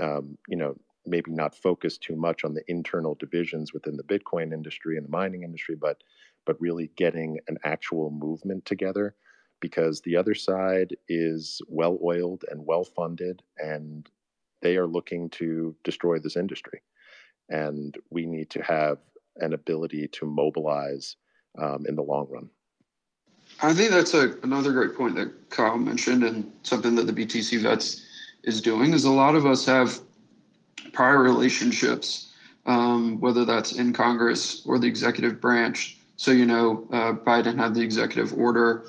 [0.00, 4.52] um, you know, maybe not focus too much on the internal divisions within the Bitcoin
[4.52, 6.02] industry and the mining industry, but
[6.46, 9.14] but really getting an actual movement together
[9.60, 14.10] because the other side is well oiled and well funded and
[14.60, 16.82] they are looking to destroy this industry.
[17.48, 18.98] And we need to have
[19.36, 21.16] an ability to mobilize
[21.58, 22.50] um, in the long run.
[23.62, 27.60] I think that's a, another great point that Kyle mentioned, and something that the BTC
[27.60, 28.04] vets
[28.42, 30.00] is doing is a lot of us have
[30.94, 32.32] prior relationships,
[32.66, 35.98] um, whether that's in Congress or the executive branch.
[36.16, 38.84] So, you know, uh, Biden had the executive order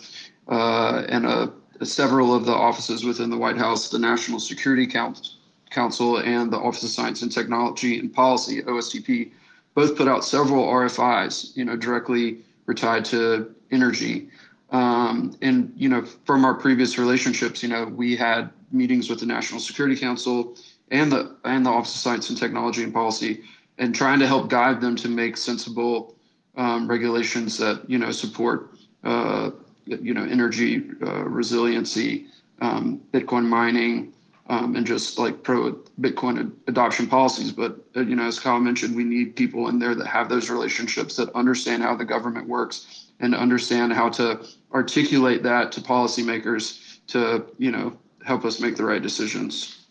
[0.47, 1.47] uh, and uh,
[1.83, 6.83] several of the offices within the White House, the National Security Council, and the Office
[6.83, 9.31] of Science and Technology and Policy, OSTP,
[9.73, 12.39] both put out several RFIs, you know, directly
[12.75, 14.29] tied to energy.
[14.71, 19.25] Um, and you know, from our previous relationships, you know, we had meetings with the
[19.25, 20.57] National Security Council
[20.91, 23.41] and the and the Office of Science and Technology and Policy,
[23.77, 26.15] and trying to help guide them to make sensible
[26.57, 28.71] um, regulations that you know support
[29.03, 29.51] uh,
[29.85, 32.27] you know energy uh, resiliency,
[32.61, 34.13] um, Bitcoin mining,
[34.47, 37.51] um, and just like pro Bitcoin adoption policies.
[37.51, 40.49] But uh, you know, as Kyle mentioned, we need people in there that have those
[40.49, 46.99] relationships that understand how the government works and understand how to articulate that to policymakers
[47.07, 49.84] to you know help us make the right decisions.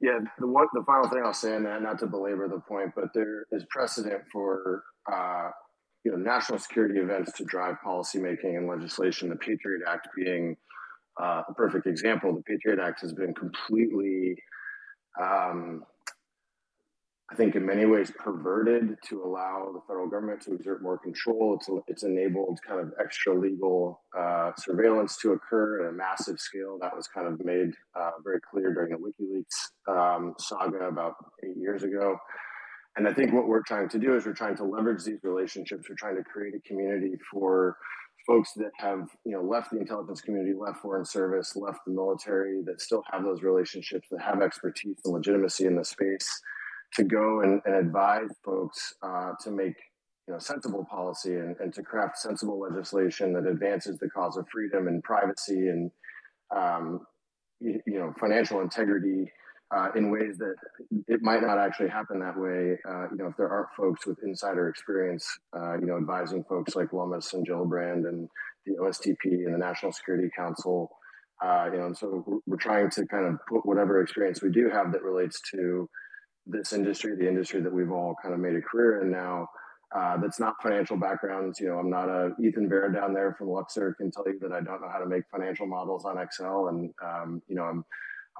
[0.00, 2.92] Yeah, the one, the final thing I'll say on that, not to belabor the point,
[2.94, 5.50] but there is precedent for uh,
[6.04, 9.30] you know national security events to drive policymaking and legislation.
[9.30, 10.56] The Patriot Act being
[11.20, 12.34] uh, a perfect example.
[12.34, 14.36] The Patriot Act has been completely
[15.20, 15.82] um,
[17.30, 21.56] I think in many ways perverted to allow the federal government to exert more control.
[21.58, 26.78] It's, it's enabled kind of extra legal uh, surveillance to occur at a massive scale.
[26.80, 31.56] That was kind of made uh, very clear during the WikiLeaks um, saga about eight
[31.56, 32.16] years ago.
[32.96, 35.88] And I think what we're trying to do is we're trying to leverage these relationships.
[35.88, 37.76] We're trying to create a community for
[38.24, 42.62] folks that have you know left the intelligence community, left foreign service, left the military,
[42.66, 46.40] that still have those relationships, that have expertise and legitimacy in the space
[46.94, 49.74] to go and, and advise folks uh, to make
[50.26, 54.46] you know sensible policy and, and to craft sensible legislation that advances the cause of
[54.48, 55.90] freedom and privacy and
[56.54, 57.00] um,
[57.60, 59.30] you, you, know financial integrity
[59.74, 60.54] uh, in ways that
[61.08, 62.78] it might not actually happen that way.
[62.88, 65.26] Uh, you know, if there aren't folks with insider experience,
[65.56, 68.28] uh, you know, advising folks like Lummis and Gillibrand and
[68.64, 70.90] the OSTP and the National Security Council.
[71.42, 74.50] Uh, you know, and so we're, we're trying to kind of put whatever experience we
[74.50, 75.88] do have that relates to
[76.46, 79.48] this industry, the industry that we've all kind of made a career in now.
[79.94, 81.60] Uh, that's not financial backgrounds.
[81.60, 84.52] You know, I'm not a Ethan Vera down there from Luxor can tell you that
[84.52, 87.84] I don't know how to make financial models on Excel, and um, you know, I'm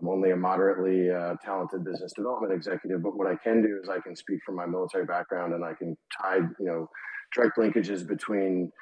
[0.00, 3.02] I'm only a moderately uh, talented business development executive.
[3.02, 5.72] But what I can do is I can speak from my military background, and I
[5.74, 6.90] can tie you know
[7.34, 8.72] direct linkages between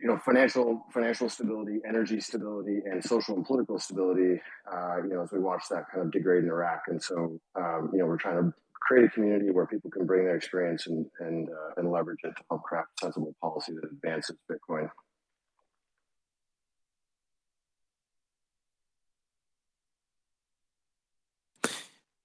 [0.00, 4.40] you know financial financial stability, energy stability, and social and political stability.
[4.70, 7.90] Uh, you know, as we watch that kind of degrade in Iraq, and so um,
[7.92, 11.06] you know we're trying to create a community where people can bring their experience and
[11.20, 14.90] and uh, and leverage it to help craft sensible policy that advances Bitcoin.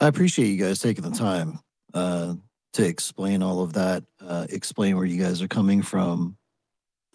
[0.01, 1.59] I appreciate you guys taking the time
[1.93, 2.35] uh,
[2.73, 6.37] to explain all of that, uh, explain where you guys are coming from.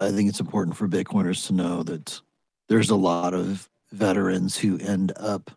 [0.01, 2.21] I think it's important for Bitcoiners to know that
[2.69, 5.51] there's a lot of veterans who end up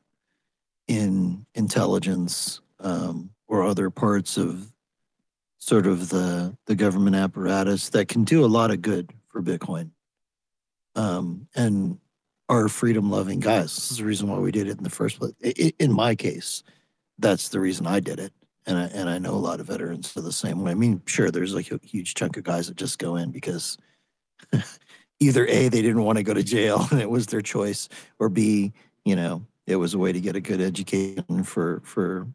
[0.88, 4.72] in intelligence um, or other parts of
[5.58, 9.92] sort of the the government apparatus that can do a lot of good for Bitcoin.
[10.96, 12.00] Um, and
[12.50, 13.76] are freedom loving guys.
[13.76, 15.34] This is the reason why we did it in the first place.
[15.80, 16.64] In my case,
[17.20, 18.34] that's the reason I did it.
[18.66, 20.72] And I, and I know a lot of veterans are the same way.
[20.72, 23.78] I mean, sure, there's like a huge chunk of guys that just go in because
[25.20, 27.90] either A, they didn't want to go to jail and it was their choice,
[28.20, 28.74] or B,
[29.06, 32.28] you know, it was a way to get a good education for for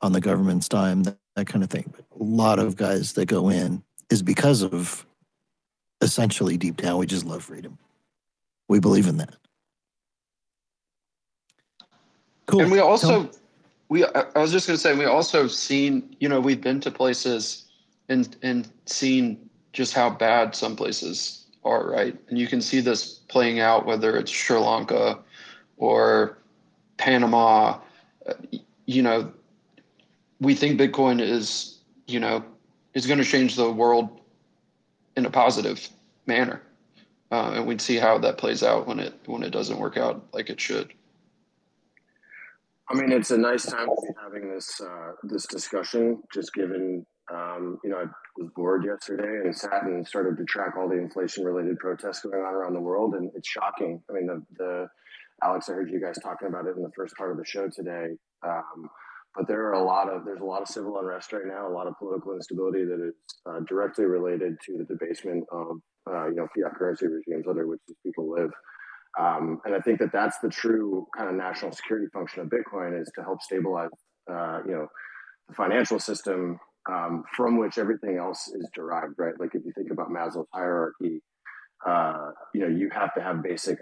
[0.00, 1.92] on the government's dime, that, that kind of thing.
[1.94, 5.06] But a lot of guys that go in is because of
[6.00, 7.78] essentially deep down, we just love freedom.
[8.68, 9.34] We believe in that.
[12.46, 12.60] Cool.
[12.60, 13.30] And we also,
[13.88, 16.90] we, I was just going to say, we also seen, you know, we've been to
[16.90, 17.66] places
[18.08, 22.16] and, and seen just how bad some places are, right?
[22.28, 25.18] And you can see this playing out, whether it's Sri Lanka
[25.76, 26.38] or
[26.96, 27.78] Panama,
[28.86, 29.32] you know,
[30.40, 32.44] we think Bitcoin is, you know,
[32.92, 34.20] is going to change the world
[35.16, 35.88] in a positive
[36.26, 36.62] manner,
[37.30, 40.24] uh, and we'd see how that plays out when it when it doesn't work out
[40.32, 40.92] like it should.
[42.88, 47.06] I mean, it's a nice time to be having this uh, this discussion, just given
[47.32, 48.04] um, you know I
[48.36, 52.42] was bored yesterday and sat and started to track all the inflation related protests going
[52.42, 54.02] on around the world, and it's shocking.
[54.10, 54.88] I mean, the the
[55.42, 57.68] Alex, I heard you guys talking about it in the first part of the show
[57.68, 58.16] today.
[58.46, 58.88] Um,
[59.34, 61.72] but there are a lot of there's a lot of civil unrest right now, a
[61.72, 63.14] lot of political instability that is
[63.48, 65.78] uh, directly related to the debasement of
[66.08, 68.50] uh, you know fiat currency regimes under which these people live.
[69.18, 73.00] Um, and I think that that's the true kind of national security function of Bitcoin
[73.00, 73.90] is to help stabilize
[74.30, 74.86] uh, you know
[75.48, 76.58] the financial system
[76.90, 79.34] um, from which everything else is derived, right?
[79.38, 81.22] Like if you think about Maslow's hierarchy,
[81.86, 83.78] uh, you know you have to have basic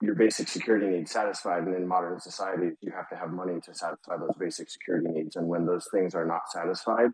[0.00, 1.64] your basic security needs satisfied.
[1.64, 5.36] And in modern society, you have to have money to satisfy those basic security needs.
[5.36, 7.10] And when those things are not satisfied,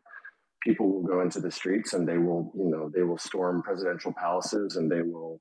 [0.63, 4.13] people will go into the streets and they will, you know, they will storm presidential
[4.19, 5.41] palaces and they will,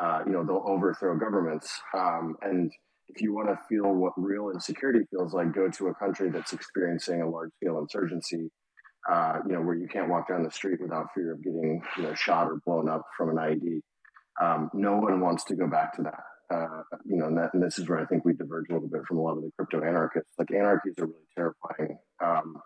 [0.00, 1.80] uh, you know, they'll overthrow governments.
[1.96, 2.72] Um, and
[3.08, 6.52] if you want to feel what real insecurity feels like, go to a country that's
[6.52, 8.50] experiencing a large scale insurgency.
[9.08, 12.02] Uh, you know, where you can't walk down the street without fear of getting, you
[12.02, 13.80] know, shot or blown up from an IED.
[14.40, 17.62] Um, no one wants to go back to that uh, you know, and, that, and,
[17.62, 19.50] this is where I think we diverge a little bit from a lot of the
[19.56, 20.32] crypto anarchists.
[20.38, 22.56] Like anarchies are really terrifying um,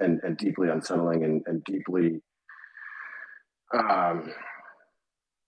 [0.00, 2.20] and, and deeply unsettling and, and deeply,
[3.74, 4.32] um,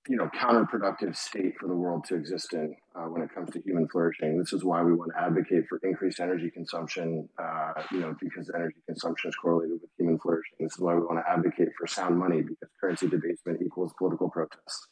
[0.09, 3.61] you know, counterproductive state for the world to exist in uh, when it comes to
[3.65, 4.39] human flourishing.
[4.39, 8.51] This is why we want to advocate for increased energy consumption, uh, you know, because
[8.55, 10.57] energy consumption is correlated with human flourishing.
[10.61, 14.29] This is why we want to advocate for sound money because currency debasement equals political
[14.29, 14.89] protests.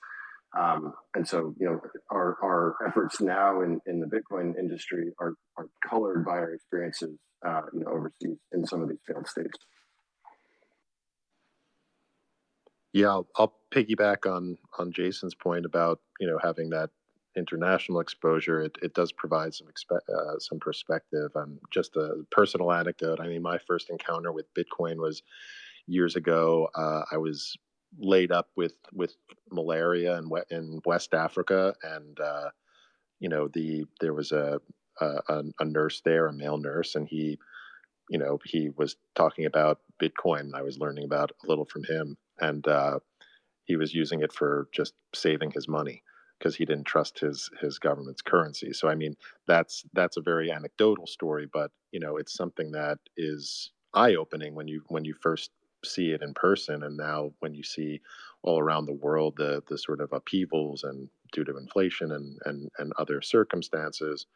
[0.59, 1.81] Um, and so, you know,
[2.11, 7.19] our, our efforts now in, in the Bitcoin industry are, are colored by our experiences,
[7.47, 9.59] uh, you know, overseas in some of these failed states.
[12.93, 16.91] Yeah, I'll, I'll piggyback on on Jayson's point about you know having that
[17.37, 18.61] international exposure.
[18.61, 21.31] It, it does provide some expe- uh, some perspective.
[21.35, 23.21] Um, just a personal anecdote.
[23.21, 25.23] I mean, my first encounter with Bitcoin was
[25.87, 26.69] years ago.
[26.75, 27.57] Uh, I was
[27.99, 29.17] laid up with with
[29.51, 32.51] malaria in in West Africa, and uh,
[33.21, 34.61] you know the there was a,
[35.01, 37.39] a a nurse there, a male nurse, and he
[38.11, 40.55] you know he was talking about Bitcoin.
[40.55, 42.99] I was learning about a little from him, and uh,
[43.65, 46.03] he was using it for just saving his money
[46.39, 48.73] because he didn't trust his his government's currency.
[48.73, 49.17] So I mean,
[49.47, 54.55] that's that's a very anecdotal story, but you know, it's something that is eye opening
[54.55, 55.51] when you when you first
[55.85, 58.01] see it in person, and now when you see
[58.43, 62.69] all around the world the the sort of upheavals and due to inflation and and
[62.79, 64.27] and other circumstances.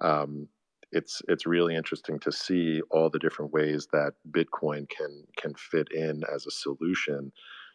[0.00, 0.48] Um,
[0.92, 5.90] it's it's really interesting to see all the different ways that Bitcoin can can fit
[5.92, 7.32] in as a solution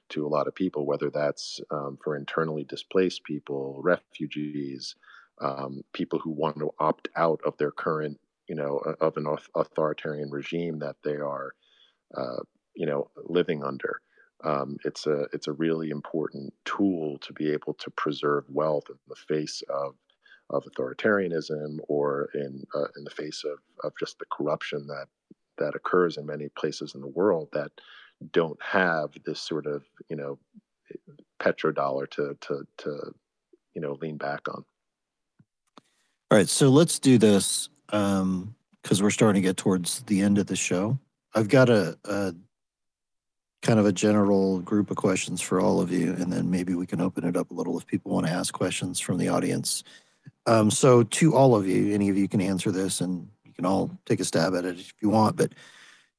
[0.09, 4.95] to a lot of people, whether that's um, for internally displaced people, refugees,
[5.41, 10.29] um, people who want to opt out of their current, you know, of an authoritarian
[10.31, 11.51] regime that they are,
[12.15, 12.39] uh,
[12.75, 14.01] you know, living under.
[14.43, 18.97] Um, it's a it's a really important tool to be able to preserve wealth in
[19.07, 19.95] the face of
[20.49, 25.07] of authoritarianism or in uh, in the face of, of just the corruption that
[25.57, 27.71] that occurs in many places in the world that
[28.31, 30.39] don't have this sort of you know
[31.39, 33.13] petrodollar to to to
[33.73, 34.63] you know lean back on.
[36.29, 38.55] All right, so let's do this because um,
[38.99, 40.99] we're starting to get towards the end of the show.
[41.33, 42.33] I've got a, a
[43.61, 46.85] kind of a general group of questions for all of you, and then maybe we
[46.85, 49.83] can open it up a little if people want to ask questions from the audience.
[50.47, 53.65] Um, so, to all of you, any of you can answer this, and you can
[53.65, 55.35] all take a stab at it if you want.
[55.35, 55.51] But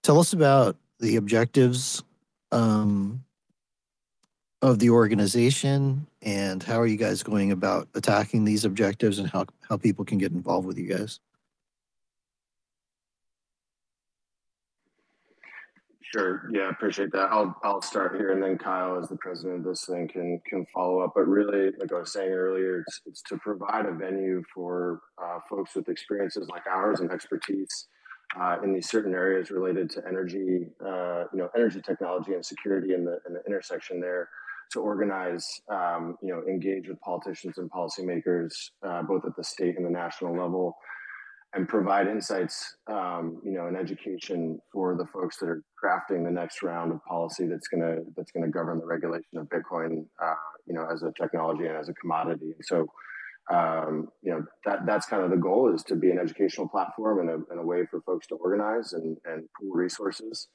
[0.02, 2.04] tell us about the objectives
[2.52, 3.24] um,
[4.60, 9.46] of the organization, and how are you guys going about attacking these objectives, and how
[9.66, 11.20] how people can get involved with you guys.
[16.14, 16.48] Sure.
[16.52, 17.28] Yeah, appreciate that.
[17.30, 20.64] I'll I'll start here, and then Kyle, as the president of this thing, can can
[20.72, 21.12] follow up.
[21.14, 25.40] But really, like I was saying earlier, it's, it's to provide a venue for uh,
[25.50, 27.88] folks with experiences like ours and expertise
[28.40, 32.94] uh, in these certain areas related to energy, uh, you know, energy technology and security,
[32.94, 34.30] in the in the intersection there,
[34.72, 39.76] to organize, um, you know, engage with politicians and policymakers, uh, both at the state
[39.76, 40.74] and the national level
[41.54, 46.30] and provide insights, um, you know, and education for the folks that are crafting the
[46.30, 50.04] next round of policy that's going to that's going to govern the regulation of Bitcoin,
[50.22, 50.34] uh,
[50.66, 52.52] you know, as a technology and as a commodity.
[52.54, 52.86] And so,
[53.50, 57.20] um, you know, that that's kind of the goal is to be an educational platform
[57.20, 60.48] and a, and a way for folks to organize and, and pool resources.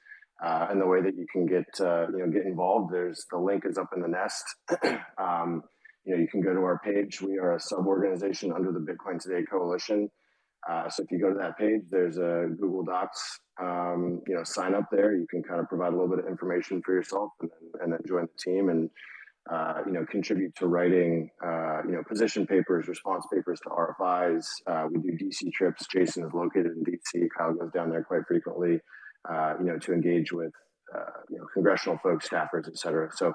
[0.43, 3.37] Uh, and the way that you can get uh, you know get involved, there's the
[3.37, 4.43] link is up in the nest.
[5.17, 5.63] um,
[6.05, 7.21] you know, you can go to our page.
[7.21, 10.09] We are a sub organization under the Bitcoin Today Coalition.
[10.69, 14.43] Uh, so if you go to that page, there's a Google Docs, um, you know,
[14.43, 15.15] sign up there.
[15.15, 17.93] You can kind of provide a little bit of information for yourself and then, and
[17.93, 18.89] then join the team and,
[19.51, 24.45] uh, you know, contribute to writing, uh, you know, position papers, response papers to RFIs.
[24.65, 25.85] Uh, we do DC trips.
[25.93, 27.27] Jayson is located in DC.
[27.37, 28.79] Kyle goes down there quite frequently,
[29.29, 30.53] uh, you know, to engage with,
[30.95, 33.09] uh, you know, congressional folks, staffers, et cetera.
[33.13, 33.33] So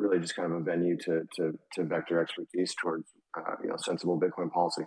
[0.00, 3.06] really just kind of a venue to, to, to vector expertise towards,
[3.62, 4.82] you know, sensible Bitcoin policy.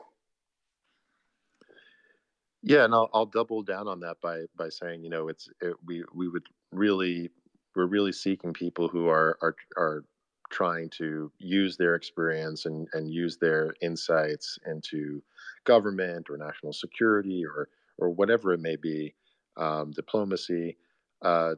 [2.67, 5.75] Yeah, and I'll, I'll double down on that by by saying, you know, it's it,
[5.85, 7.29] we we would really
[7.75, 10.03] we're really seeking people who are are are
[10.51, 15.23] trying to use their experience and and use their insights into
[15.63, 19.15] government or national security or or whatever it may be,
[19.55, 20.77] um, diplomacy,
[21.21, 21.55] uh,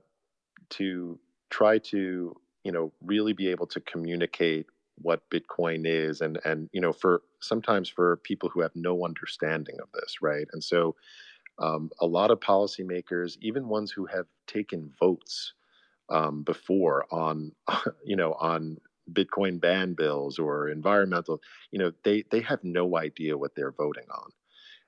[0.72, 1.20] to
[1.50, 4.68] try to you know really be able to communicate
[5.02, 9.78] what Bitcoin is, and and you know, for sometimes for people who have no understanding
[9.82, 10.48] of this, right?
[10.54, 10.96] And so,
[11.60, 15.54] um, a lot of policymakers, even ones who have taken votes
[16.10, 17.52] um, before on,
[18.06, 18.78] you know, on
[19.12, 24.06] Bitcoin ban bills or environmental, you know, they they have no idea what they're voting
[24.12, 24.32] on,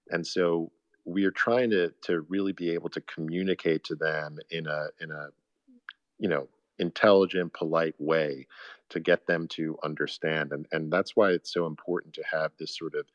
[0.10, 0.72] and so
[1.06, 5.12] we are trying to to really be able to communicate to them in a in
[5.12, 5.30] a
[6.20, 6.48] you know
[6.82, 8.48] intelligent, polite way
[8.90, 10.52] to get them to understand.
[10.52, 13.06] And, and that's why it's so important to have this sort of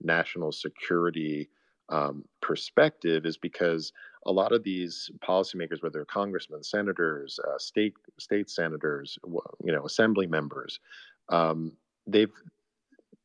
[0.00, 1.48] national security
[1.88, 3.92] um, perspective, is because
[4.26, 9.18] a lot of these policymakers, whether congressmen, senators, uh, state state senators,
[9.62, 10.80] you know, assembly members,
[11.28, 11.72] um,
[12.06, 12.32] they've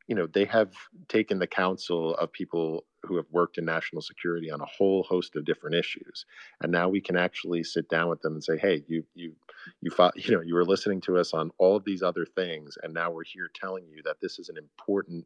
[0.08, 0.74] you know they have
[1.08, 5.36] taken the counsel of people who have worked in national security on a whole host
[5.36, 6.26] of different issues.
[6.62, 9.34] And now we can actually sit down with them and say hey you you
[9.82, 12.78] you fought, you know you were listening to us on all of these other things
[12.84, 15.26] and now we're here telling you that this is an important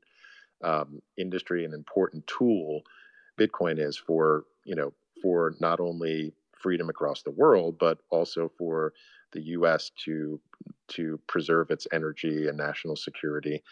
[0.64, 2.82] um, industry an important tool
[3.40, 8.94] bitcoin is for you know for not only freedom across the world but also for
[9.34, 10.40] the us to
[10.88, 13.64] to preserve its energy and national security.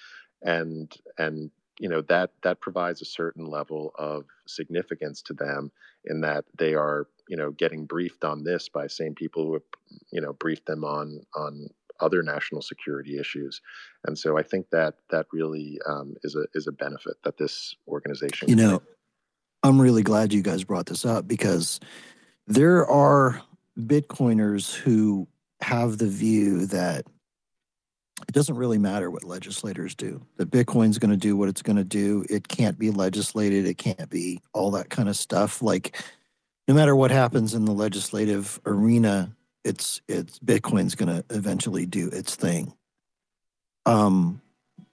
[0.41, 5.72] And and you know that that provides a certain level of significance to them
[6.06, 9.64] in that they are you know getting briefed on this by same people who have
[10.11, 11.68] you know briefed them on on
[11.99, 13.61] other national security issues.
[14.06, 17.76] And so i think that that really um, is a is a benefit that this
[17.88, 18.81] organization you know
[19.64, 21.80] i'm really glad you guys brought this up because
[22.48, 23.41] there are
[23.80, 25.27] bitcoiners who
[25.61, 27.06] have the view that
[28.27, 30.26] it doesn't really matter what legislators do.
[30.38, 32.26] That Bitcoin's going to do what it's going to do.
[32.30, 33.65] It can't be legislated.
[33.65, 35.61] It can't be all that kind of stuff.
[35.61, 36.02] Like,
[36.68, 42.10] no matter what happens in the legislative arena, it's it's Bitcoin's going to eventually do
[42.10, 42.73] its thing.
[43.85, 44.41] Um,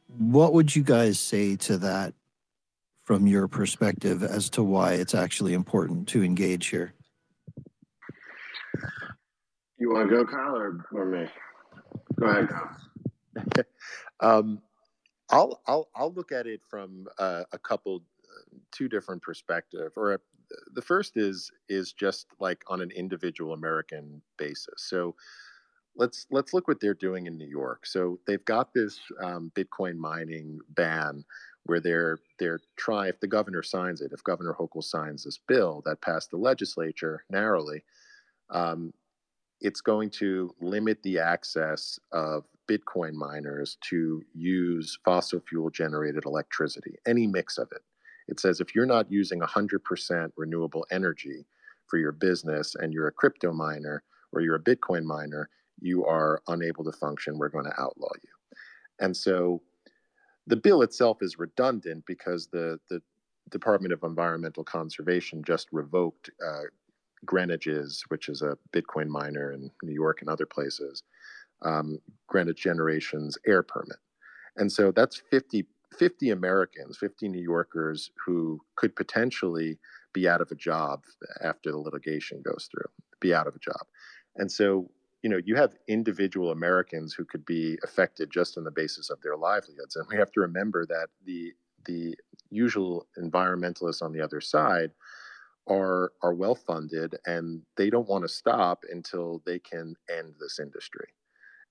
[0.06, 2.14] what would you guys say to that
[3.04, 6.92] from your perspective as to why it's actually important to engage here?
[9.78, 11.26] You want to go, Kyle, or, or me?
[12.18, 12.76] Go ahead, Kyle.
[14.20, 14.60] um,
[15.30, 18.02] I'll I'll I'll look at it from uh, a couple,
[18.72, 19.92] two different perspective.
[19.96, 20.18] Or a,
[20.74, 24.74] the first is is just like on an individual American basis.
[24.78, 25.14] So
[25.96, 27.86] let's let's look what they're doing in New York.
[27.86, 31.24] So they've got this um, Bitcoin mining ban
[31.64, 33.10] where they're they're trying.
[33.10, 37.24] If the governor signs it, if Governor Hochul signs this bill that passed the legislature
[37.30, 37.84] narrowly,
[38.50, 38.94] um,
[39.60, 46.94] it's going to limit the access of Bitcoin miners to use fossil fuel generated electricity,
[47.06, 47.82] any mix of it.
[48.28, 51.46] It says if you're not using 100% renewable energy
[51.86, 55.48] for your business and you're a crypto miner or you're a Bitcoin miner,
[55.80, 57.38] you are unable to function.
[57.38, 58.30] We're going to outlaw you.
[59.00, 59.62] And so
[60.46, 63.00] the bill itself is redundant because the, the
[63.50, 66.64] Department of Environmental Conservation just revoked uh,
[67.24, 71.02] Greenidge's, which is a Bitcoin miner in New York and other places,
[71.62, 71.98] um,
[72.32, 73.98] Greenidge Generation's air permit.
[74.56, 75.66] And so that's 50,
[75.96, 79.78] 50 Americans, 50 New Yorkers who could potentially
[80.12, 81.04] be out of a job
[81.42, 82.90] after the litigation goes through,
[83.20, 83.86] be out of a job.
[84.36, 84.90] And so,
[85.22, 89.20] you know, you have individual Americans who could be affected just on the basis of
[89.22, 89.96] their livelihoods.
[89.96, 91.52] And we have to remember that the
[91.84, 92.14] the
[92.50, 94.90] usual environmentalists on the other side
[95.68, 100.58] are are well funded and they don't want to stop until they can end this
[100.58, 101.08] industry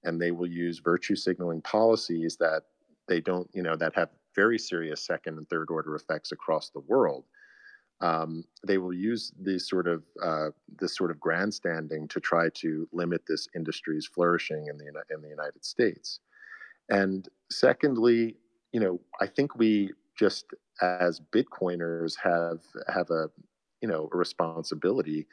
[0.04, 2.64] and they will use virtue signaling policies that
[3.08, 6.82] they don't, you know, that have very serious second and third order effects across the
[6.82, 7.26] world.
[8.00, 10.50] Um, they will use these sort of uh,
[10.80, 15.30] this sort of grandstanding to try to limit this industry's flourishing in the in the
[15.30, 16.20] United States.
[16.90, 18.36] And secondly,
[18.72, 20.46] you know, I think we just
[20.82, 23.30] as Bitcoiners have have a
[23.82, 25.26] you know a responsibility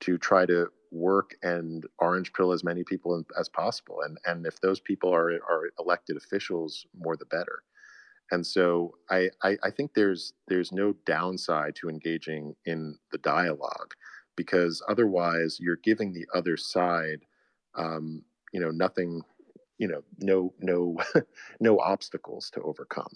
[0.00, 3.98] to try to work and orange pill as many people as possible.
[4.02, 7.62] And and if those people are are elected officials, more the better.
[8.30, 13.94] And so I, I, I think there's there's no downside to engaging in the dialogue
[14.36, 17.20] because otherwise you're giving the other side
[17.76, 19.22] um, you know nothing
[19.78, 20.96] you know no no
[21.60, 23.12] no obstacles to overcome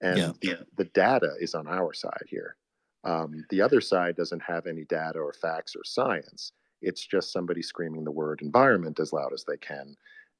[0.00, 0.62] and yeah, the, yeah.
[0.76, 2.56] the data is on our side here
[3.04, 6.52] um, the other side doesn't have any data or facts or science.
[6.80, 9.96] It's just somebody screaming the word environment as loud as they can.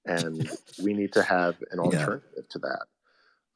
[0.07, 0.51] And
[0.83, 2.43] we need to have an alternative yeah.
[2.51, 2.85] to that.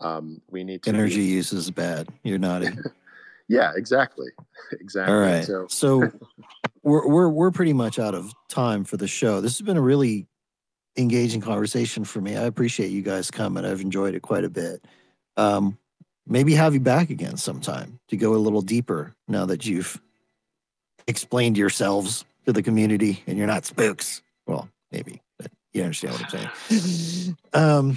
[0.01, 1.25] Um, we need to energy be...
[1.25, 2.09] use is bad.
[2.23, 2.79] You're nodding.
[3.49, 4.29] yeah, exactly.
[4.73, 5.13] Exactly.
[5.13, 5.45] All right.
[5.45, 6.11] So, so
[6.83, 9.41] we're, we're, we're pretty much out of time for the show.
[9.41, 10.27] This has been a really
[10.97, 12.37] engaging conversation for me.
[12.37, 13.65] I appreciate you guys coming.
[13.65, 14.85] I've enjoyed it quite a bit.
[15.37, 15.79] Um,
[16.29, 20.01] maybe have you back again sometime to go a little deeper now that you've
[21.07, 24.23] explained yourselves to the community and you're not spooks.
[24.47, 27.37] Well, maybe, but you understand what I'm saying.
[27.55, 27.97] um,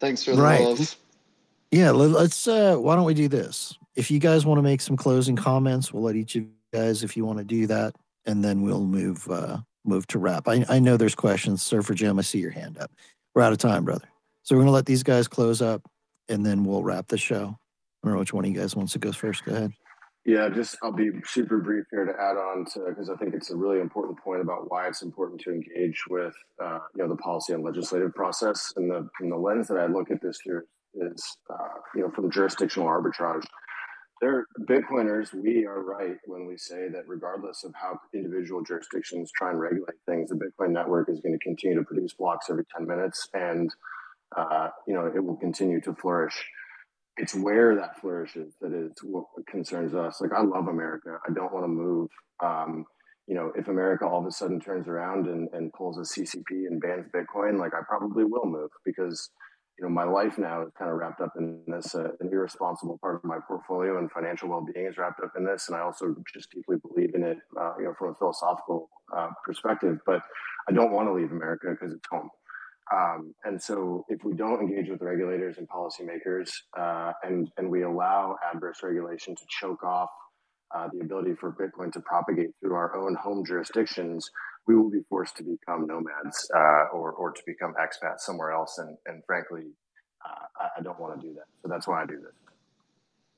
[0.00, 0.60] Thanks for the right.
[0.60, 0.96] love.
[1.70, 2.46] Yeah, let's.
[2.46, 3.76] Uh, why don't we do this?
[3.94, 7.02] If you guys want to make some closing comments, we'll let each of you guys,
[7.02, 10.48] if you want to do that, and then we'll move uh, move to wrap.
[10.48, 11.62] I, I know there's questions.
[11.62, 12.90] Surfer Jim, I see your hand up.
[13.34, 14.08] We're out of time, brother.
[14.44, 15.82] So we're gonna let these guys close up
[16.28, 17.56] and then we'll wrap the show.
[18.02, 19.44] I don't know which one of you guys wants to go first.
[19.44, 19.72] Go ahead.
[20.24, 23.50] Yeah, just I'll be super brief here to add on to because I think it's
[23.50, 27.16] a really important point about why it's important to engage with uh, you know the
[27.16, 28.72] policy and legislative process.
[28.76, 32.10] And the and the lens that I look at this here is uh, you know
[32.10, 33.46] from jurisdictional arbitrage.
[34.20, 39.50] There, Bitcoiners, we are right when we say that regardless of how individual jurisdictions try
[39.50, 42.86] and regulate things, the Bitcoin network is going to continue to produce blocks every ten
[42.86, 43.70] minutes and
[44.36, 46.44] uh, you know, it will continue to flourish.
[47.16, 50.20] It's where that flourishes that is what concerns us.
[50.20, 51.18] Like, I love America.
[51.28, 52.08] I don't want to move.
[52.42, 52.84] Um,
[53.26, 56.44] you know, if America all of a sudden turns around and, and pulls a CCP
[56.50, 59.30] and bans Bitcoin, like I probably will move because
[59.78, 61.94] you know, my life now is kind of wrapped up in this.
[61.94, 65.68] Uh, an irresponsible part of my portfolio and financial well-being is wrapped up in this,
[65.68, 69.28] and I also just deeply believe in it, uh, you know, from a philosophical uh,
[69.44, 69.98] perspective.
[70.04, 70.22] But
[70.68, 72.28] I don't want to leave America because it's home.
[72.94, 77.82] Um, and so, if we don't engage with regulators and policymakers, uh, and and we
[77.82, 80.10] allow adverse regulation to choke off
[80.74, 84.30] uh, the ability for Bitcoin to propagate through our own home jurisdictions,
[84.66, 88.78] we will be forced to become nomads uh, or, or to become expats somewhere else.
[88.78, 89.64] And, and frankly,
[90.24, 91.44] uh, I, I, don't want to do that.
[91.62, 92.34] So that's why I do this.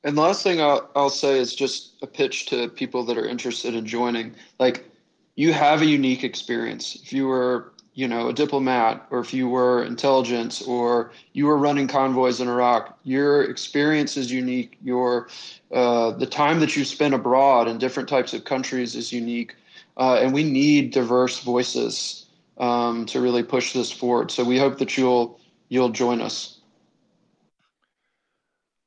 [0.02, 3.74] And last thing I'll, I'll say is just a pitch to people that are interested
[3.74, 4.34] in joining.
[4.58, 4.90] Like,
[5.36, 6.96] you have a unique experience.
[6.96, 11.58] If you were, you know, a diplomat, or if you were intelligence, or you were
[11.58, 14.78] running convoys in Iraq, your experience is unique.
[14.82, 15.28] Your
[15.72, 19.54] uh, the time that you spent abroad in different types of countries is unique
[20.00, 22.26] uh, and we need diverse voices
[22.58, 24.30] um, to really push this forward.
[24.30, 25.38] So we hope that you'll
[25.68, 26.60] you'll join us.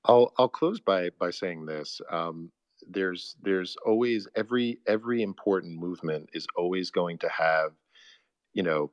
[0.05, 2.01] I'll I'll close by by saying this.
[2.09, 2.51] Um,
[2.89, 7.71] there's there's always every every important movement is always going to have,
[8.53, 8.91] you know,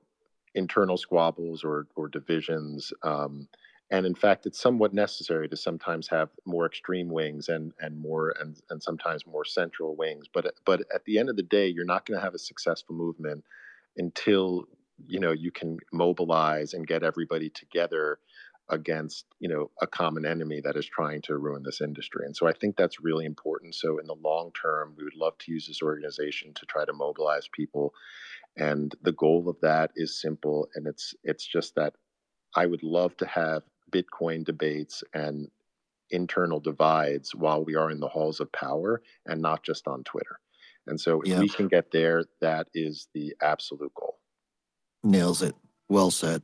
[0.55, 2.93] internal squabbles or or divisions.
[3.03, 3.49] Um,
[3.91, 8.35] and in fact it's somewhat necessary to sometimes have more extreme wings and and more
[8.41, 11.85] and and sometimes more central wings but but at the end of the day you're
[11.85, 13.45] not going to have a successful movement
[13.97, 14.66] until
[15.07, 18.19] you know you can mobilize and get everybody together
[18.69, 22.47] against you know a common enemy that is trying to ruin this industry and so
[22.47, 25.66] i think that's really important so in the long term we would love to use
[25.66, 27.93] this organization to try to mobilize people
[28.56, 31.94] and the goal of that is simple and it's it's just that
[32.56, 35.48] i would love to have Bitcoin debates and
[36.10, 40.40] internal divides while we are in the halls of power and not just on Twitter.
[40.86, 44.18] And so if we can get there, that is the absolute goal.
[45.02, 45.55] Nails it.
[45.89, 46.43] Well said.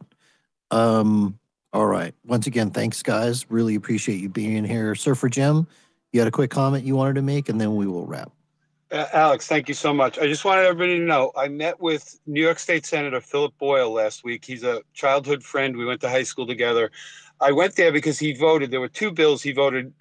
[0.70, 1.38] Um,
[1.72, 2.14] all right.
[2.24, 3.50] Once again, thanks, guys.
[3.50, 4.94] Really appreciate you being here.
[4.94, 5.66] Surfer Jim,
[6.12, 8.30] you had a quick comment you wanted to make, and then we will wrap.
[8.90, 10.18] Uh, Alex, thank you so much.
[10.18, 13.90] I just wanted everybody to know I met with New York State Senator Philip Boyle
[13.92, 14.44] last week.
[14.44, 15.76] He's a childhood friend.
[15.76, 16.90] We went to high school together.
[17.40, 18.70] I went there because he voted.
[18.70, 19.92] There were two bills he voted.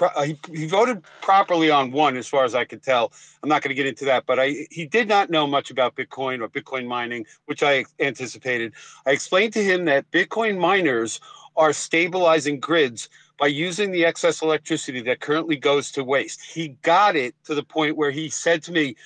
[0.00, 3.12] Uh, he, he voted properly on one, as far as I could tell.
[3.42, 5.94] I'm not going to get into that, but I he did not know much about
[5.94, 8.72] Bitcoin or Bitcoin mining, which I anticipated.
[9.06, 11.20] I explained to him that Bitcoin miners
[11.56, 16.42] are stabilizing grids by using the excess electricity that currently goes to waste.
[16.42, 18.96] He got it to the point where he said to me,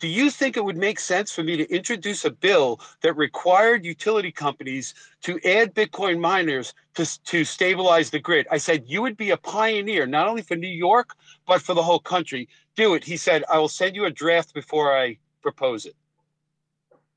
[0.00, 3.84] do you think it would make sense for me to introduce a bill that required
[3.84, 8.46] utility companies to add Bitcoin miners to, to stabilize the grid?
[8.50, 11.14] I said, You would be a pioneer, not only for New York,
[11.46, 12.48] but for the whole country.
[12.74, 13.04] Do it.
[13.04, 15.94] He said, I will send you a draft before I propose it.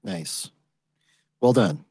[0.03, 0.51] Nice.
[1.41, 1.83] Well done.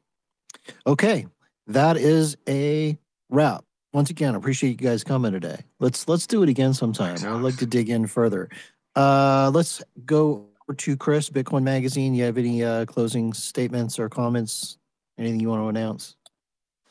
[0.87, 1.27] Okay.
[1.67, 2.97] That is a
[3.29, 3.65] wrap.
[3.91, 5.57] Once again, appreciate you guys coming today.
[5.79, 7.17] Let's let's do it again sometime.
[7.25, 8.49] I'd like to dig in further.
[8.95, 10.45] Uh, let's go
[10.77, 12.13] to Chris, Bitcoin Magazine.
[12.13, 14.77] You have any uh, closing statements or comments?
[15.17, 16.15] Anything you want to announce?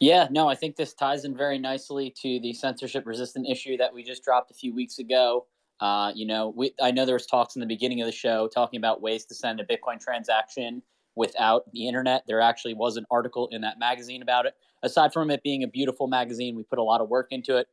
[0.01, 3.93] Yeah, no, I think this ties in very nicely to the censorship resistant issue that
[3.93, 5.47] we just dropped a few weeks ago.
[5.81, 8.49] Uh, you know, we, I know there was talks in the beginning of the show
[8.49, 10.83] talking about ways to send a Bitcoin transaction
[11.15, 12.25] without the internet.
[12.27, 14.55] There actually was an article in that magazine about it.
[14.83, 17.69] Aside from it being a beautiful magazine, we put a lot of work into it.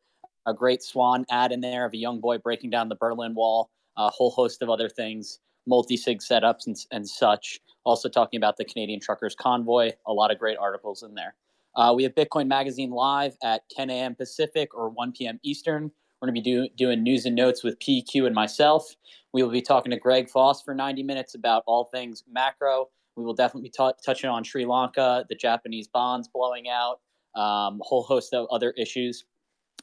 [0.46, 3.70] A great Swan ad in there of a young boy breaking down the Berlin Wall,
[3.98, 7.60] a whole host of other things multi-sig setups and, and such.
[7.84, 9.92] Also talking about the Canadian Truckers Convoy.
[10.08, 11.36] A lot of great articles in there.
[11.76, 14.16] Uh, we have Bitcoin Magazine live at 10 a.m.
[14.16, 15.40] Pacific or 1 p.m.
[15.44, 15.92] Eastern.
[16.22, 18.96] We're going to be do, doing news and notes with PQ and myself.
[19.34, 22.90] We will be talking to Greg Foss for 90 minutes about all things macro.
[23.16, 27.00] We will definitely be t- touching on Sri Lanka, the Japanese bonds blowing out,
[27.36, 29.26] um, a whole host of other issues.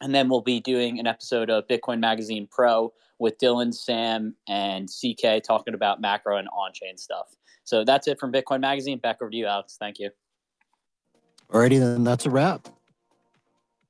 [0.00, 4.88] And then we'll be doing an episode of Bitcoin Magazine Pro with Dylan, Sam, and
[4.88, 7.36] CK talking about macro and on chain stuff.
[7.64, 8.98] So that's it from Bitcoin Magazine.
[8.98, 9.76] Back over to you, Alex.
[9.78, 10.10] Thank you.
[11.50, 12.68] Alrighty, then that's a wrap.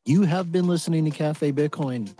[0.05, 2.13] You have been listening to Cafe Bitcoin,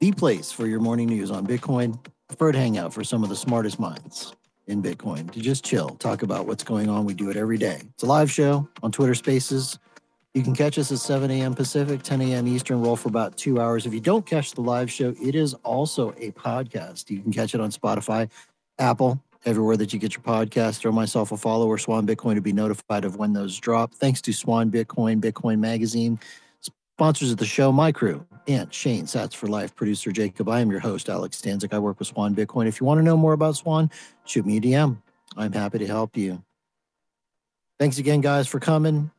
[0.00, 1.98] the place for your morning news on Bitcoin,
[2.28, 4.34] preferred hangout for some of the smartest minds
[4.66, 7.04] in Bitcoin to just chill, talk about what's going on.
[7.04, 7.80] We do it every day.
[7.94, 9.78] It's a live show on Twitter Spaces.
[10.34, 11.54] You can catch us at 7 a.m.
[11.54, 12.48] Pacific, 10 a.m.
[12.48, 13.86] Eastern, roll for about two hours.
[13.86, 17.08] If you don't catch the live show, it is also a podcast.
[17.08, 18.28] You can catch it on Spotify,
[18.78, 20.78] Apple, everywhere that you get your podcast.
[20.78, 23.94] Throw myself a follow or Swan Bitcoin to be notified of when those drop.
[23.94, 26.18] Thanks to Swan Bitcoin, Bitcoin Magazine,
[26.94, 30.48] sponsors of the show, my crew, Ant, Shane, Sats for Life, producer Jacob.
[30.48, 31.74] I am your host, Alex Stanczyk.
[31.74, 32.68] I work with Swan Bitcoin.
[32.68, 33.90] If you want to know more about Swan,
[34.24, 34.98] shoot me a DM.
[35.36, 36.44] I'm happy to help you.
[37.80, 39.10] Thanks again, guys, for coming.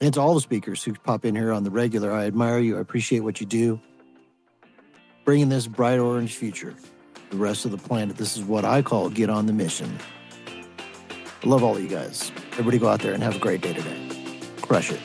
[0.00, 2.78] And to all the speakers who pop in here on the regular, I admire you.
[2.78, 3.78] I appreciate what you do.
[5.26, 6.74] Bringing this bright orange future
[7.28, 8.16] the rest of the planet.
[8.16, 9.98] This is what I call get on the mission.
[11.44, 12.32] I love all you guys.
[12.52, 14.08] Everybody go out there and have a great day today.
[14.62, 15.00] Crush it.